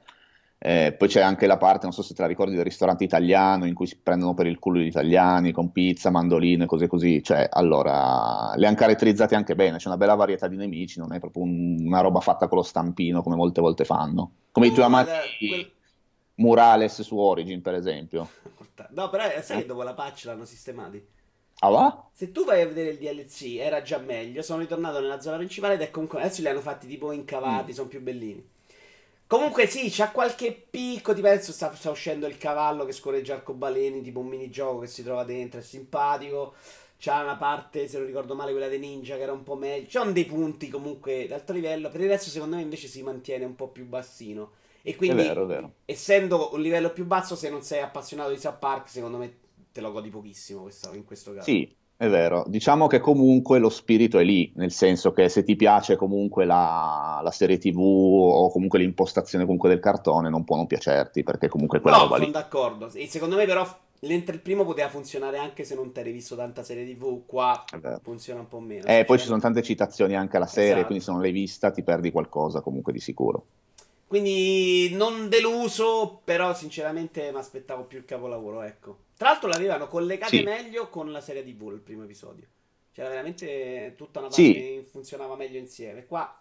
Eh, 0.65 0.93
poi 0.97 1.09
c'è 1.09 1.19
anche 1.21 1.45
la 1.45 1.57
parte, 1.57 1.85
non 1.85 1.91
so 1.91 2.01
se 2.01 2.13
te 2.13 2.21
la 2.21 2.27
ricordi, 2.27 2.55
del 2.55 2.63
ristorante 2.63 3.03
italiano 3.03 3.65
in 3.65 3.73
cui 3.73 3.85
si 3.85 3.97
prendono 4.01 4.33
per 4.33 4.47
il 4.47 4.59
culo 4.59 4.79
gli 4.79 4.85
italiani 4.85 5.51
con 5.51 5.73
pizza, 5.73 6.09
mandolino 6.09 6.63
e 6.63 6.67
cose 6.67 6.87
così, 6.87 7.21
cioè 7.21 7.49
allora 7.51 8.53
le 8.55 8.65
hanno 8.67 8.75
caratterizzate 8.77 9.35
anche 9.35 9.55
bene, 9.55 9.75
c'è 9.77 9.87
una 9.87 9.97
bella 9.97 10.15
varietà 10.15 10.47
di 10.47 10.55
nemici, 10.55 10.99
non 10.99 11.11
è 11.13 11.19
proprio 11.19 11.43
un- 11.43 11.77
una 11.85 11.99
roba 11.99 12.21
fatta 12.21 12.47
con 12.47 12.59
lo 12.59 12.63
stampino 12.63 13.21
come 13.21 13.35
molte 13.35 13.59
volte 13.59 13.83
fanno. 13.83 14.31
Come 14.51 14.67
i 14.67 14.71
tuoi 14.71 14.85
No, 14.85 14.91
ma 14.91 14.99
amati 15.01 15.47
quel... 15.47 15.71
Murales 16.35 17.01
su 17.01 17.17
Origin, 17.17 17.61
per 17.61 17.75
esempio. 17.75 18.29
No, 18.89 19.09
però 19.09 19.25
eh, 19.29 19.41
sai 19.41 19.57
Eh? 19.57 19.61
che 19.61 19.67
dopo 19.67 19.83
la 19.83 19.93
patch 19.93 20.25
l'hanno 20.25 20.45
sistemati. 20.45 21.03
Ah 21.59 21.69
va? 21.69 22.07
Se 22.11 22.31
tu 22.31 22.43
vai 22.43 22.61
a 22.61 22.67
vedere 22.67 22.89
il 22.91 22.97
DLC, 22.97 23.55
era 23.57 23.81
già 23.81 23.97
meglio. 23.97 24.41
Sono 24.41 24.59
ritornato 24.59 24.99
nella 24.99 25.21
zona 25.21 25.37
principale 25.37 25.75
ed 25.75 25.81
è 25.81 25.89
comunque. 25.91 26.19
Adesso 26.19 26.41
li 26.41 26.47
hanno 26.49 26.59
fatti 26.61 26.87
tipo 26.87 27.11
incavati, 27.11 27.71
Mm. 27.71 27.75
sono 27.75 27.87
più 27.87 28.01
bellini. 28.01 28.45
Comunque 29.27 29.65
sì, 29.67 29.89
c'ha 29.89 30.11
qualche 30.11 30.51
picco, 30.51 31.13
ti 31.13 31.21
penso, 31.21 31.51
sta, 31.51 31.73
sta 31.75 31.89
uscendo 31.89 32.27
il 32.27 32.37
cavallo 32.37 32.85
che 32.85 32.91
scorreggia 32.91 33.35
arcobaleni, 33.35 34.01
tipo 34.01 34.19
un 34.19 34.27
minigioco 34.27 34.79
che 34.79 34.87
si 34.87 35.03
trova 35.03 35.23
dentro, 35.23 35.59
è 35.59 35.63
simpatico. 35.63 36.53
C'ha 36.99 37.21
una 37.23 37.35
parte, 37.37 37.87
se 37.87 37.97
non 37.97 38.07
ricordo 38.07 38.35
male, 38.35 38.51
quella 38.51 38.67
dei 38.67 38.79
ninja 38.79 39.15
che 39.15 39.21
era 39.23 39.31
un 39.31 39.43
po' 39.43 39.55
meglio. 39.55 39.87
C'hanno 39.89 40.11
dei 40.11 40.25
punti 40.25 40.67
comunque 40.69 41.27
d'alto 41.27 41.53
livello. 41.53 41.89
Per 41.89 42.01
il 42.01 42.07
resto, 42.09 42.29
secondo 42.29 42.55
me, 42.57 42.61
invece 42.61 42.87
si 42.87 43.01
mantiene 43.01 43.45
un 43.45 43.55
po' 43.55 43.67
più 43.69 43.85
bassino. 43.85 44.51
E 44.85 44.91
È 44.91 44.95
quindi, 44.95 45.23
vero, 45.23 45.43
è 45.43 45.47
vero. 45.47 45.73
essendo 45.85 46.49
un 46.53 46.61
livello 46.61 46.91
più 46.91 47.05
basso, 47.05 47.35
se 47.35 47.49
non 47.49 47.61
sei 47.61 47.81
appassionato 47.81 48.31
di 48.31 48.37
South 48.37 48.59
Park, 48.59 48.89
secondo 48.89 49.17
me 49.17 49.37
te 49.71 49.81
lo 49.81 49.91
godi 49.91 50.09
pochissimo 50.09 50.63
questo, 50.63 50.93
in 50.93 51.05
questo 51.05 51.31
caso. 51.33 51.45
Sì, 51.49 51.73
è 51.95 52.09
vero. 52.09 52.43
Diciamo 52.47 52.87
che 52.87 52.99
comunque 52.99 53.59
lo 53.59 53.69
spirito 53.69 54.19
è 54.19 54.23
lì, 54.23 54.51
nel 54.55 54.71
senso 54.71 55.13
che 55.13 55.29
se 55.29 55.43
ti 55.43 55.55
piace 55.55 55.95
comunque 55.95 56.43
la, 56.45 57.21
la 57.23 57.31
serie 57.31 57.57
TV 57.57 57.79
o 57.79 58.51
comunque 58.51 58.79
l'impostazione 58.79 59.45
comunque 59.45 59.69
del 59.69 59.79
cartone, 59.79 60.29
non 60.29 60.43
può 60.43 60.57
non 60.57 60.67
piacerti, 60.67 61.23
perché 61.23 61.47
comunque 61.47 61.79
quella 61.79 61.97
no, 61.97 62.03
roba 62.03 62.15
sono 62.15 62.27
lì. 62.27 62.33
d'accordo. 62.33 62.89
E 62.93 63.07
secondo 63.07 63.35
me 63.37 63.45
però 63.45 63.65
mentre 64.01 64.35
il 64.35 64.41
primo 64.41 64.65
poteva 64.65 64.89
funzionare 64.89 65.37
anche 65.37 65.63
se 65.63 65.75
non 65.75 65.93
ti 65.93 66.01
eri 66.01 66.11
visto 66.11 66.35
tanta 66.35 66.61
serie 66.61 66.85
TV, 66.85 67.21
qua 67.25 67.63
funziona 68.01 68.41
un 68.41 68.47
po' 68.49 68.59
meno. 68.59 68.85
Eh, 68.85 69.05
poi 69.05 69.17
ci 69.17 69.25
sono 69.27 69.39
tante 69.39 69.61
citazioni 69.63 70.15
anche 70.15 70.35
alla 70.35 70.45
serie, 70.45 70.71
esatto. 70.71 70.85
quindi 70.87 71.03
se 71.05 71.11
non 71.11 71.21
l'hai 71.21 71.31
vista 71.31 71.71
ti 71.71 71.83
perdi 71.83 72.11
qualcosa 72.11 72.59
comunque 72.61 72.91
di 72.91 72.99
sicuro. 72.99 73.45
Quindi 74.13 74.91
non 74.93 75.27
deluso, 75.27 76.21
però 76.23 76.53
sinceramente 76.53 77.31
mi 77.31 77.39
aspettavo 77.39 77.85
più 77.85 77.97
il 77.97 78.05
capolavoro, 78.05 78.61
ecco. 78.61 79.05
Tra 79.17 79.29
l'altro 79.29 79.49
l'avevano 79.49 79.87
collegato 79.87 80.35
sì. 80.35 80.43
meglio 80.43 80.87
con 80.89 81.11
la 81.11 81.19
serie 81.19 81.43
TV 81.43 81.71
il 81.71 81.79
primo 81.79 82.03
episodio. 82.03 82.45
C'era 82.91 83.09
veramente 83.09 83.95
tutta 83.97 84.19
una 84.19 84.27
parte 84.27 84.43
sì. 84.43 84.53
che 84.53 84.87
funzionava 84.87 85.35
meglio 85.35 85.57
insieme. 85.57 86.05
Qua 86.05 86.31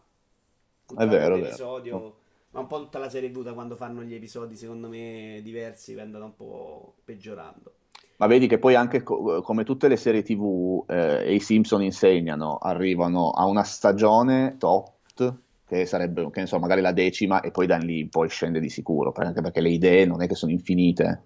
è 0.98 1.06
vero, 1.06 1.36
episodio, 1.36 1.98
vero. 1.98 2.16
ma 2.50 2.60
un 2.60 2.66
po' 2.66 2.76
tutta 2.76 2.98
la 2.98 3.08
serie 3.08 3.30
TV 3.30 3.42
da 3.42 3.54
quando 3.54 3.74
fanno 3.74 4.02
gli 4.02 4.12
episodi, 4.12 4.54
secondo 4.54 4.88
me, 4.88 5.40
diversi, 5.42 5.94
vendono 5.94 6.26
un 6.26 6.36
po' 6.36 6.96
peggiorando. 7.02 7.72
Ma 8.16 8.26
vedi 8.26 8.48
che 8.48 8.58
poi 8.58 8.74
anche 8.74 9.02
co- 9.02 9.40
come 9.40 9.64
tutte 9.64 9.88
le 9.88 9.96
serie 9.96 10.22
TV 10.22 10.84
eh, 10.90 11.34
i 11.34 11.40
Simpson 11.40 11.82
insegnano, 11.82 12.58
arrivano 12.58 13.30
a 13.30 13.46
una 13.46 13.62
stagione 13.62 14.56
top 14.58 15.40
che 15.72 15.86
sarebbe, 15.86 16.30
che 16.30 16.40
ne 16.40 16.46
so, 16.46 16.58
magari 16.58 16.82
la 16.82 16.92
decima 16.92 17.40
e 17.40 17.50
poi 17.50 17.66
da 17.66 17.78
lì 17.78 18.06
poi 18.06 18.28
scende 18.28 18.60
di 18.60 18.68
sicuro, 18.68 19.12
anche 19.16 19.40
perché 19.40 19.60
le 19.60 19.70
idee 19.70 20.04
non 20.04 20.20
è 20.20 20.28
che 20.28 20.34
sono 20.34 20.52
infinite. 20.52 21.22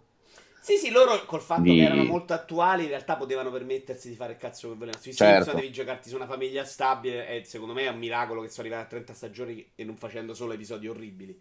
Sì, 0.61 0.76
sì, 0.76 0.91
loro 0.91 1.25
col 1.26 1.41
fatto 1.41 1.62
di... 1.62 1.76
che 1.76 1.85
erano 1.85 2.05
molto 2.05 2.33
attuali 2.33 2.85
in 2.85 2.88
realtà 2.88 3.17
potevano 3.17 3.50
permettersi 3.50 4.09
di 4.09 4.15
fare 4.15 4.33
il 4.33 4.38
cazzo 4.38 4.69
che 4.69 4.75
volevano. 4.75 5.03
Sui 5.03 5.12
certo. 5.12 5.35
Simpson 5.35 5.61
devi 5.61 5.73
giocarti 5.73 6.09
su 6.09 6.17
una 6.17 6.26
famiglia 6.26 6.65
stabile 6.65 7.29
e 7.29 7.45
secondo 7.45 7.73
me 7.73 7.83
è 7.83 7.88
un 7.88 7.99
miracolo 7.99 8.41
che 8.41 8.49
sono 8.49 8.67
arrivati 8.67 8.87
a 8.87 8.88
30 8.88 9.15
stagioni 9.15 9.73
e 9.75 9.85
non 9.85 9.97
facendo 9.97 10.35
solo 10.35 10.53
episodi 10.53 10.88
orribili. 10.88 11.41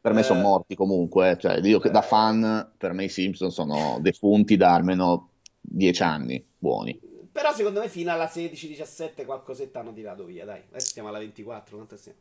Per 0.00 0.12
me 0.14 0.22
sono 0.22 0.40
eh, 0.40 0.42
morti 0.42 0.74
comunque, 0.74 1.36
cioè 1.38 1.58
io 1.62 1.82
eh, 1.82 1.90
da 1.90 2.02
fan 2.02 2.72
per 2.76 2.92
me 2.92 3.04
i 3.04 3.08
Simpson 3.10 3.50
sono 3.50 3.98
defunti 4.00 4.56
da 4.56 4.74
almeno 4.74 5.32
10 5.60 6.02
anni 6.02 6.44
buoni. 6.58 6.98
Però 7.32 7.52
secondo 7.52 7.80
me 7.80 7.88
fino 7.88 8.10
alla 8.10 8.26
16-17 8.26 9.24
qualcosetta 9.24 9.80
hanno 9.80 9.92
tirato 9.92 10.24
via, 10.24 10.44
dai. 10.44 10.62
Adesso 10.70 10.92
siamo 10.92 11.08
alla 11.08 11.18
24, 11.18 11.76
quanto 11.76 11.96
siamo? 11.96 12.18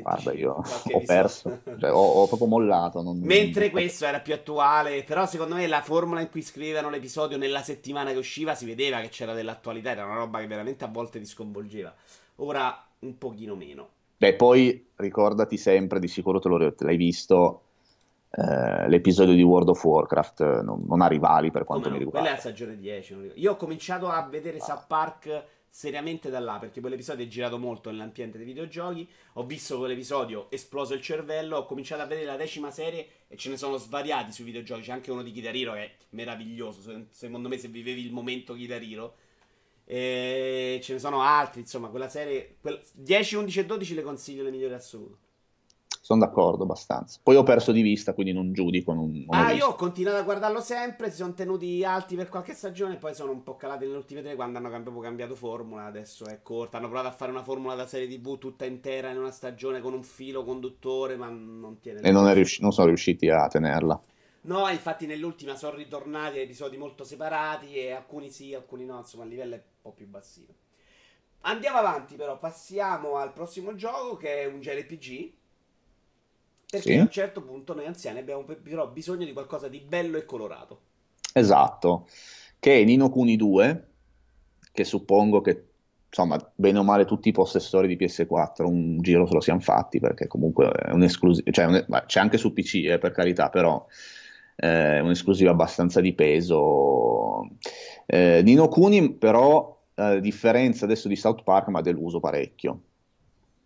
Guarda, 0.00 0.32
io 0.32 0.54
ho 0.64 1.02
perso, 1.04 1.60
cioè, 1.78 1.92
ho, 1.92 2.00
ho, 2.00 2.26
proprio 2.26 2.48
mollato. 2.48 3.02
Non... 3.02 3.18
Mentre 3.18 3.70
questo 3.70 4.06
era 4.06 4.20
più 4.20 4.32
attuale, 4.32 5.04
però 5.04 5.26
secondo 5.26 5.54
me 5.54 5.66
la 5.66 5.82
formula 5.82 6.20
in 6.20 6.30
cui 6.30 6.40
scrivevano 6.40 6.88
l'episodio 6.88 7.36
nella 7.36 7.62
settimana 7.62 8.10
che 8.12 8.18
usciva 8.18 8.54
si 8.54 8.64
vedeva 8.64 9.00
che 9.00 9.10
c'era 9.10 9.34
dell'attualità, 9.34 9.90
era 9.90 10.04
una 10.04 10.14
roba 10.14 10.40
che 10.40 10.46
veramente 10.46 10.84
a 10.84 10.88
volte 10.88 11.18
ti 11.18 11.26
sconvolgeva. 11.26 11.94
Ora 12.36 12.86
un 13.00 13.18
pochino 13.18 13.54
meno. 13.54 13.88
Beh, 14.16 14.34
poi 14.34 14.88
ricordati 14.96 15.58
sempre, 15.58 15.98
di 15.98 16.08
sicuro 16.08 16.38
te, 16.38 16.48
lo, 16.48 16.74
te 16.74 16.84
l'hai 16.84 16.96
visto, 16.96 17.62
eh, 18.30 18.88
l'episodio 18.88 19.34
di 19.34 19.42
World 19.42 19.68
of 19.68 19.84
Warcraft 19.84 20.62
non, 20.62 20.84
non 20.86 21.02
ha 21.02 21.06
rivali 21.06 21.50
per 21.50 21.64
quanto 21.64 21.88
Come 21.88 21.98
mi 21.98 22.04
riguarda. 22.04 22.30
Quella 22.30 22.40
è 22.40 22.44
la 22.44 22.50
stagione 22.50 22.78
10. 22.78 23.32
Io 23.34 23.52
ho 23.52 23.56
cominciato 23.56 24.08
a 24.08 24.22
vedere 24.22 24.56
ah. 24.56 24.62
South 24.62 24.84
Park 24.86 25.44
seriamente 25.74 26.28
da 26.28 26.38
là, 26.38 26.58
perché 26.58 26.82
quell'episodio 26.82 27.24
è 27.24 27.28
girato 27.28 27.58
molto 27.58 27.90
nell'ambiente 27.90 28.36
dei 28.36 28.46
videogiochi. 28.46 29.08
Ho 29.34 29.46
visto 29.46 29.78
quell'episodio, 29.78 30.50
esploso 30.50 30.92
il 30.92 31.00
cervello, 31.00 31.56
ho 31.56 31.64
cominciato 31.64 32.02
a 32.02 32.04
vedere 32.04 32.26
la 32.26 32.36
decima 32.36 32.70
serie 32.70 33.08
e 33.26 33.38
ce 33.38 33.48
ne 33.48 33.56
sono 33.56 33.78
svariati 33.78 34.32
sui 34.32 34.44
videogiochi. 34.44 34.82
C'è 34.82 34.92
anche 34.92 35.10
uno 35.10 35.22
di 35.22 35.32
Kitariro 35.32 35.72
che 35.72 35.78
è 35.78 35.94
meraviglioso, 36.10 37.06
secondo 37.10 37.48
me 37.48 37.56
se 37.56 37.68
vivevi 37.68 38.04
il 38.04 38.12
momento 38.12 38.52
Kitariro. 38.52 39.16
E 39.86 40.78
ce 40.82 40.92
ne 40.92 40.98
sono 40.98 41.22
altri, 41.22 41.60
insomma, 41.60 41.88
quella 41.88 42.08
serie... 42.10 42.56
Quella... 42.60 42.78
10, 42.92 43.36
11 43.36 43.60
e 43.60 43.64
12 43.64 43.94
le 43.94 44.02
consiglio 44.02 44.42
le 44.42 44.50
migliori 44.50 44.74
assoluto 44.74 45.30
sono 46.04 46.18
d'accordo 46.18 46.64
abbastanza. 46.64 47.20
Poi 47.22 47.36
ho 47.36 47.44
perso 47.44 47.70
di 47.70 47.80
vista, 47.80 48.12
quindi 48.12 48.32
non 48.32 48.52
giudico. 48.52 48.92
Non, 48.92 49.24
non 49.24 49.26
ah, 49.28 49.52
io 49.52 49.68
ho 49.68 49.74
continuato 49.76 50.16
a 50.16 50.22
guardarlo 50.22 50.60
sempre. 50.60 51.10
Si 51.10 51.18
sono 51.18 51.32
tenuti 51.32 51.84
alti 51.84 52.16
per 52.16 52.28
qualche 52.28 52.54
stagione. 52.54 52.96
Poi 52.96 53.14
sono 53.14 53.30
un 53.30 53.44
po' 53.44 53.54
calati 53.54 53.84
nelle 53.84 53.98
ultime 53.98 54.20
tre 54.20 54.34
quando 54.34 54.58
hanno 54.58 54.68
cambiato, 54.68 54.98
cambiato 54.98 55.36
formula. 55.36 55.84
Adesso 55.84 56.26
è 56.26 56.40
corta. 56.42 56.78
Hanno 56.78 56.88
provato 56.88 57.06
a 57.06 57.12
fare 57.12 57.30
una 57.30 57.44
formula 57.44 57.76
da 57.76 57.86
serie 57.86 58.08
TV 58.08 58.36
tutta 58.36 58.64
intera 58.64 59.10
in 59.10 59.18
una 59.18 59.30
stagione 59.30 59.80
con 59.80 59.92
un 59.92 60.02
filo 60.02 60.42
conduttore, 60.42 61.14
ma 61.14 61.28
non 61.28 61.78
tiene. 61.80 62.00
E 62.00 62.10
non, 62.10 62.34
riusci- 62.34 62.62
non 62.62 62.72
sono 62.72 62.88
riusciti 62.88 63.28
a 63.28 63.46
tenerla. 63.46 64.02
No, 64.44 64.68
infatti 64.70 65.06
nell'ultima 65.06 65.54
sono 65.54 65.76
ritornati 65.76 66.38
a 66.38 66.40
episodi 66.40 66.76
molto 66.76 67.04
separati 67.04 67.76
e 67.76 67.92
alcuni 67.92 68.28
sì, 68.28 68.54
alcuni 68.54 68.84
no, 68.84 68.98
insomma 68.98 69.22
il 69.22 69.30
livello 69.30 69.54
è 69.54 69.58
un 69.58 69.80
po' 69.80 69.92
più 69.92 70.08
bassino. 70.08 70.52
Andiamo 71.42 71.78
avanti 71.78 72.16
però, 72.16 72.36
passiamo 72.40 73.18
al 73.18 73.32
prossimo 73.32 73.76
gioco 73.76 74.16
che 74.16 74.42
è 74.42 74.46
un 74.46 74.58
JRPG 74.58 75.40
perché 76.72 76.92
sì. 76.92 76.98
a 76.98 77.02
un 77.02 77.10
certo 77.10 77.42
punto 77.42 77.74
noi 77.74 77.84
anziani 77.84 78.20
abbiamo 78.20 78.44
però 78.44 78.88
bisogno 78.88 79.26
di 79.26 79.34
qualcosa 79.34 79.68
di 79.68 79.78
bello 79.86 80.16
e 80.16 80.24
colorato. 80.24 80.80
Esatto, 81.34 82.08
che 82.58 82.80
è 82.80 82.84
Nino 82.84 83.10
Kuni 83.10 83.36
2, 83.36 83.88
che 84.72 84.84
suppongo 84.84 85.42
che 85.42 85.66
insomma, 86.08 86.38
bene 86.54 86.78
o 86.78 86.82
male 86.82 87.04
tutti 87.04 87.28
i 87.28 87.32
possessori 87.32 87.88
di 87.88 88.02
PS4 88.02 88.64
un 88.64 89.02
giro 89.02 89.26
se 89.26 89.34
lo 89.34 89.40
siamo 89.40 89.60
fatti 89.60 90.00
perché 90.00 90.26
comunque 90.26 90.70
è 90.70 90.92
un'esclusiva, 90.92 91.50
cioè 91.50 91.66
un, 91.66 91.84
c'è 92.06 92.20
anche 92.20 92.38
su 92.38 92.54
PC 92.54 92.86
eh, 92.86 92.98
per 92.98 93.12
carità, 93.12 93.50
però 93.50 93.84
eh, 94.56 94.96
è 94.96 95.00
un'esclusiva 95.00 95.50
abbastanza 95.50 96.00
di 96.00 96.14
peso. 96.14 97.50
Eh, 98.06 98.40
Nino 98.42 98.68
Kuni 98.68 99.12
però, 99.12 99.78
a 99.96 100.14
differenza 100.20 100.86
adesso 100.86 101.06
di 101.06 101.16
South 101.16 101.42
Park, 101.42 101.68
mi 101.68 101.76
ha 101.76 101.82
deluso 101.82 102.18
parecchio 102.18 102.80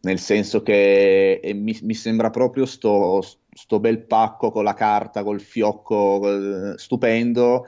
nel 0.07 0.21
senso 0.21 0.63
che 0.63 1.41
eh, 1.43 1.53
mi, 1.53 1.77
mi, 1.83 1.95
sembra 1.95 2.31
proprio 2.31 2.65
sto, 2.65 3.21
sto, 3.21 3.81
bel 3.81 4.05
pacco 4.05 4.53
con 4.53 4.63
la 4.63 4.75
carta, 4.75 5.25
col 5.25 5.41
fiocco, 5.41 6.77
stupendo, 6.79 7.67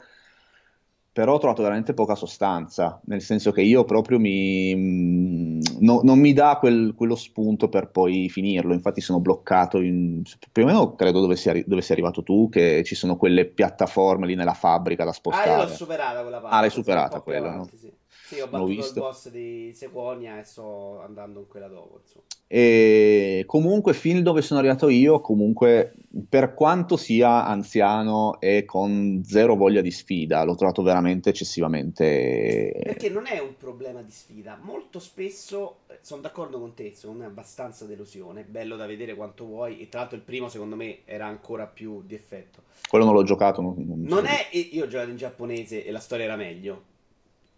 però 1.12 1.34
ho 1.34 1.38
trovato 1.38 1.62
veramente 1.62 1.94
poca 1.94 2.14
sostanza, 2.14 3.00
nel 3.06 3.22
senso 3.22 3.50
che 3.50 3.62
io 3.62 3.82
proprio 3.82 4.20
mi, 4.20 4.72
mm, 4.72 5.60
no, 5.80 6.00
non 6.04 6.20
mi 6.20 6.32
dà 6.32 6.58
quel, 6.60 6.94
quello 6.94 7.16
spunto 7.16 7.68
per 7.68 7.90
poi 7.90 8.28
finirlo, 8.28 8.72
infatti 8.72 9.00
sono 9.00 9.18
bloccato 9.18 9.80
in, 9.80 10.22
più 10.52 10.62
o 10.62 10.66
meno 10.66 10.94
credo 10.94 11.18
dove 11.18 11.34
sei, 11.34 11.64
dove 11.66 11.82
sei 11.82 11.96
arrivato 11.96 12.22
tu, 12.22 12.48
che 12.48 12.84
ci 12.84 12.94
sono 12.94 13.16
quelle 13.16 13.46
piattaforme 13.46 14.28
lì 14.28 14.36
nella 14.36 14.54
fabbrica 14.54 15.04
da 15.04 15.12
spostare. 15.12 15.50
Ah, 15.50 15.56
io 15.56 15.64
l'ho 15.64 15.74
superata 15.74 16.20
quella 16.20 16.40
parte. 16.40 16.56
Ah, 16.56 16.60
l'hai 16.60 16.70
superata 16.70 17.20
quella, 17.20 17.52
avanti, 17.52 17.70
no? 17.72 17.78
Sì. 17.80 17.92
Sì, 18.28 18.40
ho 18.40 18.46
battuto 18.46 18.86
il 18.86 18.92
boss 18.92 19.30
di 19.30 19.72
Sequonia 19.72 20.38
e 20.38 20.44
sto 20.44 21.00
andando 21.00 21.40
in 21.40 21.46
quella 21.46 21.66
dopo. 21.66 22.00
Insomma. 22.02 22.24
E 22.46 23.44
comunque, 23.46 23.94
fin 23.94 24.22
dove 24.22 24.42
sono 24.42 24.58
arrivato 24.58 24.90
io, 24.90 25.22
comunque, 25.22 25.94
per 26.28 26.52
quanto 26.52 26.98
sia 26.98 27.46
anziano 27.46 28.38
e 28.38 28.66
con 28.66 29.22
zero 29.24 29.56
voglia 29.56 29.80
di 29.80 29.90
sfida, 29.90 30.44
l'ho 30.44 30.56
trovato 30.56 30.82
veramente 30.82 31.30
eccessivamente. 31.30 32.78
Perché 32.82 33.08
non 33.08 33.24
è 33.26 33.38
un 33.38 33.56
problema 33.56 34.02
di 34.02 34.10
sfida. 34.10 34.58
Molto 34.60 34.98
spesso 34.98 35.78
eh, 35.86 35.96
sono 36.02 36.20
d'accordo 36.20 36.58
con 36.58 36.74
te, 36.74 36.92
secondo 36.94 37.20
me 37.20 37.24
è 37.24 37.30
abbastanza 37.30 37.86
delusione. 37.86 38.42
Bello 38.42 38.76
da 38.76 38.84
vedere 38.84 39.14
quanto 39.14 39.46
vuoi. 39.46 39.80
E 39.80 39.88
tra 39.88 40.00
l'altro, 40.00 40.18
il 40.18 40.22
primo, 40.22 40.50
secondo 40.50 40.76
me, 40.76 40.98
era 41.06 41.24
ancora 41.24 41.64
più 41.64 42.02
di 42.04 42.14
effetto. 42.14 42.64
Quello 42.86 43.06
non 43.06 43.14
l'ho 43.14 43.22
giocato. 43.22 43.62
Non, 43.62 43.74
non, 43.78 44.02
non 44.02 44.26
è. 44.26 44.48
Io 44.52 44.84
ho 44.84 44.88
giocato 44.88 45.08
in 45.08 45.16
giapponese 45.16 45.82
e 45.82 45.90
la 45.90 45.98
storia 45.98 46.26
era 46.26 46.36
meglio 46.36 46.96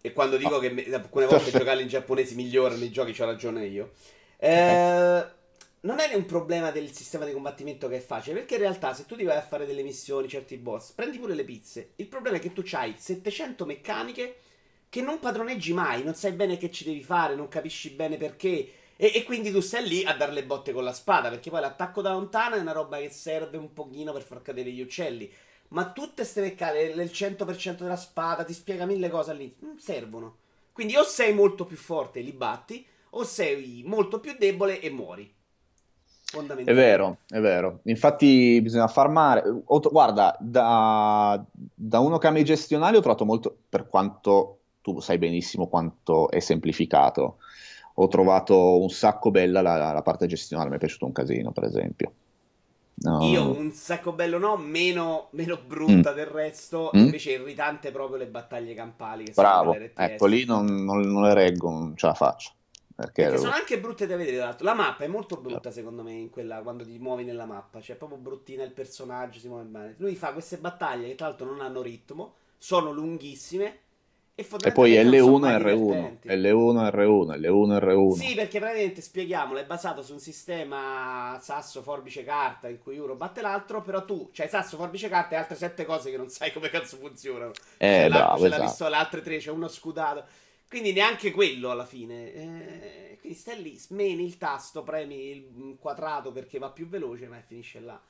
e 0.01 0.13
quando 0.13 0.37
dico 0.37 0.59
che 0.59 0.89
alcune 0.93 1.27
volte 1.27 1.51
giocare 1.57 1.81
in 1.81 1.87
giapponese 1.87 2.35
migliora 2.35 2.75
nei 2.75 2.91
giochi, 2.91 3.13
c'ho 3.13 3.25
ragione 3.25 3.65
io. 3.65 3.91
Eh, 4.37 5.25
non 5.81 5.99
è 5.99 6.13
un 6.13 6.25
problema 6.25 6.71
del 6.71 6.91
sistema 6.91 7.25
di 7.25 7.31
combattimento 7.31 7.87
che 7.87 7.97
è 7.97 8.01
facile, 8.01 8.35
perché 8.35 8.55
in 8.55 8.61
realtà 8.61 8.93
se 8.93 9.05
tu 9.05 9.15
ti 9.15 9.23
vai 9.23 9.37
a 9.37 9.41
fare 9.41 9.65
delle 9.65 9.83
missioni, 9.83 10.27
certi 10.27 10.57
boss, 10.57 10.91
prendi 10.91 11.17
pure 11.17 11.33
le 11.33 11.43
pizze. 11.43 11.93
Il 11.95 12.07
problema 12.07 12.37
è 12.37 12.39
che 12.39 12.53
tu 12.53 12.63
hai 12.71 12.95
700 12.97 13.65
meccaniche 13.65 14.35
che 14.89 15.01
non 15.01 15.19
padroneggi 15.19 15.73
mai, 15.73 16.03
non 16.03 16.15
sai 16.15 16.33
bene 16.33 16.57
che 16.57 16.69
ci 16.69 16.83
devi 16.83 17.01
fare, 17.01 17.33
non 17.35 17.47
capisci 17.47 17.91
bene 17.91 18.17
perché. 18.17 18.73
E, 18.95 19.11
e, 19.15 19.23
quindi 19.23 19.51
tu 19.51 19.59
stai 19.59 19.87
lì 19.87 20.03
a 20.03 20.13
dare 20.13 20.33
le 20.33 20.43
botte 20.43 20.73
con 20.73 20.83
la 20.83 20.93
spada, 20.93 21.29
perché 21.29 21.49
poi 21.49 21.61
l'attacco 21.61 22.01
da 22.01 22.11
lontana 22.11 22.57
è 22.57 22.59
una 22.59 22.73
roba 22.73 22.97
che 22.99 23.09
serve 23.09 23.57
un 23.57 23.73
pochino 23.73 24.13
per 24.13 24.21
far 24.21 24.41
cadere 24.41 24.69
gli 24.69 24.81
uccelli. 24.81 25.31
Ma 25.71 25.91
tutte 25.91 26.15
queste 26.15 26.41
meccaniche, 26.41 27.01
il 27.01 27.09
100% 27.11 27.77
della 27.77 27.95
spada, 27.95 28.43
ti 28.43 28.53
spiega 28.53 28.85
mille 28.85 29.09
cose 29.09 29.31
all'inizio. 29.31 29.73
Servono. 29.77 30.37
Quindi 30.73 30.95
o 30.95 31.03
sei 31.03 31.33
molto 31.33 31.65
più 31.65 31.77
forte 31.77 32.19
e 32.19 32.23
li 32.23 32.33
batti, 32.33 32.85
o 33.11 33.23
sei 33.23 33.83
molto 33.85 34.19
più 34.19 34.35
debole 34.37 34.79
e 34.81 34.89
muori. 34.89 35.33
È 36.63 36.73
vero, 36.73 37.17
è 37.27 37.39
vero. 37.39 37.79
Infatti 37.83 38.59
bisogna 38.61 38.87
farmare. 38.87 39.43
Guarda, 39.65 40.35
da, 40.39 41.43
da 41.51 41.99
uno 41.99 42.17
che 42.17 42.27
ama 42.27 42.39
i 42.39 42.45
gestionali 42.45 42.97
ho 42.97 43.01
trovato 43.01 43.25
molto, 43.25 43.55
per 43.67 43.87
quanto 43.87 44.59
tu 44.81 44.99
sai 44.99 45.17
benissimo 45.17 45.67
quanto 45.67 46.29
è 46.29 46.39
semplificato, 46.39 47.37
ho 47.95 48.07
trovato 48.07 48.79
un 48.79 48.89
sacco 48.89 49.29
bella 49.29 49.61
la, 49.61 49.91
la 49.91 50.01
parte 50.01 50.25
gestionale, 50.27 50.69
mi 50.69 50.75
è 50.77 50.79
piaciuto 50.79 51.05
un 51.05 51.11
casino, 51.11 51.51
per 51.51 51.65
esempio 51.65 52.13
No. 53.03 53.23
Io 53.23 53.57
un 53.57 53.71
sacco 53.71 54.11
bello 54.11 54.37
no, 54.37 54.57
meno, 54.57 55.29
meno 55.31 55.57
brutta 55.65 56.11
mm. 56.11 56.15
del 56.15 56.25
resto, 56.27 56.91
mm. 56.95 56.99
invece 56.99 57.31
irritante 57.31 57.91
proprio 57.91 58.17
le 58.17 58.27
battaglie 58.27 58.75
campali. 58.75 59.23
Che 59.23 59.33
Bravo, 59.33 59.73
ecco 59.73 60.25
lì 60.27 60.45
non, 60.45 60.65
non, 60.65 61.01
non, 61.01 61.23
le 61.23 61.33
reggo, 61.33 61.69
non 61.71 61.97
ce 61.97 62.05
la 62.05 62.13
faccio. 62.13 62.51
Perché, 62.93 63.23
perché 63.23 63.39
sono 63.39 63.53
anche 63.53 63.79
brutte 63.79 64.05
da 64.05 64.15
vedere. 64.15 64.37
Tra 64.37 64.55
La 64.59 64.73
mappa 64.75 65.03
è 65.03 65.07
molto 65.07 65.37
brutta, 65.37 65.71
secondo 65.71 66.03
me, 66.03 66.11
in 66.11 66.29
quella, 66.29 66.61
quando 66.61 66.83
ti 66.83 66.99
muovi 66.99 67.23
nella 67.23 67.45
mappa. 67.45 67.81
Cioè, 67.81 67.95
è 67.95 67.97
proprio 67.97 68.19
bruttina 68.19 68.63
il 68.63 68.73
personaggio, 68.73 69.39
si 69.39 69.47
muove 69.47 69.63
bene. 69.63 69.95
Lui 69.97 70.15
fa 70.15 70.33
queste 70.33 70.57
battaglie 70.57 71.07
che, 71.07 71.15
tra 71.15 71.27
l'altro, 71.27 71.47
non 71.47 71.61
hanno 71.61 71.81
ritmo, 71.81 72.35
sono 72.59 72.91
lunghissime. 72.91 73.79
E, 74.41 74.69
e 74.69 74.71
poi 74.71 74.93
L1 74.93 75.45
e 75.47 75.57
R1, 75.57 76.17
L1 76.23 76.89
R1, 76.89 77.39
L1 77.39 77.77
R1. 77.77 78.11
Sì, 78.13 78.33
perché 78.35 78.59
praticamente 78.59 79.01
spieghiamolo, 79.01 79.59
è 79.59 79.65
basato 79.65 80.01
su 80.01 80.13
un 80.13 80.19
sistema 80.19 81.37
sasso, 81.41 81.81
forbice, 81.81 82.23
carta 82.23 82.67
in 82.67 82.79
cui 82.79 82.97
uno 82.97 83.15
batte 83.15 83.41
l'altro, 83.41 83.81
però 83.81 84.03
tu 84.05 84.29
c'hai 84.31 84.49
sasso, 84.49 84.77
forbice, 84.77 85.09
carta 85.09 85.35
e 85.35 85.37
altre 85.37 85.55
sette 85.55 85.85
cose 85.85 86.11
che 86.11 86.17
non 86.17 86.29
sai 86.29 86.51
come 86.51 86.69
cazzo 86.69 86.97
funzionano. 86.97 87.51
Eh, 87.77 87.87
c'è, 87.87 88.09
bravo, 88.09 88.41
c'è 88.41 88.45
esatto. 88.47 88.61
la 88.61 88.67
pistola, 88.67 88.97
altre 88.97 89.21
tre, 89.21 89.37
c'è 89.37 89.51
uno 89.51 89.67
scudato. 89.67 90.25
Quindi 90.67 90.93
neanche 90.93 91.31
quello 91.31 91.69
alla 91.69 91.85
fine. 91.85 92.33
Eh, 92.33 93.17
quindi 93.19 93.37
stai 93.37 93.61
lì, 93.61 93.77
smeni 93.77 94.23
il 94.23 94.37
tasto, 94.37 94.83
premi 94.83 95.31
il 95.31 95.77
quadrato 95.79 96.31
perché 96.31 96.59
va 96.59 96.69
più 96.69 96.87
veloce, 96.87 97.27
ma 97.27 97.41
finisce 97.41 97.79
là. 97.81 98.01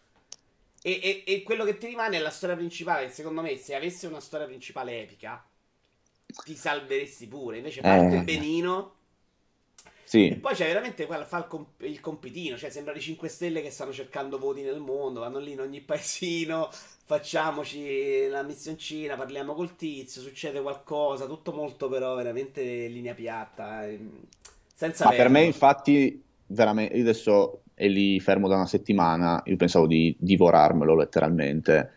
E, 0.83 0.99
e, 1.01 1.23
e, 1.25 1.43
quello 1.43 1.63
che 1.63 1.77
ti 1.77 1.87
rimane 1.87 2.17
è 2.17 2.19
la 2.19 2.29
storia 2.29 2.55
principale. 2.55 3.09
Secondo 3.09 3.41
me, 3.41 3.55
se 3.57 3.75
avesse 3.75 4.07
una 4.07 4.19
storia 4.19 4.47
principale 4.47 5.01
epica, 5.01 5.43
ti 6.31 6.55
salveresti 6.55 7.27
pure. 7.27 7.57
Invece 7.57 7.81
parte 7.81 8.17
eh. 8.17 8.23
benino. 8.23 8.95
Sì. 10.03 10.27
E 10.27 10.35
poi 10.35 10.53
c'è 10.53 10.67
veramente 10.67 11.05
quella, 11.05 11.23
fa 11.23 11.37
il, 11.37 11.47
comp- 11.47 11.81
il 11.83 12.01
compitino, 12.01 12.57
cioè 12.57 12.69
sembra 12.69 12.93
i 12.93 12.99
5 12.99 13.29
Stelle 13.29 13.61
che 13.61 13.71
stanno 13.71 13.93
cercando 13.93 14.37
voti 14.37 14.61
nel 14.61 14.81
mondo, 14.81 15.21
vanno 15.21 15.39
lì 15.39 15.53
in 15.53 15.61
ogni 15.61 15.79
paesino, 15.79 16.69
facciamoci 17.05 18.27
la 18.27 18.43
missioncina, 18.43 19.15
parliamo 19.15 19.53
col 19.53 19.77
tizio, 19.77 20.21
succede 20.21 20.61
qualcosa, 20.61 21.27
tutto 21.27 21.53
molto 21.53 21.87
però 21.87 22.13
veramente 22.15 22.61
linea 22.87 23.13
piatta, 23.13 23.87
eh, 23.87 23.99
senza 24.75 25.05
Ma 25.05 25.11
per 25.11 25.29
me 25.29 25.43
infatti, 25.43 26.21
veramente, 26.47 26.93
io 26.95 27.03
adesso 27.03 27.61
è 27.73 27.87
lì 27.87 28.19
fermo 28.19 28.49
da 28.49 28.55
una 28.55 28.67
settimana, 28.67 29.41
io 29.45 29.55
pensavo 29.55 29.87
di 29.87 30.13
divorarmelo 30.19 30.93
letteralmente, 30.93 31.91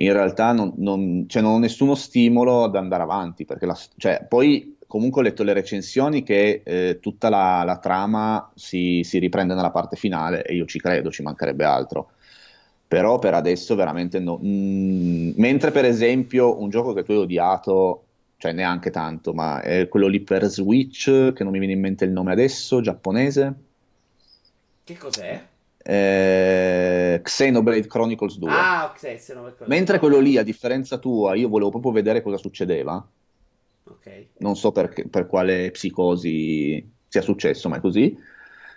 in 0.00 0.12
realtà 0.12 0.52
non, 0.52 0.72
non, 0.76 1.24
cioè 1.28 1.42
non 1.42 1.52
ho 1.54 1.58
nessuno 1.58 1.94
stimolo 1.94 2.64
ad 2.64 2.76
andare 2.76 3.02
avanti, 3.02 3.44
perché 3.44 3.66
la, 3.66 3.78
cioè, 3.96 4.24
poi 4.26 4.76
comunque 4.86 5.20
ho 5.20 5.24
letto 5.24 5.42
le 5.42 5.52
recensioni 5.52 6.22
che 6.22 6.62
eh, 6.64 6.98
tutta 7.00 7.28
la, 7.28 7.62
la 7.64 7.78
trama 7.78 8.50
si, 8.54 9.02
si, 9.04 9.18
riprende 9.18 9.54
nella 9.54 9.70
parte 9.70 9.96
finale 9.96 10.42
e 10.42 10.54
io 10.54 10.64
ci 10.64 10.80
credo, 10.80 11.10
ci 11.10 11.22
mancherebbe 11.22 11.64
altro. 11.64 12.10
Però 12.88 13.18
per 13.18 13.34
adesso 13.34 13.74
veramente 13.74 14.18
no. 14.18 14.40
Mm, 14.42 15.32
mentre 15.36 15.70
per 15.70 15.84
esempio 15.84 16.60
un 16.60 16.70
gioco 16.70 16.92
che 16.92 17.04
tu 17.04 17.12
hai 17.12 17.18
odiato, 17.18 18.04
cioè 18.38 18.52
neanche 18.52 18.90
tanto, 18.90 19.34
ma 19.34 19.60
è 19.60 19.86
quello 19.86 20.08
lì 20.08 20.20
per 20.20 20.46
Switch, 20.46 21.32
che 21.32 21.44
non 21.44 21.52
mi 21.52 21.58
viene 21.58 21.74
in 21.74 21.80
mente 21.80 22.04
il 22.04 22.10
nome 22.10 22.32
adesso, 22.32 22.80
giapponese. 22.80 23.54
Che 24.82 24.96
cos'è? 24.96 25.40
Eh, 25.82 27.20
Xenoblade 27.22 27.86
Chronicles 27.86 28.38
2. 28.38 28.50
Ah, 28.50 28.92
ok. 28.92 29.14
Xenoblade 29.16 29.64
Mentre 29.66 29.98
quello 29.98 30.18
lì, 30.18 30.36
a 30.36 30.42
differenza 30.42 30.98
tua, 30.98 31.34
io 31.34 31.48
volevo 31.48 31.70
proprio 31.70 31.92
vedere 31.92 32.22
cosa 32.22 32.36
succedeva. 32.36 33.06
Ok. 33.84 34.26
Non 34.38 34.56
so 34.56 34.72
per, 34.72 34.92
per 35.08 35.26
quale 35.26 35.70
psicosi 35.70 36.88
sia 37.08 37.22
successo, 37.22 37.68
ma 37.68 37.76
è 37.76 37.80
così. 37.80 38.16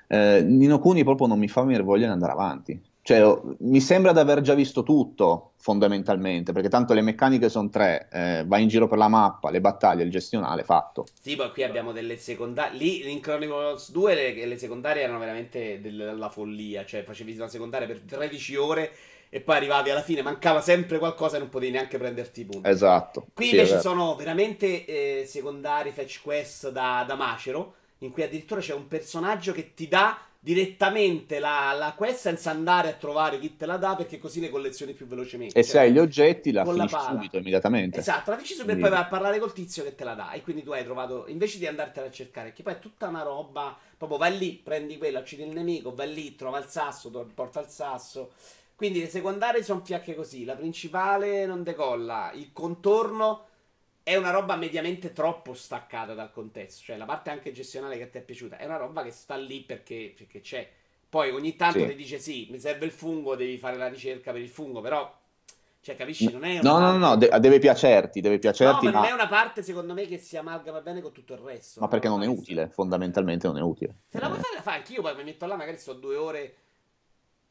Eh, 0.08 0.42
Nino 0.44 0.80
Kuni 0.80 1.04
proprio 1.04 1.28
non 1.28 1.40
mi 1.40 1.48
fa 1.48 1.62
venire 1.62 1.84
voglia 1.84 2.06
di 2.06 2.12
andare 2.14 2.32
avanti. 2.32 2.82
Cioè, 3.06 3.38
mi 3.60 3.82
sembra 3.82 4.14
di 4.14 4.20
aver 4.20 4.40
già 4.40 4.54
visto 4.54 4.82
tutto, 4.82 5.52
fondamentalmente, 5.58 6.54
perché 6.54 6.70
tanto 6.70 6.94
le 6.94 7.02
meccaniche 7.02 7.50
sono 7.50 7.70
tre, 7.70 8.08
eh, 8.10 8.44
vai 8.48 8.62
in 8.62 8.70
giro 8.70 8.88
per 8.88 8.98
la 8.98 9.10
mappa, 9.10 9.50
le 9.50 9.60
battaglie, 9.60 10.04
il 10.04 10.10
gestionale, 10.10 10.64
fatto. 10.64 11.06
Sì, 11.22 11.36
poi 11.36 11.52
qui 11.52 11.64
abbiamo 11.64 11.92
delle 11.92 12.16
secondarie, 12.16 12.78
lì 12.78 13.12
in 13.12 13.20
Chronicles 13.20 13.92
2 13.92 14.16
le, 14.16 14.46
le 14.46 14.58
secondarie 14.58 15.04
erano 15.04 15.20
veramente 15.20 15.82
della 15.82 16.30
follia, 16.30 16.86
cioè 16.86 17.04
facevi 17.04 17.36
una 17.36 17.50
secondaria 17.50 17.88
per 17.88 18.00
13 18.00 18.56
ore 18.56 18.92
e 19.28 19.42
poi 19.42 19.58
arrivavi 19.58 19.90
alla 19.90 20.02
fine, 20.02 20.22
mancava 20.22 20.62
sempre 20.62 20.98
qualcosa 20.98 21.36
e 21.36 21.40
non 21.40 21.50
potevi 21.50 21.74
neanche 21.74 21.98
prenderti 21.98 22.42
i 22.42 22.46
punti. 22.46 22.70
Esatto. 22.70 23.26
Qui 23.34 23.48
sì, 23.48 23.56
invece 23.56 23.82
sono 23.82 24.16
veramente 24.16 24.86
eh, 24.86 25.26
secondari, 25.26 25.92
fetch 25.92 26.22
quest 26.22 26.70
da, 26.70 27.04
da 27.06 27.16
macero, 27.16 27.74
in 27.98 28.12
cui 28.12 28.24
addirittura 28.24 28.62
c'è 28.62 28.74
un 28.74 28.88
personaggio 28.88 29.52
che 29.52 29.74
ti 29.74 29.90
dà 29.90 30.18
direttamente 30.44 31.40
la, 31.40 31.72
la, 31.72 31.94
quest 31.96 32.20
senza 32.20 32.52
andare 32.52 32.90
a 32.90 32.94
trovare 32.94 33.40
chi 33.40 33.56
te 33.56 33.66
la 33.66 33.78
dà 33.78 33.96
perché 33.96 34.20
così 34.20 34.42
le 34.42 34.50
collezioni 34.50 34.92
più 34.92 35.08
velocemente. 35.08 35.58
E 35.58 35.64
se 35.64 35.80
hai 35.80 35.94
gli 35.94 35.98
oggetti 35.98 36.52
la 36.52 36.66
finisci 36.66 36.92
la 36.92 37.08
subito, 37.12 37.38
immediatamente. 37.38 38.00
Esatto, 38.00 38.30
la 38.30 38.36
finisci 38.36 38.56
subito 38.56 38.78
e 38.78 38.82
poi 38.82 38.90
vai 38.90 39.00
a 39.00 39.06
parlare 39.06 39.40
col 39.40 39.54
tizio 39.54 39.86
che 39.86 39.96
te 39.96 40.04
la 40.04 40.16
dà 40.16 40.32
e 40.32 40.42
quindi 40.42 40.62
tu 40.62 40.72
hai 40.72 40.84
trovato, 40.84 41.28
invece 41.28 41.60
di 41.60 41.66
andartela 41.66 42.08
a 42.08 42.12
cercare, 42.12 42.52
che 42.52 42.62
poi 42.62 42.74
è 42.74 42.80
tutta 42.80 43.08
una 43.08 43.22
roba, 43.22 43.78
proprio 43.98 44.18
vai 44.18 44.38
lì, 44.38 44.60
prendi 44.62 44.98
quello, 44.98 45.20
uccidi 45.20 45.44
il 45.44 45.54
nemico, 45.54 45.96
vai 45.96 46.14
lì, 46.14 46.36
trova 46.36 46.58
il 46.58 46.66
sasso, 46.66 47.10
porta 47.34 47.62
il 47.62 47.70
sasso. 47.70 48.32
Quindi 48.76 49.00
le 49.00 49.08
secondarie 49.08 49.64
sono 49.64 49.80
fiacche 49.82 50.14
così, 50.14 50.44
la 50.44 50.56
principale 50.56 51.46
non 51.46 51.64
decolla, 51.64 52.32
il 52.34 52.50
contorno 52.52 53.46
è 54.04 54.18
una 54.18 54.32
roba 54.32 54.58
mediamente 54.58 55.14
troppo 55.14 55.54
staccata 55.54 56.14
dal 56.14 56.32
contesto. 56.32 56.84
Cioè, 56.84 56.98
la 56.98 57.06
parte 57.06 57.30
anche 57.30 57.54
gestionale 57.54 57.98
che 57.98 58.10
ti 58.10 58.18
è 58.18 58.22
piaciuta 58.22 58.58
è 58.58 58.66
una 58.66 58.78
roba 58.78 59.02
che 59.02 59.12
sta 59.12 59.36
lì 59.36 59.62
perché, 59.62 60.14
perché 60.16 60.42
c'è. 60.42 60.70
Poi 61.08 61.32
ogni 61.32 61.56
tanto 61.56 61.80
sì. 61.80 61.88
ti 61.88 61.96
dice: 61.96 62.20
Sì, 62.20 62.48
mi 62.52 62.60
serve 62.60 62.86
il 62.86 62.92
fungo, 62.92 63.36
devi 63.36 63.58
fare 63.58 63.78
la 63.78 63.88
ricerca 63.88 64.32
per 64.32 64.42
il 64.42 64.50
fungo, 64.50 64.82
però. 64.82 65.22
Cioè, 65.80 65.96
capisci? 65.98 66.32
Non 66.32 66.46
è 66.46 66.60
una 66.60 66.72
no, 66.72 66.80
no, 66.80 66.98
no, 66.98 67.16
de- 67.18 67.30
deve 67.40 67.60
piacerti, 67.60 68.22
deve 68.22 68.40
piacerti. 68.40 68.86
No, 68.86 68.92
ma, 68.92 69.00
ma 69.00 69.04
non 69.04 69.12
è 69.12 69.14
una 69.14 69.28
parte, 69.28 69.62
secondo 69.62 69.94
me, 69.94 70.06
che 70.06 70.18
si 70.18 70.38
amalgama 70.38 70.80
bene 70.80 71.02
con 71.02 71.12
tutto 71.12 71.34
il 71.34 71.40
resto. 71.40 71.82
Ma 71.82 71.90
perché 71.90 72.08
non 72.08 72.24
è 72.24 72.26
utile, 72.26 72.70
fondamentalmente 72.70 73.48
non 73.48 73.58
è 73.58 73.62
utile. 73.62 73.98
Se 74.08 74.20
la 74.20 74.28
vuoi 74.28 74.40
fare, 74.40 74.56
la 74.56 74.62
fai 74.62 74.78
anch'io, 74.78 75.02
poi 75.02 75.16
mi 75.18 75.26
metto 75.26 75.46
là, 75.46 75.58
magari 75.58 75.78
sto 75.78 75.92
due 75.92 76.16
ore 76.16 76.56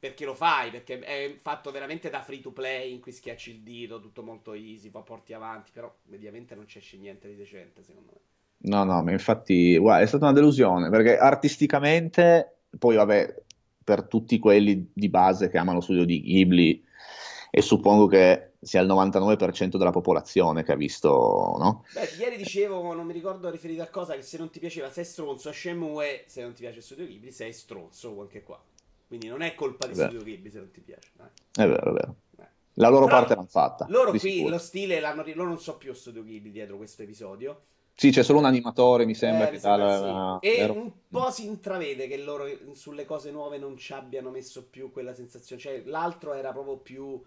perché 0.02 0.24
lo 0.24 0.34
fai, 0.34 0.72
perché 0.72 0.98
è 0.98 1.32
fatto 1.38 1.70
veramente 1.70 2.10
da 2.10 2.22
free 2.22 2.40
to 2.40 2.50
play 2.50 2.92
in 2.92 2.98
cui 2.98 3.12
schiacci 3.12 3.52
il 3.52 3.60
dito, 3.60 4.00
tutto 4.00 4.24
molto 4.24 4.52
easy, 4.52 4.90
poi 4.90 5.04
porti 5.04 5.32
avanti, 5.32 5.70
però 5.72 5.94
mediamente 6.06 6.56
non 6.56 6.64
c'è 6.64 6.80
niente 6.98 7.28
di 7.28 7.36
decente 7.36 7.84
secondo 7.84 8.10
me. 8.12 8.20
No, 8.68 8.82
no, 8.82 9.00
ma 9.04 9.12
infatti 9.12 9.78
guarda, 9.78 10.02
è 10.02 10.06
stata 10.08 10.24
una 10.24 10.34
delusione, 10.34 10.90
perché 10.90 11.16
artisticamente, 11.16 12.62
poi 12.76 12.96
vabbè, 12.96 13.42
per 13.84 14.08
tutti 14.08 14.40
quelli 14.40 14.90
di 14.92 15.08
base 15.08 15.48
che 15.48 15.58
amano 15.58 15.76
lo 15.76 15.84
studio 15.84 16.04
di 16.04 16.20
Ghibli, 16.20 16.84
e 17.52 17.62
suppongo 17.62 18.08
che 18.08 18.54
sia 18.60 18.80
il 18.80 18.88
99% 18.88 19.76
della 19.76 19.92
popolazione 19.92 20.64
che 20.64 20.72
ha 20.72 20.76
visto, 20.76 21.54
no? 21.60 21.84
Beh, 21.94 22.16
ieri 22.18 22.36
dicevo, 22.36 22.92
non 22.92 23.06
mi 23.06 23.12
ricordo 23.12 23.48
riferito 23.50 23.82
a 23.82 23.88
cosa, 23.88 24.16
che 24.16 24.22
se 24.22 24.36
non 24.36 24.50
ti 24.50 24.58
piaceva 24.58 24.90
sei 24.90 25.04
stronzo 25.04 25.48
a 25.48 25.52
Shenmue, 25.52 26.24
se 26.26 26.42
non 26.42 26.54
ti 26.54 26.62
piace 26.62 26.78
il 26.78 26.82
studio 26.82 27.06
Ghibli 27.06 27.30
sei 27.30 27.52
stronzo 27.52 28.20
anche 28.20 28.42
qua. 28.42 28.60
Quindi 29.12 29.28
non 29.28 29.42
è 29.42 29.54
colpa 29.54 29.86
di 29.86 29.92
Studio 29.92 30.22
Ghibli 30.22 30.48
se 30.48 30.58
non 30.58 30.70
ti 30.70 30.80
piace. 30.80 31.10
Dai. 31.14 31.26
È 31.52 31.68
vero, 31.68 31.90
è 31.90 31.92
vero. 31.92 32.16
Eh. 32.38 32.46
La 32.76 32.88
loro 32.88 33.04
Però 33.04 33.18
parte 33.18 33.34
l'hanno 33.34 33.46
fatta. 33.46 33.84
Loro 33.90 34.08
qui 34.08 34.18
sicuro. 34.18 34.48
lo 34.48 34.58
stile 34.58 35.00
l'hanno 35.00 35.22
loro 35.34 35.48
non 35.48 35.58
so 35.58 35.76
più 35.76 35.92
Studio 35.92 36.24
Ghibli 36.24 36.50
dietro 36.50 36.78
questo 36.78 37.02
episodio. 37.02 37.64
Sì, 37.94 38.10
c'è 38.10 38.22
solo 38.22 38.38
un 38.38 38.46
animatore, 38.46 39.04
mi 39.04 39.14
sembra. 39.14 39.48
Eh, 39.48 39.50
che 39.50 39.58
sembra 39.58 40.38
sì. 40.40 40.48
E 40.48 40.64
un 40.64 40.90
po' 41.10 41.30
si 41.30 41.44
intravede 41.44 42.08
che 42.08 42.16
loro 42.16 42.46
sulle 42.72 43.04
cose 43.04 43.30
nuove 43.30 43.58
non 43.58 43.76
ci 43.76 43.92
abbiano 43.92 44.30
messo 44.30 44.64
più 44.64 44.90
quella 44.90 45.12
sensazione. 45.12 45.60
Cioè, 45.60 45.82
l'altro 45.84 46.32
era 46.32 46.50
proprio 46.50 46.78
più 46.78 47.22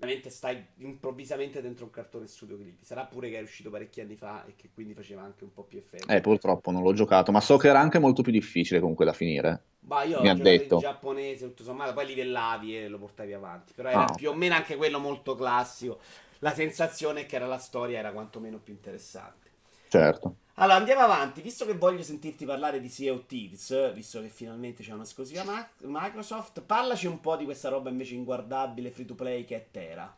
veramente 0.00 0.30
stai 0.30 0.64
improvvisamente 0.78 1.60
dentro 1.60 1.84
un 1.84 1.90
cartone 1.90 2.26
studio 2.26 2.56
Ghibli. 2.56 2.78
Sarà 2.80 3.04
pure 3.04 3.28
che 3.28 3.38
è 3.38 3.42
uscito 3.42 3.68
parecchi 3.68 4.00
anni 4.00 4.16
fa 4.16 4.44
e 4.46 4.54
che 4.56 4.70
quindi 4.72 4.94
faceva 4.94 5.22
anche 5.22 5.44
un 5.44 5.52
po' 5.52 5.62
più 5.62 5.78
effetto. 5.78 6.10
Eh, 6.10 6.22
purtroppo 6.22 6.70
non 6.70 6.82
l'ho 6.82 6.94
giocato, 6.94 7.30
ma 7.30 7.40
so 7.40 7.58
che 7.58 7.68
era 7.68 7.78
anche 7.78 7.98
molto 7.98 8.22
più 8.22 8.32
difficile 8.32 8.80
comunque 8.80 9.04
da 9.04 9.12
finire. 9.12 9.64
Ma 9.80 10.02
io 10.02 10.22
Mi 10.22 10.30
ho 10.30 10.34
detto 10.34 10.76
in 10.76 10.80
giapponese, 10.80 11.48
tutto 11.48 11.64
sommato, 11.64 11.92
poi 11.92 12.06
livellavi 12.06 12.78
e 12.78 12.88
lo 12.88 12.98
portavi 12.98 13.32
avanti. 13.34 13.74
Però 13.74 13.90
era 13.90 14.06
ah. 14.06 14.14
più 14.14 14.30
o 14.30 14.34
meno 14.34 14.54
anche 14.54 14.76
quello 14.76 14.98
molto 14.98 15.34
classico. 15.34 16.00
La 16.38 16.54
sensazione 16.54 17.22
è 17.22 17.26
che 17.26 17.36
era 17.36 17.46
la 17.46 17.58
storia 17.58 17.98
era 17.98 18.12
quantomeno 18.12 18.58
più 18.58 18.72
interessante. 18.72 19.48
Certo. 19.88 20.36
Allora 20.60 20.76
andiamo 20.76 21.00
avanti, 21.00 21.40
visto 21.40 21.64
che 21.64 21.72
voglio 21.72 22.02
sentirti 22.02 22.44
parlare 22.44 22.80
di 22.80 22.90
Sea 22.90 23.14
of 23.14 23.24
Thieves, 23.24 23.94
visto 23.94 24.20
che 24.20 24.28
finalmente 24.28 24.82
c'è 24.82 24.92
un'esclusiva 24.92 25.42
Microsoft, 25.84 26.60
parlaci 26.60 27.06
un 27.06 27.18
po' 27.18 27.34
di 27.36 27.46
questa 27.46 27.70
roba 27.70 27.88
invece 27.88 28.14
inguardabile 28.14 28.90
free 28.90 29.06
to 29.06 29.14
play 29.14 29.46
che 29.46 29.56
è 29.56 29.66
Terra. 29.70 30.14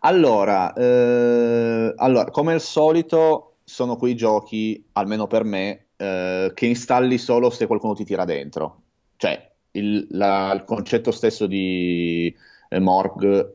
Allora, 0.00 0.72
eh, 0.74 1.94
allora, 1.96 2.30
come 2.30 2.52
al 2.52 2.60
solito 2.60 3.56
sono 3.64 3.96
quei 3.96 4.14
giochi, 4.14 4.86
almeno 4.92 5.26
per 5.26 5.42
me, 5.42 5.86
eh, 5.96 6.52
che 6.54 6.66
installi 6.66 7.18
solo 7.18 7.50
se 7.50 7.66
qualcuno 7.66 7.94
ti 7.94 8.04
tira 8.04 8.24
dentro. 8.24 8.82
Cioè, 9.16 9.50
il, 9.72 10.06
la, 10.10 10.52
il 10.52 10.62
concetto 10.62 11.10
stesso 11.10 11.48
di 11.48 12.32
eh, 12.68 12.78
Morg 12.78 13.52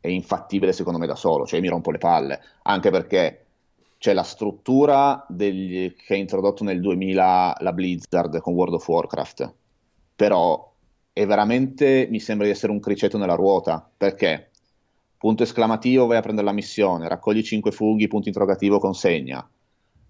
è 0.00 0.08
infattibile 0.08 0.72
secondo 0.72 0.98
me 0.98 1.06
da 1.06 1.14
solo, 1.14 1.44
cioè 1.44 1.60
mi 1.60 1.68
rompo 1.68 1.90
le 1.90 1.98
palle, 1.98 2.40
anche 2.62 2.90
perché 2.90 3.39
c'è 4.00 4.14
la 4.14 4.22
struttura 4.22 5.26
degli, 5.28 5.94
che 5.94 6.14
ha 6.14 6.16
introdotto 6.16 6.64
nel 6.64 6.80
2000 6.80 7.56
la 7.60 7.72
Blizzard 7.74 8.40
con 8.40 8.54
World 8.54 8.72
of 8.72 8.88
Warcraft, 8.88 9.54
però 10.16 10.72
e 11.12 11.26
veramente 11.26 12.08
mi 12.10 12.18
sembra 12.18 12.46
di 12.46 12.52
essere 12.52 12.72
un 12.72 12.80
criceto 12.80 13.18
nella 13.18 13.34
ruota, 13.34 13.86
perché 13.94 14.52
punto 15.18 15.42
esclamativo 15.42 16.06
vai 16.06 16.16
a 16.16 16.22
prendere 16.22 16.46
la 16.46 16.54
missione, 16.54 17.08
raccogli 17.08 17.42
5 17.42 17.70
funghi, 17.72 18.08
punto 18.08 18.28
interrogativo, 18.28 18.78
consegna. 18.78 19.46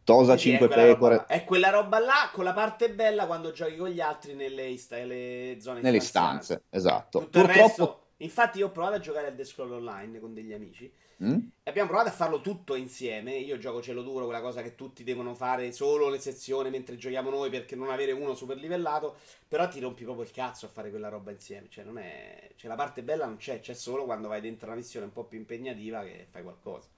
Tosa 0.05 0.37
sì, 0.37 0.51
5 0.51 0.67
è 0.67 0.69
pecore. 0.69 1.25
È 1.27 1.43
quella 1.43 1.71
roba 1.71 1.99
là 1.99 2.31
con 2.33 2.45
la 2.45 2.53
parte 2.53 2.93
bella 2.93 3.27
quando 3.27 3.51
giochi 3.51 3.77
con 3.77 3.89
gli 3.89 4.01
altri 4.01 4.35
nelle, 4.35 4.73
nelle 4.91 5.57
zone 5.59 5.81
Nelle 5.81 5.99
stanze, 5.99 6.63
esatto. 6.71 7.23
Tutto 7.23 7.41
Purtroppo... 7.41 7.67
Resto, 7.67 8.00
infatti 8.25 8.59
io 8.59 8.67
ho 8.67 8.71
provato 8.71 8.95
a 8.97 9.01
giocare 9.01 9.29
a 9.29 9.33
The 9.33 9.45
Scroll 9.45 9.73
Online 9.73 10.19
con 10.21 10.35
degli 10.35 10.53
amici 10.53 10.91
Mm? 11.23 11.37
E 11.63 11.71
abbiamo 11.71 11.89
provato 11.89 12.09
a 12.09 12.13
farlo 12.13 12.41
tutto 12.41 12.75
insieme. 12.75 13.37
Io 13.37 13.59
gioco 13.59 13.83
cielo 13.83 14.03
duro, 14.03 14.25
quella 14.25 14.41
cosa 14.41 14.63
che 14.63 14.75
tutti 14.75 15.05
devono 15.05 15.35
fare 15.35 15.71
solo 15.71 16.09
le 16.09 16.19
sezioni 16.19 16.71
mentre 16.71 16.97
giochiamo 16.97 17.29
noi 17.29 17.51
perché 17.51 17.77
non 17.77 17.91
avere 17.91 18.13
uno 18.13 18.35
super 18.35 18.57
livellato. 18.57 19.17
Però 19.47 19.69
ti 19.69 19.81
rompi 19.81 20.05
proprio 20.05 20.25
il 20.25 20.31
cazzo 20.31 20.67
a 20.67 20.71
fare 20.71 20.89
quella 20.89 21.09
roba 21.09 21.31
insieme. 21.31 21.67
Cioè, 21.69 21.85
non 21.85 21.99
è. 21.99 22.51
Cioè, 22.57 22.71
la 22.71 22.77
parte 22.77 23.03
bella 23.03 23.27
non 23.27 23.37
c'è, 23.37 23.61
c'è 23.61 23.75
solo 23.75 24.05
quando 24.05 24.29
vai 24.29 24.41
dentro 24.41 24.69
una 24.69 24.77
missione 24.77 25.07
un 25.07 25.13
po' 25.13 25.25
più 25.25 25.39
impegnativa 25.39 26.03
che 26.03 26.27
fai 26.31 26.43
qualcosa. 26.43 26.89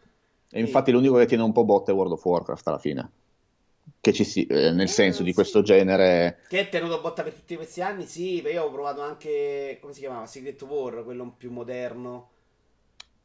E 0.50 0.60
infatti 0.60 0.90
e... 0.90 0.92
l'unico 0.92 1.16
che 1.16 1.26
tiene 1.26 1.42
un 1.42 1.52
po' 1.52 1.64
botte 1.64 1.90
è 1.90 1.94
World 1.94 2.12
of 2.12 2.24
Warcraft 2.24 2.68
alla 2.68 2.78
fine. 2.78 3.10
Che 4.00 4.12
ci 4.12 4.24
si, 4.24 4.46
eh, 4.46 4.72
nel 4.72 4.82
eh, 4.82 4.86
senso 4.86 5.22
di 5.22 5.32
questo 5.32 5.62
genere. 5.62 6.40
Che 6.48 6.58
è 6.58 6.68
tenuto 6.68 7.00
botta 7.00 7.22
per 7.22 7.34
tutti 7.34 7.56
questi 7.56 7.82
anni, 7.82 8.06
sì. 8.06 8.42
Io 8.42 8.64
ho 8.64 8.70
provato 8.70 9.00
anche. 9.00 9.78
come 9.80 9.92
si 9.92 10.00
chiamava? 10.00 10.26
Secret 10.26 10.60
War, 10.62 11.04
quello 11.04 11.34
più 11.36 11.50
moderno 11.50 12.30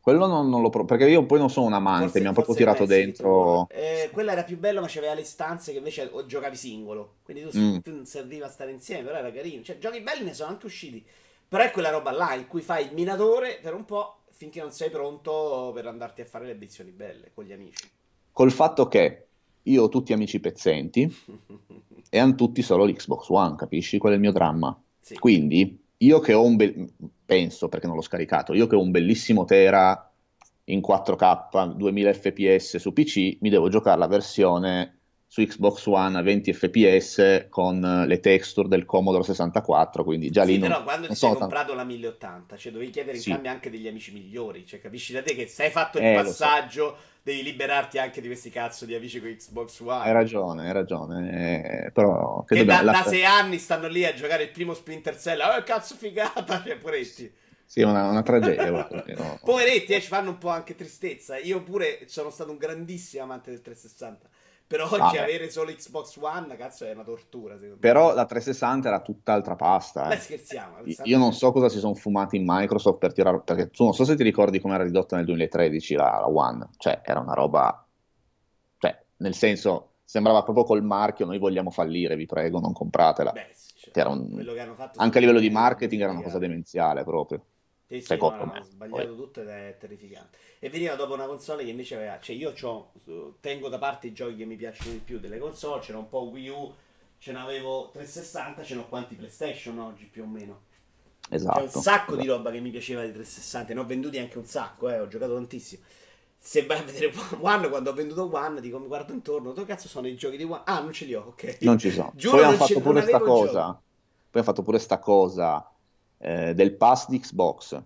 quello 0.07 0.25
non, 0.25 0.47
non 0.47 0.61
lo 0.61 0.69
provo, 0.69 0.85
perché 0.85 1.05
io 1.09 1.25
poi 1.25 1.37
non 1.37 1.49
sono 1.49 1.65
un 1.65 1.73
amante, 1.73 2.03
forse, 2.03 2.19
mi 2.19 2.25
hanno 2.27 2.33
proprio 2.33 2.55
tirato 2.55 2.85
dentro. 2.85 3.67
Eh, 3.69 4.09
quella 4.13 4.31
era 4.31 4.43
più 4.45 4.57
bella, 4.57 4.79
ma 4.79 4.87
c'aveva 4.87 5.13
le 5.13 5.25
stanze 5.25 5.73
che 5.73 5.79
invece 5.79 6.09
giocavi 6.25 6.55
singolo. 6.55 7.15
Quindi 7.23 7.49
tu, 7.49 7.59
mm. 7.59 7.77
tu 7.79 7.91
non 7.91 8.05
serviva 8.05 8.45
a 8.45 8.49
stare 8.49 8.71
insieme, 8.71 9.03
però 9.03 9.17
era 9.17 9.29
carino. 9.33 9.61
Cioè, 9.63 9.79
giochi 9.79 9.99
belli 9.99 10.23
ne 10.23 10.33
sono 10.33 10.51
anche 10.51 10.65
usciti. 10.65 11.05
Però 11.45 11.61
è 11.61 11.71
quella 11.71 11.89
roba 11.89 12.11
là 12.11 12.33
in 12.35 12.47
cui 12.47 12.61
fai 12.61 12.85
il 12.85 12.93
minatore 12.93 13.59
per 13.61 13.73
un 13.73 13.83
po' 13.83 14.19
finché 14.29 14.61
non 14.61 14.71
sei 14.71 14.89
pronto 14.89 15.73
per 15.75 15.87
andarti 15.87 16.21
a 16.21 16.25
fare 16.25 16.45
le 16.45 16.51
edizioni 16.51 16.91
belle 16.91 17.31
con 17.33 17.43
gli 17.43 17.51
amici. 17.51 17.91
Col 18.31 18.51
fatto 18.53 18.87
che 18.87 19.26
io 19.71 19.83
ho 19.83 19.89
tutti 19.89 20.13
amici 20.13 20.39
pezzenti 20.39 21.03
e 22.09 22.17
hanno 22.19 22.35
tutti 22.35 22.61
solo 22.61 22.85
l'Xbox 22.85 23.29
One, 23.29 23.55
capisci? 23.55 23.97
Quello 23.97 24.15
è 24.15 24.17
il 24.17 24.23
mio 24.23 24.33
dramma. 24.33 24.79
Sì. 24.99 25.15
Quindi 25.15 25.79
io 25.97 26.19
che 26.19 26.33
ho 26.33 26.43
un 26.43 26.55
bel... 26.55 26.87
penso, 27.25 27.69
perché 27.69 27.87
non 27.87 27.95
l'ho 27.95 28.01
scaricato, 28.01 28.53
io 28.53 28.67
che 28.67 28.75
ho 28.75 28.81
un 28.81 28.91
bellissimo 28.91 29.45
Tera 29.45 30.11
in 30.65 30.79
4K, 30.79 31.75
2000 31.75 32.13
fps 32.13 32.77
su 32.77 32.91
PC, 32.91 33.37
mi 33.39 33.49
devo 33.49 33.69
giocare 33.69 33.97
la 33.97 34.07
versione 34.07 34.96
su 35.29 35.43
Xbox 35.43 35.85
One 35.87 36.17
a 36.17 36.21
20 36.21 36.53
fps 36.53 37.47
con 37.49 38.05
le 38.07 38.19
texture 38.21 38.69
del 38.69 38.85
Commodore 38.85 39.25
64 39.25 40.05
quindi 40.05 40.29
già 40.29 40.45
sì, 40.45 40.53
lì 40.53 40.59
però 40.59 40.75
non, 40.75 40.83
quando 40.83 41.07
non 41.07 41.09
ti 41.09 41.15
sei 41.15 41.29
comprato 41.35 41.67
tanto... 41.67 41.75
la 41.75 41.83
1080 41.83 42.57
cioè 42.57 42.71
dovevi 42.71 42.91
chiedere 42.91 43.17
in 43.17 43.23
sì. 43.23 43.31
cambio 43.31 43.51
anche 43.51 43.69
degli 43.69 43.87
amici 43.89 44.13
migliori 44.13 44.65
cioè 44.65 44.79
capisci 44.79 45.11
da 45.11 45.21
te 45.21 45.35
che 45.35 45.47
se 45.47 45.65
hai 45.65 45.69
fatto 45.69 45.97
il 45.97 46.05
eh, 46.05 46.13
passaggio 46.13 46.95
so. 46.95 46.97
devi 47.23 47.43
liberarti 47.43 47.99
anche 47.99 48.21
di 48.21 48.27
questi 48.27 48.49
cazzo 48.49 48.85
di 48.85 48.95
amici 48.95 49.19
con 49.19 49.35
Xbox 49.35 49.79
One 49.81 50.05
hai 50.05 50.13
ragione 50.13 50.65
hai 50.65 50.73
ragione 50.73 51.85
eh, 51.85 51.91
però 51.91 52.45
che 52.45 52.63
da, 52.63 52.81
da 52.81 53.03
sei 53.05 53.25
anni 53.25 53.57
stanno 53.57 53.89
lì 53.89 54.05
a 54.05 54.13
giocare 54.13 54.43
il 54.43 54.51
primo 54.51 54.73
Splinter 54.73 55.19
Cell 55.19 55.41
oh 55.41 55.61
cazzo 55.63 55.95
figata 55.95 56.63
cioè 56.65 56.77
poretti 56.77 57.29
sì, 57.69 57.81
una, 57.81 58.07
una 58.07 58.23
tragedia. 58.23 58.71
no. 58.71 58.87
Poveretti, 59.43 59.91
eh, 59.91 59.99
ci 59.99 60.07
fanno 60.07 60.29
un 60.29 60.37
po' 60.37 60.47
anche 60.47 60.73
tristezza. 60.73 61.37
Io 61.37 61.61
pure 61.63 62.03
sono 62.05 62.29
stato 62.29 62.49
un 62.49 62.57
grandissimo 62.57 63.23
amante 63.23 63.51
del 63.51 63.59
360. 63.59 64.29
Però 64.67 64.85
oggi 64.91 65.17
avere 65.17 65.49
solo 65.49 65.71
Xbox 65.71 66.17
One, 66.17 66.57
cazzo, 66.57 66.85
è 66.85 66.91
una 66.91 67.05
tortura. 67.05 67.55
Però 67.79 68.09
me. 68.09 68.15
la 68.15 68.25
360 68.25 68.89
era 68.89 69.01
tutt'altra 69.01 69.55
pasta. 69.55 70.05
Eh. 70.05 70.09
Beh, 70.09 70.17
scherziamo. 70.17 70.75
Io 71.03 71.17
non 71.17 71.31
so 71.31 71.53
cosa 71.53 71.69
si 71.69 71.79
sono 71.79 71.93
fumati 71.93 72.35
in 72.35 72.43
Microsoft 72.45 72.97
per 72.97 73.13
tirare. 73.13 73.41
Perché 73.45 73.69
tu 73.69 73.85
non 73.85 73.93
so 73.93 74.03
se 74.03 74.15
ti 74.15 74.23
ricordi 74.23 74.59
come 74.59 74.75
era 74.75 74.83
ridotta 74.83 75.15
nel 75.15 75.23
2013 75.23 75.95
la, 75.95 76.19
la 76.19 76.27
One. 76.27 76.67
Cioè, 76.77 76.99
era 77.01 77.21
una 77.21 77.33
roba. 77.33 77.87
Cioè, 78.77 79.05
nel 79.17 79.33
senso, 79.33 79.91
sembrava 80.03 80.43
proprio 80.43 80.65
col 80.65 80.83
marchio: 80.83 81.25
noi 81.25 81.39
vogliamo 81.39 81.69
fallire, 81.69 82.17
vi 82.17 82.25
prego, 82.25 82.59
non 82.59 82.73
compratela. 82.73 83.31
Beh, 83.31 83.53
cioè, 83.93 84.05
un... 84.05 84.45
Anche 84.95 85.17
a 85.17 85.21
livello 85.21 85.39
di 85.39 85.49
marketing 85.49 86.01
era 86.01 86.11
una 86.11 86.23
cosa 86.23 86.39
demenziale 86.39 87.05
proprio. 87.05 87.41
Sì, 87.89 88.01
sì, 88.01 88.17
no, 88.17 88.29
no, 88.29 88.63
sbagliato 88.63 89.07
Poi. 89.07 89.15
tutto 89.15 89.41
ed 89.41 89.47
è 89.47 89.77
terrificante. 89.79 90.37
E 90.59 90.69
veniva 90.69 90.95
dopo 90.95 91.13
una 91.13 91.25
console 91.25 91.63
che 91.63 91.69
invece 91.69 91.95
aveva. 91.95 92.19
Cioè, 92.19 92.35
io 92.35 92.53
tengo 93.39 93.69
da 93.69 93.77
parte 93.77 94.07
i 94.07 94.13
giochi 94.13 94.35
che 94.35 94.43
mi 94.45 94.57
piacciono 94.57 94.91
di 94.91 94.97
più 94.97 95.19
delle 95.19 95.37
console. 95.37 95.81
C'era 95.81 95.97
un 95.97 96.09
po' 96.09 96.23
Wii 96.23 96.49
U, 96.49 96.73
ce 97.17 97.31
n'avevo 97.31 97.89
360, 97.93 98.63
ce 98.63 98.75
n'ho 98.75 98.87
quanti 98.89 99.15
PlayStation 99.15 99.79
oggi 99.79 100.03
più 100.05 100.23
o 100.23 100.25
meno. 100.25 100.63
Esatto. 101.29 101.59
C'è 101.59 101.63
un 101.63 101.69
sacco 101.69 101.81
esatto. 101.81 102.15
di 102.17 102.27
roba 102.27 102.51
che 102.51 102.59
mi 102.59 102.71
piaceva 102.71 103.05
di 103.05 103.13
360. 103.13 103.73
Ne 103.73 103.79
ho 103.79 103.85
venduti 103.85 104.17
anche 104.17 104.37
un 104.37 104.45
sacco, 104.45 104.89
eh, 104.89 104.99
ho 104.99 105.07
giocato 105.07 105.35
tantissimo. 105.35 105.81
Se 106.37 106.65
vai 106.65 106.79
a 106.79 106.83
vedere 106.83 107.13
One, 107.39 107.69
quando 107.69 107.91
ho 107.91 107.93
venduto 107.93 108.29
One, 108.29 108.59
dico 108.59 108.79
mi 108.79 108.87
guardo 108.87 109.13
intorno, 109.13 109.53
dove 109.53 109.65
cazzo 109.65 109.87
sono 109.87 110.07
i 110.07 110.15
giochi 110.17 110.35
di 110.35 110.43
One? 110.43 110.63
Ah, 110.65 110.81
non 110.81 110.91
ce 110.91 111.05
li 111.05 111.15
ho, 111.15 111.23
ok. 111.27 111.59
Non 111.61 111.77
ci 111.77 111.89
sono. 111.89 112.11
Giuro 112.15 112.35
Poi 112.35 112.45
hanno 112.45 112.57
fatto 112.57 112.81
pure 112.81 113.01
sta 113.01 113.19
cosa. 113.19 113.81
Poi 114.29 114.41
hanno 114.41 114.43
fatto 114.43 114.61
pure 114.61 114.77
sta 114.77 114.99
cosa 114.99 115.71
eh, 116.19 116.53
del 116.53 116.73
pass 116.75 117.07
di 117.09 117.19
Xbox, 117.19 117.81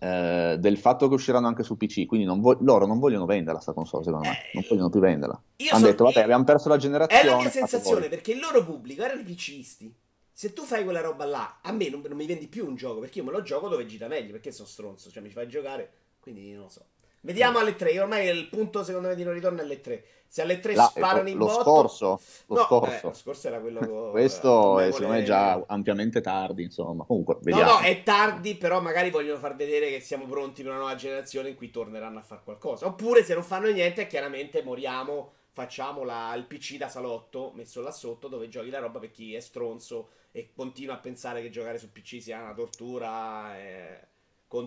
eh, 0.00 0.56
del 0.58 0.78
fatto 0.78 1.08
che 1.08 1.14
usciranno 1.14 1.46
anche 1.46 1.62
su 1.62 1.76
PC, 1.76 2.06
quindi 2.06 2.26
non 2.26 2.40
vo- 2.40 2.56
loro 2.60 2.86
non 2.86 2.98
vogliono 2.98 3.26
venderla 3.26 3.54
questa 3.54 3.72
console, 3.72 4.04
secondo 4.04 4.28
me, 4.28 4.36
non 4.52 4.64
vogliono 4.68 4.90
più 4.90 5.00
venderla. 5.00 5.42
Hanno 5.70 5.86
detto, 5.86 6.04
vabbè, 6.04 6.20
abbiamo 6.20 6.44
perso 6.44 6.68
la 6.68 6.76
generazione. 6.76 7.22
È 7.22 7.26
la 7.26 7.36
mia 7.36 7.50
sensazione, 7.50 8.08
perché 8.08 8.32
il 8.32 8.40
loro 8.40 8.64
pubblico 8.64 9.02
erano 9.02 9.20
i 9.20 9.24
PCisti. 9.24 9.94
Se 10.32 10.52
tu 10.52 10.62
fai 10.62 10.84
quella 10.84 11.00
roba 11.00 11.24
là, 11.24 11.58
a 11.62 11.72
me 11.72 11.88
non, 11.88 12.00
non, 12.06 12.16
mi 12.16 12.26
vendi 12.26 12.46
più 12.46 12.64
un 12.64 12.76
gioco, 12.76 13.00
perché 13.00 13.18
io 13.18 13.24
me 13.24 13.32
lo 13.32 13.42
gioco 13.42 13.68
dove 13.68 13.86
gira 13.86 14.06
meglio, 14.06 14.30
perché 14.30 14.52
sono 14.52 14.68
stronzo, 14.68 15.10
cioè 15.10 15.20
mi 15.20 15.30
fai 15.30 15.48
giocare, 15.48 15.90
quindi 16.20 16.52
non 16.52 16.62
lo 16.64 16.68
so. 16.68 16.84
Vediamo 17.20 17.58
alle 17.58 17.74
3. 17.74 18.00
Ormai 18.00 18.28
il 18.28 18.48
punto 18.48 18.82
secondo 18.84 19.08
me 19.08 19.14
di 19.14 19.24
non 19.24 19.32
ritorno 19.32 19.60
è 19.60 19.62
alle 19.62 19.80
3. 19.80 20.04
Se 20.28 20.42
alle 20.42 20.60
3 20.60 20.74
La, 20.74 20.84
sparano 20.84 21.28
in 21.28 21.38
lo 21.38 21.46
botto... 21.46 21.62
Scorso, 21.62 22.20
lo 22.46 22.54
no, 22.56 22.62
scorso. 22.62 22.92
Eh, 22.92 23.00
lo 23.02 23.12
scorso 23.14 23.48
era 23.48 23.60
quello 23.60 23.80
con, 23.86 24.10
Questo 24.10 24.78
è 24.78 24.92
secondo 24.92 25.14
me 25.14 25.22
già 25.22 25.64
ampiamente 25.66 26.20
tardi, 26.20 26.62
insomma. 26.62 27.04
Comunque, 27.04 27.38
vediamo. 27.40 27.70
No, 27.70 27.78
no, 27.78 27.84
è 27.84 28.02
tardi, 28.02 28.54
però 28.56 28.80
magari 28.80 29.10
vogliono 29.10 29.38
far 29.38 29.56
vedere 29.56 29.88
che 29.88 30.00
siamo 30.00 30.26
pronti 30.26 30.62
per 30.62 30.70
una 30.70 30.80
nuova 30.80 30.94
generazione 30.94 31.48
in 31.48 31.56
cui 31.56 31.70
torneranno 31.70 32.18
a 32.18 32.22
fare 32.22 32.42
qualcosa. 32.44 32.86
Oppure 32.86 33.24
se 33.24 33.34
non 33.34 33.42
fanno 33.42 33.70
niente, 33.70 34.06
chiaramente 34.06 34.62
moriamo, 34.62 35.32
facciamo 35.52 36.04
la, 36.04 36.34
il 36.34 36.44
PC 36.44 36.76
da 36.76 36.88
salotto 36.88 37.52
messo 37.54 37.80
là 37.80 37.90
sotto 37.90 38.28
dove 38.28 38.48
giochi 38.48 38.70
la 38.70 38.78
roba 38.78 38.98
per 38.98 39.10
chi 39.10 39.34
è 39.34 39.40
stronzo 39.40 40.10
e 40.30 40.50
continua 40.54 40.94
a 40.94 40.98
pensare 40.98 41.40
che 41.40 41.50
giocare 41.50 41.78
su 41.78 41.90
PC 41.90 42.20
sia 42.20 42.42
una 42.42 42.54
tortura. 42.54 43.58
E 43.58 44.08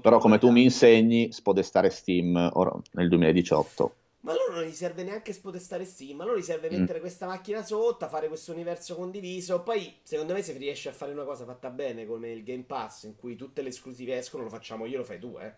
però 0.01 0.19
come 0.19 0.37
tu 0.37 0.49
mi 0.49 0.63
insegni, 0.63 1.31
spodestare 1.31 1.89
Steam 1.89 2.49
or- 2.53 2.81
nel 2.91 3.09
2018. 3.09 3.95
Ma 4.21 4.33
loro 4.33 4.53
non 4.53 4.63
gli 4.63 4.73
serve 4.73 5.03
neanche 5.03 5.33
spodestare 5.33 5.83
Steam, 5.83 6.21
a 6.21 6.25
loro 6.25 6.37
gli 6.37 6.43
serve 6.43 6.69
mm. 6.69 6.79
mettere 6.79 6.99
questa 6.99 7.25
macchina 7.25 7.63
sotto, 7.63 8.07
fare 8.07 8.27
questo 8.27 8.51
universo 8.51 8.95
condiviso. 8.95 9.61
Poi, 9.61 9.95
secondo 10.03 10.33
me, 10.33 10.43
se 10.43 10.55
riesci 10.57 10.87
a 10.87 10.91
fare 10.91 11.11
una 11.11 11.23
cosa 11.23 11.43
fatta 11.43 11.69
bene 11.71 12.05
come 12.05 12.29
il 12.29 12.43
Game 12.43 12.63
Pass, 12.63 13.03
in 13.03 13.15
cui 13.15 13.35
tutte 13.35 13.63
le 13.63 13.69
esclusive 13.69 14.17
escono, 14.17 14.43
lo 14.43 14.49
facciamo 14.49 14.85
io, 14.85 14.99
lo 14.99 15.03
fai 15.03 15.19
tu, 15.19 15.37
eh. 15.39 15.51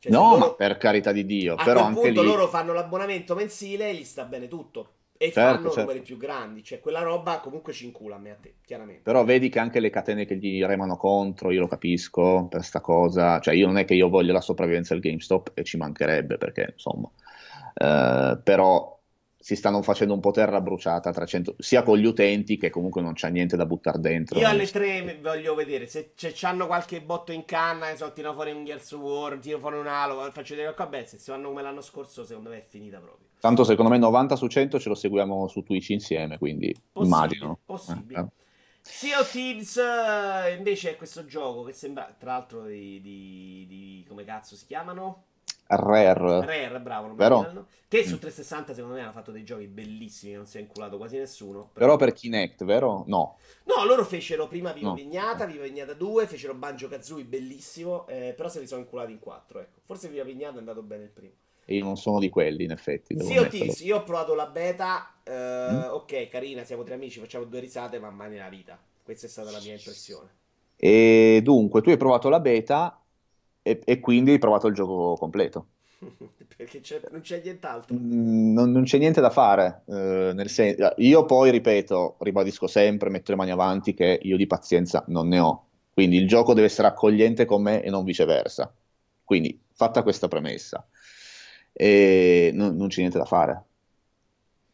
Cioè, 0.00 0.10
no, 0.10 0.30
loro... 0.30 0.38
ma 0.38 0.54
per 0.54 0.76
carità 0.76 1.12
di 1.12 1.24
Dio. 1.24 1.54
A 1.54 1.62
però 1.62 1.80
quel 1.80 1.84
anche 1.84 2.00
punto 2.00 2.22
lì... 2.22 2.26
loro 2.26 2.48
fanno 2.48 2.72
l'abbonamento 2.72 3.34
mensile 3.36 3.90
e 3.90 3.94
gli 3.94 4.04
sta 4.04 4.24
bene 4.24 4.48
tutto 4.48 4.88
e 5.16 5.30
certo, 5.30 5.40
fanno 5.40 5.64
certo. 5.66 5.80
numeri 5.80 6.00
più 6.00 6.16
grandi. 6.16 6.64
Cioè, 6.64 6.80
quella 6.80 7.02
roba 7.02 7.38
comunque 7.38 7.72
ci 7.72 7.84
incula 7.84 8.16
a 8.16 8.18
me 8.18 8.30
a 8.30 8.36
te, 8.36 8.54
chiaramente. 8.64 9.02
Però 9.02 9.24
vedi 9.24 9.48
che 9.48 9.58
anche 9.58 9.80
le 9.80 9.90
catene 9.90 10.24
che 10.24 10.36
gli 10.36 10.62
remano 10.64 10.96
contro, 10.96 11.50
io 11.50 11.60
lo 11.60 11.68
capisco 11.68 12.46
per 12.48 12.64
sta 12.64 12.80
cosa. 12.80 13.38
Cioè, 13.40 13.54
io 13.54 13.66
non 13.66 13.78
è 13.78 13.84
che 13.84 13.94
io 13.94 14.08
voglio 14.08 14.32
la 14.32 14.40
sopravvivenza 14.40 14.94
del 14.94 15.02
GameStop 15.02 15.52
e 15.54 15.64
ci 15.64 15.76
mancherebbe, 15.76 16.36
perché 16.36 16.70
insomma. 16.72 17.10
Eh, 17.74 18.38
però 18.42 19.00
si 19.44 19.56
stanno 19.56 19.82
facendo 19.82 20.14
un 20.14 20.20
po' 20.20 20.30
terra 20.30 20.62
bruciata 20.62 21.12
300, 21.12 21.56
sia 21.58 21.82
con 21.82 21.98
gli 21.98 22.06
utenti 22.06 22.56
che 22.56 22.70
comunque 22.70 23.02
non 23.02 23.12
c'è 23.12 23.28
niente 23.28 23.58
da 23.58 23.66
buttare 23.66 24.00
dentro. 24.00 24.38
Io 24.38 24.48
alle 24.48 24.66
tre 24.66 25.18
voglio 25.20 25.54
vedere 25.54 25.86
se 25.86 26.14
c'hanno 26.14 26.66
qualche 26.66 27.02
botto 27.02 27.30
in 27.30 27.44
canna, 27.44 27.90
che 27.90 27.96
so, 27.98 28.10
tiro 28.14 28.32
fuori 28.32 28.52
un 28.52 28.64
Gears 28.64 28.92
of 28.92 29.02
War, 29.02 29.36
tiro 29.36 29.58
fuori 29.58 29.76
un 29.76 29.86
Halo, 29.86 30.30
faccio 30.30 30.54
vedere 30.54 30.72
vabbè, 30.74 31.04
se 31.04 31.18
vanno 31.26 31.48
come 31.48 31.60
l'anno 31.60 31.82
scorso 31.82 32.24
secondo 32.24 32.48
me 32.48 32.56
è 32.56 32.64
finita 32.66 32.96
proprio. 33.00 33.26
Tanto 33.38 33.64
secondo 33.64 33.90
me 33.90 33.98
90 33.98 34.34
su 34.34 34.46
100 34.46 34.80
ce 34.80 34.88
lo 34.88 34.94
seguiamo 34.94 35.46
su 35.46 35.62
Twitch 35.62 35.90
insieme, 35.90 36.38
quindi 36.38 36.74
possibile, 36.90 37.14
immagino. 37.14 37.58
Possibile. 37.66 38.20
Eh, 38.20 38.26
Sea 38.80 39.20
of 39.20 39.30
Thieves 39.30 39.76
eh, 39.76 40.54
invece 40.56 40.92
è 40.92 40.96
questo 40.96 41.26
gioco 41.26 41.64
che 41.64 41.74
sembra, 41.74 42.16
tra 42.18 42.32
l'altro, 42.32 42.64
di, 42.64 42.98
di, 43.02 43.66
di 43.68 44.04
come 44.08 44.24
cazzo 44.24 44.56
si 44.56 44.64
chiamano? 44.64 45.24
Rare. 45.66 46.44
Rare, 46.44 46.80
bravo. 46.80 47.14
Vero? 47.14 47.66
Che 47.88 48.04
su 48.04 48.18
360 48.18 48.72
mm. 48.72 48.74
secondo 48.74 48.96
me 48.96 49.02
hanno 49.02 49.12
fatto 49.12 49.30
dei 49.30 49.44
giochi 49.44 49.66
bellissimi, 49.66 50.34
non 50.34 50.46
si 50.46 50.58
è 50.58 50.60
inculato 50.60 50.96
quasi 50.96 51.16
nessuno. 51.16 51.70
Però, 51.72 51.86
però 51.86 51.96
per 51.96 52.12
Kinect, 52.12 52.64
vero? 52.64 53.04
No. 53.06 53.36
No, 53.64 53.84
loro 53.84 54.04
fecero 54.04 54.48
prima 54.48 54.72
Viva 54.72 54.88
no. 54.88 54.94
Vignata, 54.94 55.46
Viva 55.46 55.64
Vignata 55.64 55.94
2, 55.94 56.26
fecero 56.26 56.54
Banjo 56.54 56.88
Kazooie, 56.88 57.24
bellissimo, 57.24 58.06
eh, 58.08 58.34
però 58.36 58.48
se 58.48 58.60
li 58.60 58.66
sono 58.66 58.80
inculati 58.80 59.12
in 59.12 59.20
4, 59.20 59.60
ecco. 59.60 59.80
Forse 59.84 60.08
Viva 60.08 60.24
Vignata 60.24 60.56
è 60.56 60.58
andato 60.58 60.82
bene 60.82 61.04
il 61.04 61.10
primo. 61.10 61.32
E 61.66 61.76
io 61.76 61.84
non 61.84 61.96
sono 61.96 62.18
di 62.18 62.28
quelli, 62.28 62.64
in 62.64 62.72
effetti. 62.72 63.18
Sì, 63.20 63.38
Otis, 63.38 63.80
io 63.80 63.96
ho 63.96 64.02
provato 64.02 64.34
la 64.34 64.46
beta, 64.46 65.14
eh, 65.22 65.32
mm. 65.32 65.82
ok, 65.92 66.28
carina, 66.28 66.64
siamo 66.64 66.82
tre 66.82 66.94
amici, 66.94 67.20
facciamo 67.20 67.44
due 67.44 67.60
risate, 67.60 67.98
ma 67.98 68.10
mai 68.10 68.30
nella 68.30 68.50
vita. 68.50 68.78
Questa 69.02 69.26
è 69.26 69.30
stata 69.30 69.50
la 69.50 69.60
mia 69.60 69.72
impressione. 69.72 70.28
E 70.76 71.40
dunque, 71.42 71.80
tu 71.80 71.90
hai 71.90 71.96
provato 71.96 72.28
la 72.28 72.40
beta 72.40 72.98
e, 73.64 73.80
e 73.84 73.98
quindi 73.98 74.32
hai 74.32 74.38
provato 74.38 74.68
il 74.68 74.74
gioco 74.74 75.16
completo. 75.18 75.66
Perché 76.56 76.80
c'è, 76.80 77.00
non 77.10 77.20
c'è 77.20 77.40
nient'altro. 77.42 77.96
Mm, 77.96 78.52
non, 78.52 78.70
non 78.70 78.84
c'è 78.84 78.98
niente 78.98 79.20
da 79.20 79.30
fare. 79.30 79.82
eh, 79.86 80.32
nel 80.34 80.48
sen- 80.48 80.76
io 80.98 81.24
poi, 81.24 81.50
ripeto, 81.50 82.16
ribadisco 82.20 82.66
sempre, 82.66 83.10
metto 83.10 83.30
le 83.32 83.36
mani 83.36 83.50
avanti 83.50 83.94
che 83.94 84.18
io 84.22 84.36
di 84.36 84.46
pazienza 84.46 85.04
non 85.08 85.28
ne 85.28 85.38
ho. 85.40 85.66
Quindi 85.92 86.16
il 86.16 86.26
gioco 86.28 86.54
deve 86.54 86.66
essere 86.66 86.88
accogliente 86.88 87.44
con 87.44 87.62
me 87.62 87.82
e 87.82 87.90
non 87.90 88.04
viceversa. 88.04 88.72
Quindi, 89.24 89.58
fatta 89.72 90.02
questa 90.02 90.28
premessa, 90.28 90.86
e 91.72 92.50
non, 92.54 92.76
non 92.76 92.88
c'è 92.88 92.98
niente 93.00 93.18
da 93.18 93.24
fare. 93.24 93.64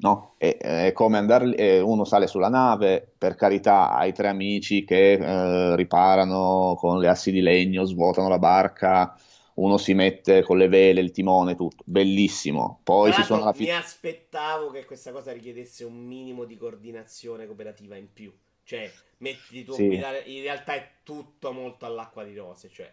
No, 0.02 0.34
è, 0.38 0.56
è 0.56 0.92
come 0.92 1.18
andare, 1.18 1.54
eh, 1.56 1.80
uno 1.80 2.04
sale 2.04 2.26
sulla 2.26 2.48
nave, 2.48 3.06
per 3.18 3.34
carità, 3.34 3.90
hai 3.90 4.12
tre 4.14 4.28
amici 4.28 4.84
che 4.84 5.12
eh, 5.12 5.76
riparano 5.76 6.74
con 6.78 6.98
le 6.98 7.08
assi 7.08 7.30
di 7.30 7.40
legno, 7.42 7.84
svuotano 7.84 8.28
la 8.28 8.38
barca, 8.38 9.14
uno 9.54 9.76
si 9.76 9.92
mette 9.92 10.42
con 10.42 10.56
le 10.56 10.68
vele, 10.68 11.00
il 11.02 11.10
timone, 11.10 11.54
tutto, 11.54 11.82
bellissimo. 11.86 12.80
Poi 12.82 13.12
si 13.12 13.22
suona 13.22 13.44
la 13.44 13.52
l'altro 13.52 13.62
mi 13.62 13.70
aspettavo 13.70 14.70
che 14.70 14.84
questa 14.84 15.12
cosa 15.12 15.32
richiedesse 15.32 15.84
un 15.84 15.96
minimo 15.96 16.44
di 16.44 16.56
coordinazione 16.56 17.46
cooperativa 17.46 17.96
in 17.96 18.12
più. 18.12 18.32
Cioè, 18.62 18.90
metti 19.18 19.64
tu 19.64 19.72
Sì. 19.74 19.86
guidare, 19.86 20.20
in 20.26 20.42
realtà 20.42 20.74
è 20.74 20.88
tutto 21.02 21.52
molto 21.52 21.86
all'acqua 21.86 22.24
di 22.24 22.34
rose, 22.36 22.68
cioè. 22.70 22.90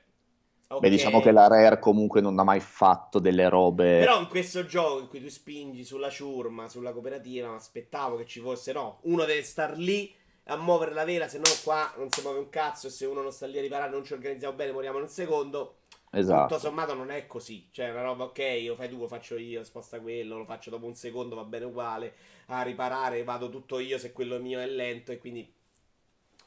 Beh, 0.68 0.90
diciamo 0.90 1.22
che 1.22 1.32
la 1.32 1.48
Rare 1.48 1.80
comunque 1.80 2.20
non 2.20 2.38
ha 2.38 2.44
mai 2.44 2.60
fatto 2.60 3.20
delle 3.20 3.48
robe. 3.48 4.00
Però 4.00 4.20
in 4.20 4.28
questo 4.28 4.66
gioco 4.66 5.00
in 5.00 5.08
cui 5.08 5.22
tu 5.22 5.30
spingi 5.30 5.84
sulla 5.86 6.10
ciurma, 6.10 6.68
sulla 6.68 6.92
cooperativa, 6.92 7.50
mi 7.50 7.56
aspettavo 7.56 8.18
che 8.18 8.26
ci 8.26 8.42
fosse, 8.42 8.74
no, 8.74 9.00
uno 9.04 9.24
deve 9.24 9.44
star 9.44 9.78
lì 9.78 10.14
a 10.50 10.58
muovere 10.58 10.94
la 10.94 11.06
vela, 11.06 11.28
se 11.28 11.38
no 11.38 11.50
qua 11.64 11.94
non 11.98 12.10
si 12.10 12.22
muove 12.22 12.40
un 12.40 12.50
cazzo 12.50 12.88
e 12.88 12.90
se 12.90 13.06
uno 13.06 13.22
non 13.22 13.32
sta 13.32 13.48
lì 13.48 13.58
a 13.58 13.62
riparare 13.62 13.92
non 13.92 14.04
ci 14.04 14.14
organizziamo 14.14 14.56
bene, 14.56 14.72
moriamo 14.72 14.98
in 14.98 15.04
un 15.04 15.10
secondo. 15.10 15.80
Tutto 16.10 16.18
Esatto, 16.20 16.60
sommato 16.60 16.94
non 16.94 17.12
è 17.12 17.28
così, 17.28 17.68
cioè 17.72 17.90
una 17.92 18.02
roba 18.02 18.26
ok, 18.26 18.64
lo 18.66 18.76
fai 18.76 18.90
tu, 18.90 18.98
lo 18.98 19.08
faccio 19.08 19.38
io, 19.38 19.64
sposta 19.64 20.00
quello, 20.00 20.38
lo 20.38 20.46
faccio 20.46 20.70
dopo 20.70 20.86
un 20.86 20.96
secondo, 20.96 21.36
va 21.36 21.44
bene 21.44 21.66
uguale, 21.66 22.14
a 22.48 22.62
riparare 22.62 23.24
vado 23.24 23.50
tutto 23.50 23.80
io 23.80 23.98
se 23.98 24.14
quello 24.14 24.40
mio 24.40 24.60
è 24.60 24.68
lento 24.68 25.12
e 25.12 25.18
quindi 25.18 25.54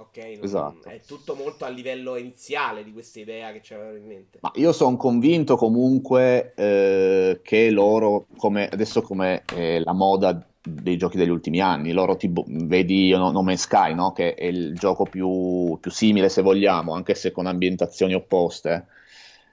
ok, 0.01 0.17
non- 0.17 0.45
esatto. 0.45 0.89
è 0.89 1.01
tutto 1.07 1.35
molto 1.35 1.65
a 1.65 1.69
livello 1.69 2.17
iniziale 2.17 2.83
di 2.83 2.93
questa 2.93 3.21
idea 3.21 3.53
che 3.53 3.61
c'avevano 3.63 3.97
in 3.99 4.07
mente. 4.07 4.39
Ma 4.41 4.51
io 4.55 4.73
sono 4.73 4.97
convinto 4.97 5.57
comunque 5.57 6.53
eh, 6.55 7.41
che 7.43 7.71
loro, 7.71 8.27
come, 8.37 8.69
adesso 8.69 9.03
come 9.03 9.45
eh, 9.55 9.81
la 9.85 9.93
moda 9.93 10.45
dei 10.63 10.97
giochi 10.97 11.17
degli 11.17 11.31
ultimi 11.31 11.61
anni, 11.61 11.93
loro 11.93 12.17
ti 12.17 12.31
vedi 12.47 13.11
No, 13.11 13.31
No 13.31 13.43
Man's 13.43 13.63
Sky, 13.63 13.95
no? 13.95 14.13
Che 14.13 14.35
è 14.35 14.45
il 14.45 14.75
gioco 14.75 15.05
più, 15.05 15.79
più 15.81 15.91
simile 15.91 16.29
se 16.29 16.43
vogliamo, 16.43 16.95
anche 16.95 17.15
se 17.15 17.31
con 17.31 17.47
ambientazioni 17.47 18.15
opposte. 18.15 18.87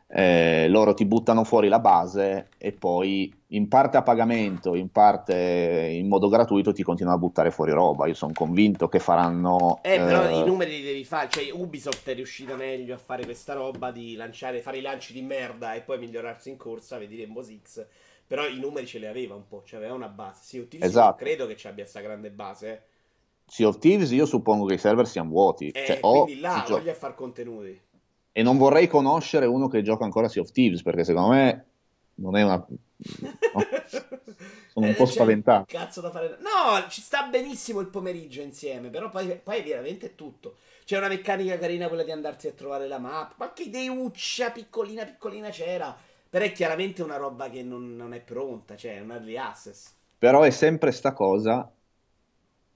Eh, 0.09 0.69
loro 0.69 0.93
ti 0.93 1.05
buttano 1.05 1.43
fuori 1.43 1.67
la 1.67 1.79
base 1.79 2.47
e 2.57 2.71
poi 2.71 3.33
in 3.47 3.67
parte 3.67 3.97
a 3.97 4.03
pagamento, 4.03 4.73
in 4.73 4.89
parte 4.89 5.89
in 5.91 6.07
modo 6.07 6.29
gratuito 6.29 6.71
ti 6.71 6.81
continuano 6.81 7.17
a 7.17 7.19
buttare 7.19 7.51
fuori 7.51 7.71
roba. 7.71 8.07
Io 8.07 8.13
sono 8.13 8.31
convinto 8.33 8.87
che 8.87 8.99
faranno... 8.99 9.79
Eh, 9.81 9.97
però 9.97 10.29
i 10.29 10.41
eh, 10.41 10.45
numeri 10.45 10.77
li 10.77 10.83
devi 10.83 11.03
fare. 11.03 11.27
Cioè, 11.29 11.51
Ubisoft 11.51 12.07
è 12.09 12.13
riuscita 12.13 12.55
meglio 12.55 12.95
a 12.95 12.97
fare 12.97 13.25
questa 13.25 13.53
roba 13.53 13.91
di 13.91 14.15
lanciare, 14.15 14.61
fare 14.61 14.77
i 14.77 14.81
lanci 14.81 15.11
di 15.11 15.21
merda 15.21 15.73
e 15.73 15.81
poi 15.81 15.99
migliorarsi 15.99 16.49
in 16.49 16.57
corsa, 16.57 16.97
vedi 16.97 17.17
Rainbow 17.17 17.43
Six. 17.43 17.85
Però 18.25 18.47
i 18.47 18.59
numeri 18.59 18.85
ce 18.85 18.99
li 18.99 19.07
aveva 19.07 19.35
un 19.35 19.47
po', 19.47 19.63
cioè 19.65 19.79
aveva 19.79 19.93
una 19.93 20.09
base. 20.09 20.39
Sì, 20.43 20.57
non 20.57 20.67
esatto. 20.81 21.23
credo 21.23 21.47
che 21.47 21.55
ci 21.55 21.67
abbia 21.67 21.83
questa 21.83 22.01
grande 22.01 22.29
base. 22.29 22.83
Sea 23.49 23.69
of 23.69 23.77
Thieves 23.79 24.11
io 24.11 24.25
suppongo 24.25 24.65
che 24.65 24.73
i 24.73 24.77
server 24.77 25.07
siano 25.07 25.29
vuoti, 25.29 25.69
Eh, 25.69 25.85
cioè, 25.85 25.99
quindi 26.01 26.41
là 26.41 26.63
gio- 26.67 26.77
voglia 26.77 26.93
fare 26.93 27.15
contenuti. 27.15 27.79
E 28.37 28.43
non 28.43 28.59
vorrei 28.59 28.85
conoscere 28.87 29.47
uno 29.47 29.67
che 29.67 29.81
gioca 29.81 30.03
ancora 30.03 30.29
Sea 30.29 30.43
of 30.43 30.51
Thieves 30.51 30.83
perché 30.83 31.03
secondo 31.03 31.29
me 31.29 31.65
non 32.15 32.37
è 32.37 32.43
una... 32.43 32.53
no, 32.57 33.63
sono 34.67 34.85
un 34.85 34.93
po' 34.93 35.05
c'è 35.05 35.11
spaventato. 35.11 35.65
cazzo 35.67 36.01
da 36.01 36.11
fare. 36.11 36.37
No, 36.41 36.87
ci 36.87 37.01
sta 37.01 37.23
benissimo 37.23 37.79
il 37.79 37.87
pomeriggio 37.87 38.41
insieme. 38.41 38.91
Però 38.91 39.09
poi, 39.09 39.41
poi 39.43 39.57
è 39.57 39.63
veramente 39.63 40.13
tutto. 40.13 40.57
C'è 40.85 40.99
una 40.99 41.07
meccanica 41.07 41.57
carina 41.57 41.87
quella 41.87 42.03
di 42.03 42.11
andarsi 42.11 42.47
a 42.47 42.51
trovare 42.51 42.87
la 42.87 42.99
mappa. 42.99 43.33
Qualche 43.37 43.63
ideuccia 43.63 44.51
piccolina 44.51 45.03
piccolina 45.03 45.49
c'era. 45.49 45.97
Però 46.29 46.45
è 46.45 46.51
chiaramente 46.51 47.01
una 47.01 47.17
roba 47.17 47.49
che 47.49 47.63
non, 47.63 47.95
non 47.95 48.13
è 48.13 48.19
pronta. 48.19 48.75
Cioè, 48.75 48.97
è 48.97 48.99
un 48.99 49.13
early 49.13 49.35
access. 49.35 49.93
Però 50.15 50.43
è 50.43 50.51
sempre 50.51 50.91
sta 50.91 51.11
cosa 51.13 51.71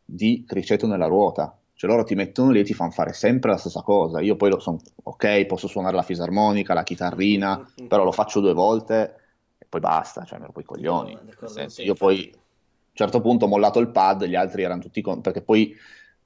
di 0.03 0.43
criceto 0.43 0.87
nella 0.87 1.05
ruota. 1.05 1.55
Cioè 1.81 1.89
loro 1.89 2.03
ti 2.03 2.13
mettono 2.13 2.51
lì 2.51 2.59
e 2.59 2.63
ti 2.63 2.75
fanno 2.75 2.91
fare 2.91 3.11
sempre 3.11 3.49
la 3.49 3.57
stessa 3.57 3.81
cosa. 3.81 4.21
Io 4.21 4.35
poi 4.35 4.51
lo 4.51 4.59
sono, 4.59 4.77
ok, 5.01 5.47
posso 5.47 5.67
suonare 5.67 5.95
la 5.95 6.03
fisarmonica, 6.03 6.75
la 6.75 6.83
chitarrina, 6.83 7.67
però 7.87 8.03
lo 8.03 8.11
faccio 8.11 8.39
due 8.39 8.53
volte 8.53 9.15
e 9.57 9.65
poi 9.67 9.79
basta, 9.79 10.23
cioè 10.23 10.37
mi 10.37 10.43
rompo 10.43 10.59
i 10.59 10.63
coglioni. 10.63 11.17
No, 11.39 11.47
senso, 11.47 11.81
io 11.81 11.95
poi 11.95 12.29
a 12.31 12.37
un 12.37 12.93
certo 12.93 13.19
punto 13.19 13.45
ho 13.45 13.47
mollato 13.47 13.79
il 13.79 13.89
pad, 13.89 14.25
gli 14.25 14.35
altri 14.35 14.61
erano 14.61 14.79
tutti 14.79 15.01
con... 15.01 15.21
perché 15.21 15.41
poi 15.41 15.75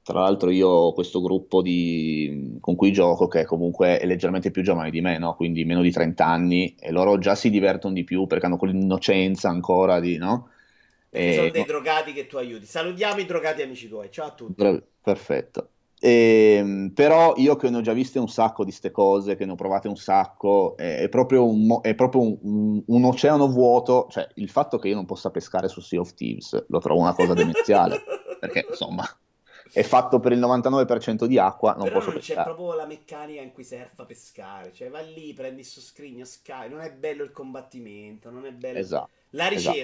tra 0.03 0.19
l'altro 0.19 0.49
io 0.49 0.67
ho 0.67 0.93
questo 0.93 1.21
gruppo 1.21 1.61
di... 1.61 2.57
con 2.59 2.75
cui 2.75 2.91
gioco 2.91 3.29
che 3.29 3.45
comunque 3.45 3.97
è 3.97 4.05
leggermente 4.05 4.51
più 4.51 4.61
giovane 4.61 4.89
di 4.89 4.99
me, 4.99 5.17
no? 5.17 5.35
Quindi 5.35 5.63
meno 5.63 5.81
di 5.81 5.91
30 5.91 6.25
anni 6.25 6.75
e 6.77 6.91
loro 6.91 7.17
già 7.17 7.33
si 7.33 7.49
divertono 7.49 7.93
di 7.93 8.03
più 8.03 8.27
perché 8.27 8.47
hanno 8.47 8.57
quell'innocenza 8.57 9.47
ancora 9.47 10.01
di, 10.01 10.17
no? 10.17 10.49
Perché 11.15 11.33
sono 11.33 11.47
E- 11.47 11.51
dei 11.51 11.65
drogati 11.65 12.13
che 12.13 12.27
tu 12.27 12.37
aiuti. 12.37 12.65
Salutiamo 12.65 13.19
i 13.19 13.25
drogati 13.25 13.61
amici 13.61 13.87
tuoi. 13.87 14.11
Ciao 14.11 14.27
a 14.27 14.31
tutti. 14.31 14.53
Bra- 14.55 14.81
Perfetto. 15.01 15.69
Ehm, 15.99 16.91
però 16.93 17.33
io 17.37 17.55
che 17.55 17.69
ne 17.69 17.77
ho 17.77 17.81
già 17.81 17.93
viste 17.93 18.19
un 18.19 18.27
sacco 18.27 18.63
di 18.65 18.71
ste 18.71 18.91
cose, 18.91 19.35
che 19.35 19.45
ne 19.45 19.53
ho 19.53 19.55
provate 19.55 19.87
un 19.87 19.95
sacco, 19.95 20.75
è, 20.77 20.99
è 20.99 21.09
proprio, 21.09 21.47
un, 21.47 21.79
è 21.81 21.95
proprio 21.95 22.21
un, 22.21 22.37
un- 22.41 22.83
un 22.85 23.03
oceano 23.05 23.47
vuoto, 23.47 24.07
cioè 24.09 24.27
il 24.35 24.49
fatto 24.49 24.77
che 24.77 24.89
io 24.89 24.95
non 24.95 25.05
possa 25.05 25.31
pescare 25.31 25.67
su 25.67 25.79
Sea 25.81 25.99
of 26.01 26.13
Thieves 26.13 26.65
lo 26.67 26.79
trovo 26.79 26.99
una 27.01 27.13
cosa 27.13 27.33
demenziale, 27.33 28.03
perché 28.39 28.65
insomma 28.69 29.03
è 29.71 29.81
fatto 29.83 30.19
per 30.19 30.31
il 30.33 30.39
99% 30.39 31.25
di 31.25 31.39
acqua, 31.39 31.73
non 31.73 31.83
Però 31.85 31.95
posso 31.95 32.11
non 32.11 32.19
c'è 32.19 32.25
pescare. 32.27 32.53
proprio 32.53 32.75
la 32.75 32.85
meccanica 32.85 33.41
in 33.41 33.51
cui 33.51 33.63
serve 33.63 34.05
pescare. 34.05 34.71
Cioè, 34.73 34.89
vai 34.89 35.11
lì, 35.13 35.33
prendi 35.33 35.61
il 35.61 35.65
soscrigno, 35.65 36.23
sky. 36.23 36.69
Non 36.69 36.81
è 36.81 36.91
bello 36.91 37.23
il 37.23 37.31
combattimento. 37.31 38.29
Non 38.29 38.45
è 38.45 38.51
bello. 38.51 38.77
Esatto, 38.77 39.09
La 39.31 39.49
esatto. 39.51 39.77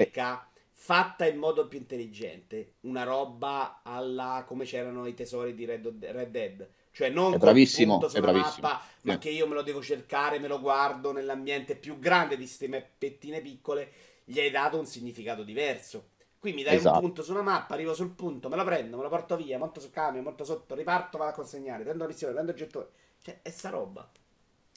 Fatta 0.83 1.27
in 1.27 1.37
modo 1.37 1.67
più 1.67 1.77
intelligente. 1.77 2.73
Una 2.81 3.03
roba 3.03 3.81
alla 3.83 4.43
come 4.47 4.65
c'erano 4.65 5.05
i 5.05 5.13
tesori 5.13 5.53
di 5.53 5.65
Red, 5.65 6.03
Red 6.05 6.29
Dead. 6.31 6.69
Cioè, 6.91 7.09
non 7.09 7.33
È 7.33 7.37
bravissimo, 7.37 7.93
punto 7.93 8.09
sulla 8.09 8.31
bravissimo. 8.31 8.67
mappa, 8.67 8.81
ma 9.01 9.13
Sì. 9.13 9.19
che 9.19 9.29
io 9.29 9.47
me 9.47 9.53
lo 9.53 9.61
devo 9.61 9.81
cercare, 9.81 10.39
me 10.39 10.47
lo 10.47 10.59
guardo 10.59 11.11
nell'ambiente 11.11 11.75
più 11.75 11.99
grande 11.99 12.35
di 12.35 12.43
queste 12.43 12.67
mappettine 12.67 13.41
piccole. 13.41 13.91
Gli 14.23 14.39
hai 14.39 14.49
dato 14.49 14.77
un 14.79 14.85
significato 14.85 15.43
diverso. 15.43 16.09
Qui 16.39 16.53
mi 16.53 16.63
dai 16.63 16.77
un 16.77 16.79
Esatto. 16.79 16.99
punto 16.99 17.21
su 17.21 17.31
una 17.31 17.43
mappa, 17.43 17.75
arrivo 17.75 17.93
sul 17.93 18.11
punto, 18.15 18.49
me 18.49 18.55
lo 18.55 18.63
prendo, 18.63 18.97
me 18.97 19.03
lo 19.03 19.09
porto 19.09 19.35
via, 19.37 19.59
monto 19.59 19.79
sul 19.79 19.91
camion, 19.91 20.23
monto 20.23 20.43
sotto, 20.43 20.73
riparto, 20.73 21.17
vado 21.19 21.29
a 21.31 21.33
consegnare, 21.35 21.83
prendo 21.83 22.03
la 22.03 22.09
missione, 22.09 22.33
prendo 22.33 22.51
il 22.51 22.57
gettone. 22.57 22.87
Cioè, 23.21 23.39
è 23.43 23.49
sta 23.51 23.69
roba. 23.69 24.09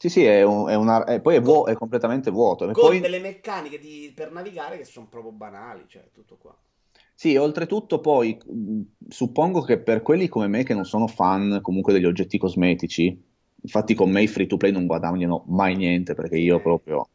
Sì, 0.05 0.11
sì, 0.11 0.25
è, 0.25 0.43
un- 0.43 0.69
è 0.69 0.75
una, 0.75 1.03
è- 1.05 1.19
poi 1.23 1.37
è, 1.37 1.40
vuo- 1.40 1.64
è 1.64 1.73
completamente 1.73 2.31
vuoto. 2.31 2.67
Con 2.67 2.75
poi, 2.75 3.01
delle 3.01 3.21
meccaniche 3.21 3.79
di- 3.79 4.12
per 4.14 4.33
navigare 4.33 4.77
che 4.77 4.85
sono 4.85 5.07
proprio 5.09 5.33
banali, 5.33 5.85
cioè, 5.88 6.11
tutto 6.12 6.37
qua. 6.37 6.55
Sì, 7.14 7.37
oltretutto 7.37 8.01
poi 8.01 8.37
suppongo 9.09 9.62
che 9.62 9.79
per 9.81 10.03
quelli 10.03 10.29
come 10.29 10.47
me 10.47 10.62
che 10.62 10.75
non 10.75 10.85
sono 10.85 11.07
fan 11.07 11.61
comunque 11.62 11.95
degli 11.95 12.05
oggetti 12.05 12.37
cosmetici, 12.37 13.19
infatti 13.62 13.95
con 13.95 14.11
me 14.11 14.23
i 14.23 14.27
free 14.27 14.47
to 14.47 14.59
play 14.59 14.73
non 14.73 14.85
guadagnano 14.85 15.45
mai 15.47 15.75
niente 15.75 16.12
perché 16.14 16.37
io 16.37 16.57
Eh. 16.57 16.61
proprio 16.61 17.09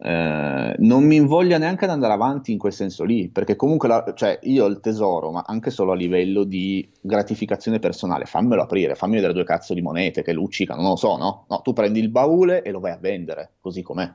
eh, 0.00 0.74
non 0.78 1.04
mi 1.04 1.16
invoglia 1.16 1.58
neanche 1.58 1.84
ad 1.84 1.90
andare 1.90 2.12
avanti 2.12 2.52
in 2.52 2.58
quel 2.58 2.72
senso 2.72 3.04
lì, 3.04 3.28
perché 3.28 3.56
comunque 3.56 3.88
la- 3.88 4.12
cioè, 4.14 4.38
io 4.42 4.64
ho 4.64 4.68
il 4.68 4.80
tesoro, 4.80 5.30
ma 5.32 5.42
anche 5.46 5.70
solo 5.70 5.92
a 5.92 5.94
livello 5.96 6.44
di 6.44 6.88
gratificazione 7.00 7.78
personale, 7.78 8.24
fammelo 8.24 8.62
aprire, 8.62 8.94
fammi 8.94 9.14
vedere 9.16 9.32
due 9.32 9.44
cazzo 9.44 9.74
di 9.74 9.82
monete 9.82 10.22
che 10.22 10.32
luccicano, 10.32 10.80
non 10.82 10.90
lo 10.90 10.96
so, 10.96 11.16
no? 11.16 11.46
No, 11.48 11.60
tu 11.62 11.72
prendi 11.72 11.98
il 12.00 12.10
baule 12.10 12.62
e 12.62 12.70
lo 12.70 12.80
vai 12.80 12.92
a 12.92 12.98
vendere, 12.98 13.54
così 13.60 13.82
com'è. 13.82 14.12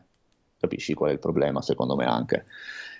Capisci 0.57 0.93
qual 0.93 1.09
è 1.09 1.13
il 1.13 1.19
problema, 1.19 1.61
secondo 1.61 1.95
me 1.95 2.05
anche? 2.05 2.45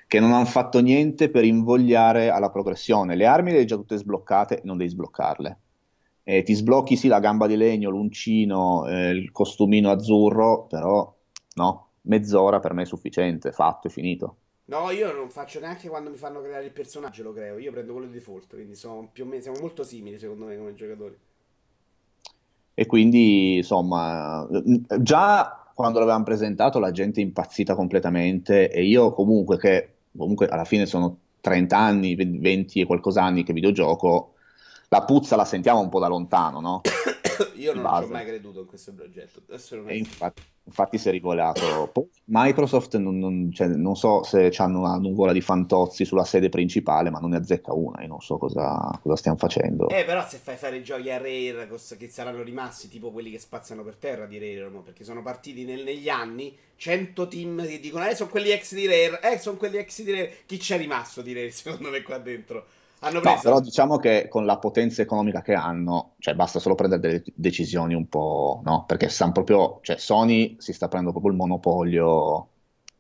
Che 0.08 0.20
non 0.20 0.34
hanno 0.34 0.46
fatto 0.46 0.82
niente 0.82 1.30
per 1.30 1.46
invogliare 1.46 2.30
alla 2.30 2.50
progressione. 2.52 3.16
Le 3.16 3.26
armi 3.26 3.52
le 3.52 3.60
hai 3.60 3.66
già 3.66 3.76
tutte 3.78 3.98
sbloccate, 3.98 4.62
non 4.66 4.78
devi 4.78 4.90
sbloccarle. 4.90 5.58
Eh, 6.24 6.44
ti 6.44 6.54
sblocchi 6.54 6.96
sì 6.96 7.08
la 7.08 7.20
gamba 7.20 7.48
di 7.48 7.56
legno, 7.58 7.90
l'uncino, 7.90 8.86
eh, 8.88 9.10
il 9.10 9.32
costumino 9.32 9.92
azzurro, 9.92 10.66
però 10.68 11.14
no, 11.56 11.88
mezz'ora 12.04 12.60
per 12.60 12.74
me 12.74 12.84
è 12.84 12.86
sufficiente, 12.86 13.52
fatto 13.52 13.88
e 13.88 13.90
finito. 13.90 14.36
No, 14.66 14.90
io 14.92 15.12
non 15.12 15.30
faccio 15.30 15.60
neanche 15.60 15.90
quando 15.90 16.10
mi 16.10 16.16
fanno 16.16 16.42
creare 16.42 16.66
il 16.66 16.72
personaggio, 16.72 17.24
lo 17.24 17.34
creo. 17.34 17.58
Io 17.58 17.72
prendo 17.72 17.92
quello 17.92 18.08
di 18.08 18.14
default, 18.14 18.54
quindi 18.54 18.76
sono 18.76 19.10
più 19.12 19.26
o 19.26 19.28
meno, 19.28 19.42
siamo 19.42 19.60
molto 19.60 19.84
simili 19.84 20.18
secondo 20.18 20.46
me 20.46 20.58
come 20.58 20.74
giocatori. 20.74 21.18
E 22.76 22.86
quindi, 22.86 23.58
insomma, 23.58 24.48
già 25.00 25.64
quando 25.74 26.00
l'avevamo 26.00 26.24
presentato 26.24 26.80
la 26.80 26.92
gente 26.92 27.20
è 27.20 27.24
impazzita 27.24 27.76
completamente 27.76 28.72
e 28.72 28.84
io 28.84 29.12
comunque 29.12 29.58
che 29.58 29.90
comunque 30.16 30.48
alla 30.48 30.66
fine 30.66 30.86
sono 30.86 31.18
30 31.42 31.78
anni, 31.78 32.16
20 32.16 32.80
e 32.80 32.86
qualcosa 32.86 33.24
anni 33.24 33.44
che 33.44 33.54
videogioco, 33.54 34.34
la 34.90 35.04
puzza 35.04 35.36
la 35.36 35.46
sentiamo 35.46 35.82
un 35.82 35.90
po' 35.90 36.00
da 36.00 36.08
lontano, 36.08 36.60
no? 36.62 36.82
Io 37.56 37.74
non 37.74 37.84
ci 37.98 38.04
ho 38.04 38.08
mai 38.08 38.26
creduto 38.26 38.62
in 38.62 38.66
questo 38.66 38.94
progetto. 38.94 39.42
E 39.88 39.98
infatti, 39.98 40.42
infatti 40.64 40.98
si 40.98 41.08
è 41.08 41.12
rivelato. 41.12 41.90
Poi 41.92 42.08
Microsoft 42.26 42.98
non, 42.98 43.18
non, 43.18 43.52
cioè, 43.52 43.68
non, 43.68 43.96
so 43.96 44.24
se 44.24 44.52
hanno 44.58 44.80
una 44.80 44.98
nuvola 44.98 45.32
di 45.32 45.42
fantozzi 45.42 46.06
sulla 46.06 46.24
sede 46.24 46.50
principale, 46.50 47.10
ma 47.10 47.20
non 47.20 47.32
ne 47.32 47.38
azzecca 47.38 47.74
una. 47.74 48.02
Io 48.02 48.08
non 48.08 48.22
so 48.22 48.38
cosa, 48.38 49.00
cosa 49.02 49.16
stiamo 49.16 49.38
facendo. 49.38 49.90
Eh, 49.90 50.06
però 50.06 50.26
se 50.28 50.38
fai 50.38 50.56
fare 50.56 50.78
i 50.78 50.84
giochi 50.84 51.10
a 51.10 51.18
Rare 51.18 51.68
che 51.98 52.10
saranno 52.10 52.44
rimasti 52.44 52.88
tipo 52.88 53.12
quelli 53.12 53.32
che 53.32 53.40
spazzano 53.40 53.84
per 53.84 53.96
terra 53.96 54.26
di 54.26 54.38
Rare, 54.38 54.70
no? 54.70 54.82
perché 54.82 55.04
sono 55.04 55.22
partiti 55.22 55.66
nel, 55.66 55.84
negli 55.84 56.10
anni 56.10 56.56
100 56.76 57.28
team 57.28 57.66
che 57.66 57.80
dicono 57.80 58.06
eh 58.08 58.16
sono 58.16 58.30
quelli 58.30 58.50
ex 58.52 58.74
di 58.74 58.86
Rare, 58.86 59.20
eh 59.22 59.38
sono 59.38 59.58
quelli 59.58 59.78
ex 59.78 60.02
di 60.02 60.12
Rare. 60.12 60.38
Chi 60.46 60.58
c'è 60.58 60.78
rimasto 60.78 61.22
di 61.22 61.34
Rare 61.34 61.52
secondo 61.52 61.90
me 61.90 62.02
qua 62.02 62.18
dentro? 62.18 62.66
Hanno 63.04 63.20
preso... 63.20 63.36
No, 63.36 63.42
però 63.42 63.60
diciamo 63.60 63.98
che 63.98 64.28
con 64.30 64.46
la 64.46 64.58
potenza 64.58 65.02
economica 65.02 65.42
che 65.42 65.54
hanno, 65.54 66.16
cioè 66.20 66.36
basta 66.36 66.60
solo 66.60 66.76
prendere 66.76 67.02
delle 67.02 67.24
decisioni 67.36 67.94
un 67.94 68.08
po', 68.08 68.62
no? 68.64 68.86
Perché 68.86 69.10
stanno 69.10 69.34
proprio, 69.34 69.80
cioè 69.82 69.98
Sony 69.98 70.56
si 70.60 70.72
sta 70.72 70.88
prendendo 70.88 71.12
proprio 71.12 71.34
il 71.34 71.38
monopolio. 71.38 72.48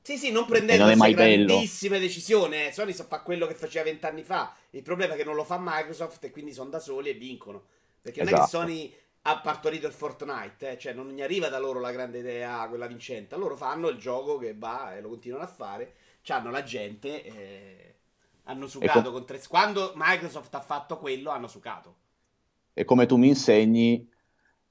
Sì, 0.01 0.17
sì, 0.17 0.31
non 0.31 0.45
prendendo 0.45 0.93
non 0.93 1.11
grandissime 1.11 1.99
decisioni. 1.99 2.67
Eh. 2.67 2.71
Sony 2.73 2.91
fa 2.91 3.21
quello 3.21 3.47
che 3.47 3.53
faceva 3.53 3.85
vent'anni 3.85 4.23
fa. 4.23 4.53
Il 4.71 4.81
problema 4.81 5.13
è 5.13 5.17
che 5.17 5.23
non 5.23 5.35
lo 5.35 5.45
fa 5.45 5.57
Microsoft 5.59 6.25
e 6.25 6.31
quindi 6.31 6.51
sono 6.51 6.69
da 6.69 6.79
soli 6.79 7.09
e 7.09 7.13
vincono. 7.13 7.63
Perché 8.01 8.21
esatto. 8.21 8.35
non 8.35 8.41
è 8.41 8.47
che 8.47 8.49
esatto. 8.49 8.67
Sony 8.67 8.95
ha 9.21 9.39
partorito 9.39 9.87
il 9.87 9.93
Fortnite, 9.93 10.71
eh? 10.71 10.77
cioè 10.77 10.91
non 10.91 11.07
gli 11.07 11.21
arriva 11.21 11.47
da 11.47 11.57
loro 11.57 11.79
la 11.79 11.91
grande 11.91 12.19
idea, 12.19 12.67
quella 12.67 12.87
vincente. 12.87 13.37
Loro 13.37 13.55
fanno 13.55 13.87
il 13.87 13.97
gioco 13.97 14.37
che 14.37 14.53
va 14.53 14.93
e 14.97 14.99
lo 14.99 15.07
continuano 15.07 15.45
a 15.45 15.47
fare. 15.47 15.93
Hanno 16.27 16.51
la 16.51 16.63
gente. 16.63 17.23
Eh 17.23 17.92
hanno 18.43 18.67
sucato 18.67 19.03
com- 19.03 19.11
con 19.11 19.25
tre... 19.25 19.41
Quando 19.47 19.93
Microsoft 19.95 20.53
ha 20.55 20.61
fatto 20.61 20.97
quello, 20.97 21.29
hanno 21.29 21.47
sucato. 21.47 21.95
E 22.73 22.85
come 22.85 23.05
tu 23.05 23.17
mi 23.17 23.27
insegni, 23.27 24.09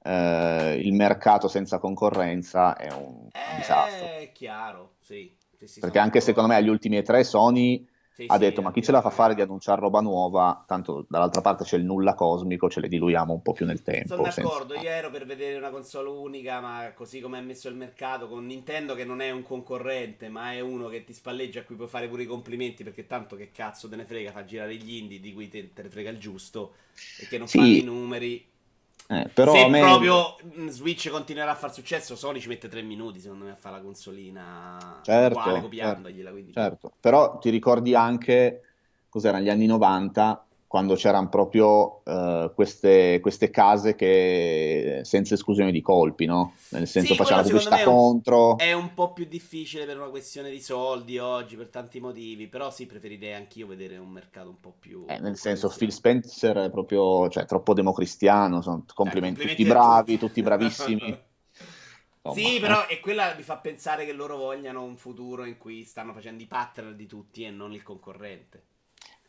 eh, 0.01 0.79
il 0.83 0.93
mercato 0.93 1.47
senza 1.47 1.79
concorrenza 1.79 2.75
è 2.75 2.91
un 2.91 3.29
eh, 3.31 3.55
disastro. 3.57 4.05
È 4.05 4.31
chiaro, 4.33 4.95
sì 4.99 5.35
Perché 5.79 5.99
anche 5.99 6.19
secondo 6.19 6.49
me 6.49 6.55
agli 6.55 6.67
ultimi 6.67 7.01
tre 7.03 7.23
Sony 7.23 7.87
sì, 8.13 8.25
ha 8.27 8.37
detto, 8.37 8.61
ma 8.61 8.71
chi 8.71 8.83
ce 8.83 8.91
la 8.91 9.01
fa 9.01 9.09
fare 9.09 9.33
di 9.33 9.41
annunciare 9.41 9.81
roba 9.81 9.99
nuova? 9.99 10.63
Tanto 10.67 11.05
dall'altra 11.09 11.41
parte 11.41 11.63
c'è 11.63 11.77
il 11.77 11.83
nulla 11.83 12.13
cosmico, 12.13 12.69
ce 12.69 12.79
le 12.79 12.87
diluiamo 12.87 13.33
un 13.33 13.41
po' 13.41 13.53
più 13.53 13.65
nel 13.65 13.81
tempo. 13.81 14.09
Sono 14.09 14.21
d'accordo, 14.23 14.73
senza... 14.73 14.87
io 14.87 14.93
ero 14.93 15.09
per 15.09 15.25
vedere 15.25 15.57
una 15.57 15.71
console 15.71 16.09
unica, 16.09 16.59
ma 16.59 16.91
così 16.95 17.19
come 17.19 17.39
è 17.39 17.41
messo 17.41 17.69
il 17.69 17.75
mercato, 17.75 18.27
con 18.27 18.45
Nintendo 18.45 18.93
che 18.93 19.03
non 19.03 19.19
è 19.19 19.31
un 19.31 19.41
concorrente, 19.41 20.29
ma 20.29 20.53
è 20.53 20.59
uno 20.59 20.89
che 20.89 21.03
ti 21.03 21.13
spalleggia 21.13 21.61
a 21.61 21.63
cui 21.63 21.75
puoi 21.75 21.87
fare 21.87 22.07
pure 22.07 22.23
i 22.23 22.27
complimenti, 22.27 22.83
perché 22.83 23.07
tanto 23.07 23.35
che 23.35 23.51
cazzo 23.51 23.89
te 23.89 23.95
ne 23.95 24.05
frega, 24.05 24.31
fa 24.31 24.45
girare 24.45 24.75
gli 24.75 24.95
indie 24.95 25.19
di 25.19 25.33
cui 25.33 25.49
te, 25.49 25.73
te 25.73 25.81
ne 25.81 25.89
frega 25.89 26.11
il 26.11 26.19
giusto, 26.19 26.73
e 27.19 27.27
che 27.27 27.39
non 27.39 27.47
sì. 27.47 27.57
fanno 27.57 27.69
i 27.69 27.83
numeri. 27.83 28.51
Eh, 29.07 29.29
però 29.33 29.53
Se 29.53 29.67
me... 29.67 29.79
proprio 29.81 30.35
mm, 30.45 30.67
Switch 30.67 31.09
continuerà 31.09 31.51
a 31.51 31.55
far 31.55 31.73
successo, 31.73 32.15
Sony 32.15 32.39
ci 32.39 32.47
mette 32.47 32.67
tre 32.67 32.81
minuti 32.81 33.19
secondo 33.19 33.45
me 33.45 33.51
a 33.51 33.55
fare 33.55 33.75
la 33.75 33.81
consolina 33.81 34.99
certo, 35.03 35.39
uguale 35.39 35.61
copiandogliela. 35.61 36.31
Certo, 36.31 36.51
certo. 36.53 36.93
Però 36.99 37.37
ti 37.37 37.49
ricordi 37.49 37.95
anche 37.95 38.61
cos'erano 39.09 39.43
gli 39.43 39.49
anni 39.49 39.65
90 39.65 40.45
quando 40.73 40.95
c'erano 40.95 41.29
proprio 41.29 42.01
uh, 42.03 42.51
queste, 42.55 43.19
queste, 43.19 43.51
case 43.51 43.93
che 43.93 45.01
senza 45.03 45.35
esclusione 45.35 45.71
di 45.71 45.83
colpi, 45.83 46.25
no? 46.25 46.55
Nel 46.69 46.87
senso 46.87 47.13
sì, 47.13 47.19
facevano 47.19 47.43
pubblicità 47.43 47.83
contro. 47.83 48.57
È 48.57 48.73
un 48.73 48.95
po' 48.95 49.13
più 49.13 49.25
difficile 49.25 49.85
per 49.85 49.99
una 49.99 50.09
questione 50.09 50.49
di 50.49 50.59
soldi 50.59 51.19
oggi, 51.19 51.57
per 51.57 51.67
tanti 51.67 51.99
motivi, 51.99 52.47
però 52.47 52.71
sì, 52.71 52.87
preferirei 52.87 53.35
anch'io 53.35 53.67
vedere 53.67 53.97
un 53.97 54.09
mercato 54.09 54.49
un 54.49 54.59
po' 54.59 54.73
più... 54.79 55.05
Eh, 55.09 55.19
nel 55.19 55.37
senso, 55.37 55.71
Phil 55.77 55.91
Spencer 55.91 56.57
è 56.57 56.71
proprio, 56.71 57.29
cioè, 57.29 57.45
troppo 57.45 57.75
democristiano, 57.75 58.63
sono 58.63 58.83
complimenti, 58.95 59.41
eh, 59.41 59.45
complimenti 59.45 59.55
tutti 59.55 59.69
bravi, 59.69 60.17
tutti 60.17 60.41
bravissimi. 60.41 61.21
Insomma, 62.25 62.47
sì, 62.47 62.59
però 62.59 62.87
eh. 62.87 62.95
e 62.95 62.99
quella 62.99 63.35
mi 63.35 63.43
fa 63.43 63.57
pensare 63.57 64.05
che 64.05 64.13
loro 64.13 64.37
vogliano 64.37 64.81
un 64.81 64.97
futuro 64.97 65.45
in 65.45 65.59
cui 65.59 65.83
stanno 65.83 66.13
facendo 66.13 66.41
i 66.41 66.47
partner 66.47 66.95
di 66.95 67.05
tutti 67.05 67.43
e 67.43 67.51
non 67.51 67.73
il 67.73 67.83
concorrente. 67.83 68.71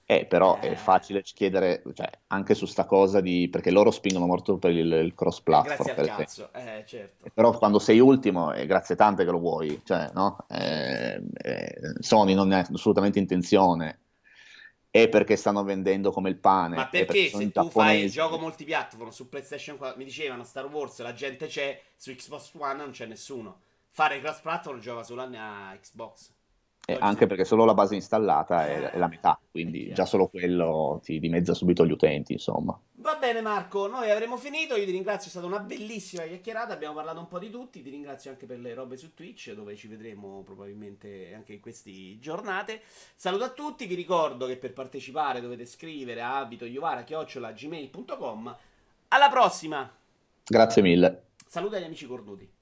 Eh, 0.07 0.27
però 0.27 0.59
è 0.59 0.73
eh. 0.73 0.77
facile 0.77 1.23
chiedere, 1.23 1.83
cioè, 1.95 2.11
anche 2.27 2.55
su 2.55 2.67
sta 2.67 2.85
cosa 2.85 3.21
di... 3.23 3.49
perché 3.49 3.71
loro 3.71 3.91
spingono 3.91 4.27
molto 4.27 4.59
per 4.59 4.73
il, 4.73 4.93
il 4.93 5.15
cross-platform. 5.15 5.95
Grazie 5.95 6.11
al 6.11 6.17
cazzo, 6.17 6.49
eh, 6.53 6.85
certo. 6.87 7.31
Però 7.33 7.57
quando 7.57 7.79
sei 7.79 8.01
ultimo, 8.01 8.53
è 8.53 8.67
grazie 8.67 8.97
tante 8.97 9.25
che 9.25 9.31
lo 9.31 9.39
vuoi, 9.39 9.81
cioè, 9.83 10.11
no? 10.13 10.45
Eh, 10.49 11.23
eh, 11.33 11.75
Sony 12.01 12.35
non 12.35 12.53
ha 12.53 12.67
assolutamente 12.71 13.19
intenzione. 13.19 14.01
È 14.91 15.09
perché 15.09 15.37
stanno 15.37 15.65
vendendo 15.65 16.13
come 16.13 16.29
il 16.29 16.37
pane. 16.37 16.77
Ma 16.77 16.87
perché, 16.87 17.07
perché 17.07 17.37
se 17.37 17.51
tu 17.51 17.69
fai 17.71 18.05
il 18.05 18.11
gioco 18.11 18.39
multiplatform 18.39 19.09
su 19.09 19.29
PlayStation 19.29 19.77
4, 19.77 19.97
mi 19.99 20.05
dicevano 20.05 20.45
Star 20.45 20.67
Wars, 20.67 21.01
la 21.01 21.15
gente 21.15 21.47
c'è, 21.47 21.81
su 21.97 22.15
Xbox 22.15 22.53
One 22.59 22.75
non 22.75 22.91
c'è 22.91 23.07
nessuno. 23.07 23.61
Fare 23.89 24.21
cross-platform 24.21 24.81
gioca 24.81 25.03
solo 25.03 25.23
a 25.23 25.77
Xbox. 25.81 26.34
Eh, 26.87 26.99
anche 27.01 27.26
perché 27.26 27.47
solo 27.47 27.64
la 27.64 27.72
base 27.72 27.95
installata 27.95 28.66
è, 28.66 28.91
è 28.91 28.99
la 28.99 29.09
metà, 29.09 29.41
quindi 29.51 29.91
già 29.95 30.05
solo 30.05 30.28
quello 30.28 31.01
ti 31.03 31.18
dimezza 31.18 31.55
subito 31.55 31.87
gli 31.87 31.93
utenti, 31.93 32.35
insomma. 32.35 32.78
Va 32.97 33.16
bene 33.16 33.41
Marco, 33.41 33.87
noi 33.87 34.11
avremo 34.11 34.37
finito, 34.37 34.76
io 34.76 34.85
ti 34.85 34.91
ringrazio, 34.91 35.28
è 35.28 35.30
stata 35.30 35.47
una 35.47 35.61
bellissima 35.61 36.24
chiacchierata, 36.24 36.74
abbiamo 36.74 36.93
parlato 36.95 37.20
un 37.20 37.28
po' 37.28 37.39
di 37.39 37.49
tutti, 37.49 37.82
ti 37.82 37.89
ringrazio 37.89 38.30
anche 38.30 38.45
per 38.45 38.59
le 38.59 38.74
robe 38.74 38.99
su 38.99 39.14
Twitch, 39.14 39.53
dove 39.53 39.76
ci 39.76 39.89
vedremo 39.89 40.43
probabilmente 40.43 41.32
anche 41.35 41.55
in 41.55 41.61
queste 41.61 42.18
giornate. 42.18 42.82
Saluto 43.16 43.45
a 43.45 43.51
tutti, 43.51 43.87
vi 43.87 43.95
ricordo 43.95 44.45
che 44.47 44.59
per 44.59 44.74
partecipare 44.74 45.41
dovete 45.41 45.64
scrivere 45.64 46.20
a 46.20 46.41
abitoiovara.gmail.com 46.41 48.57
Alla 49.09 49.30
prossima! 49.30 49.91
Grazie 50.45 50.82
mille. 50.82 51.28
Saluta 51.47 51.78
agli 51.78 51.85
amici 51.85 52.07
cornuti. 52.07 52.54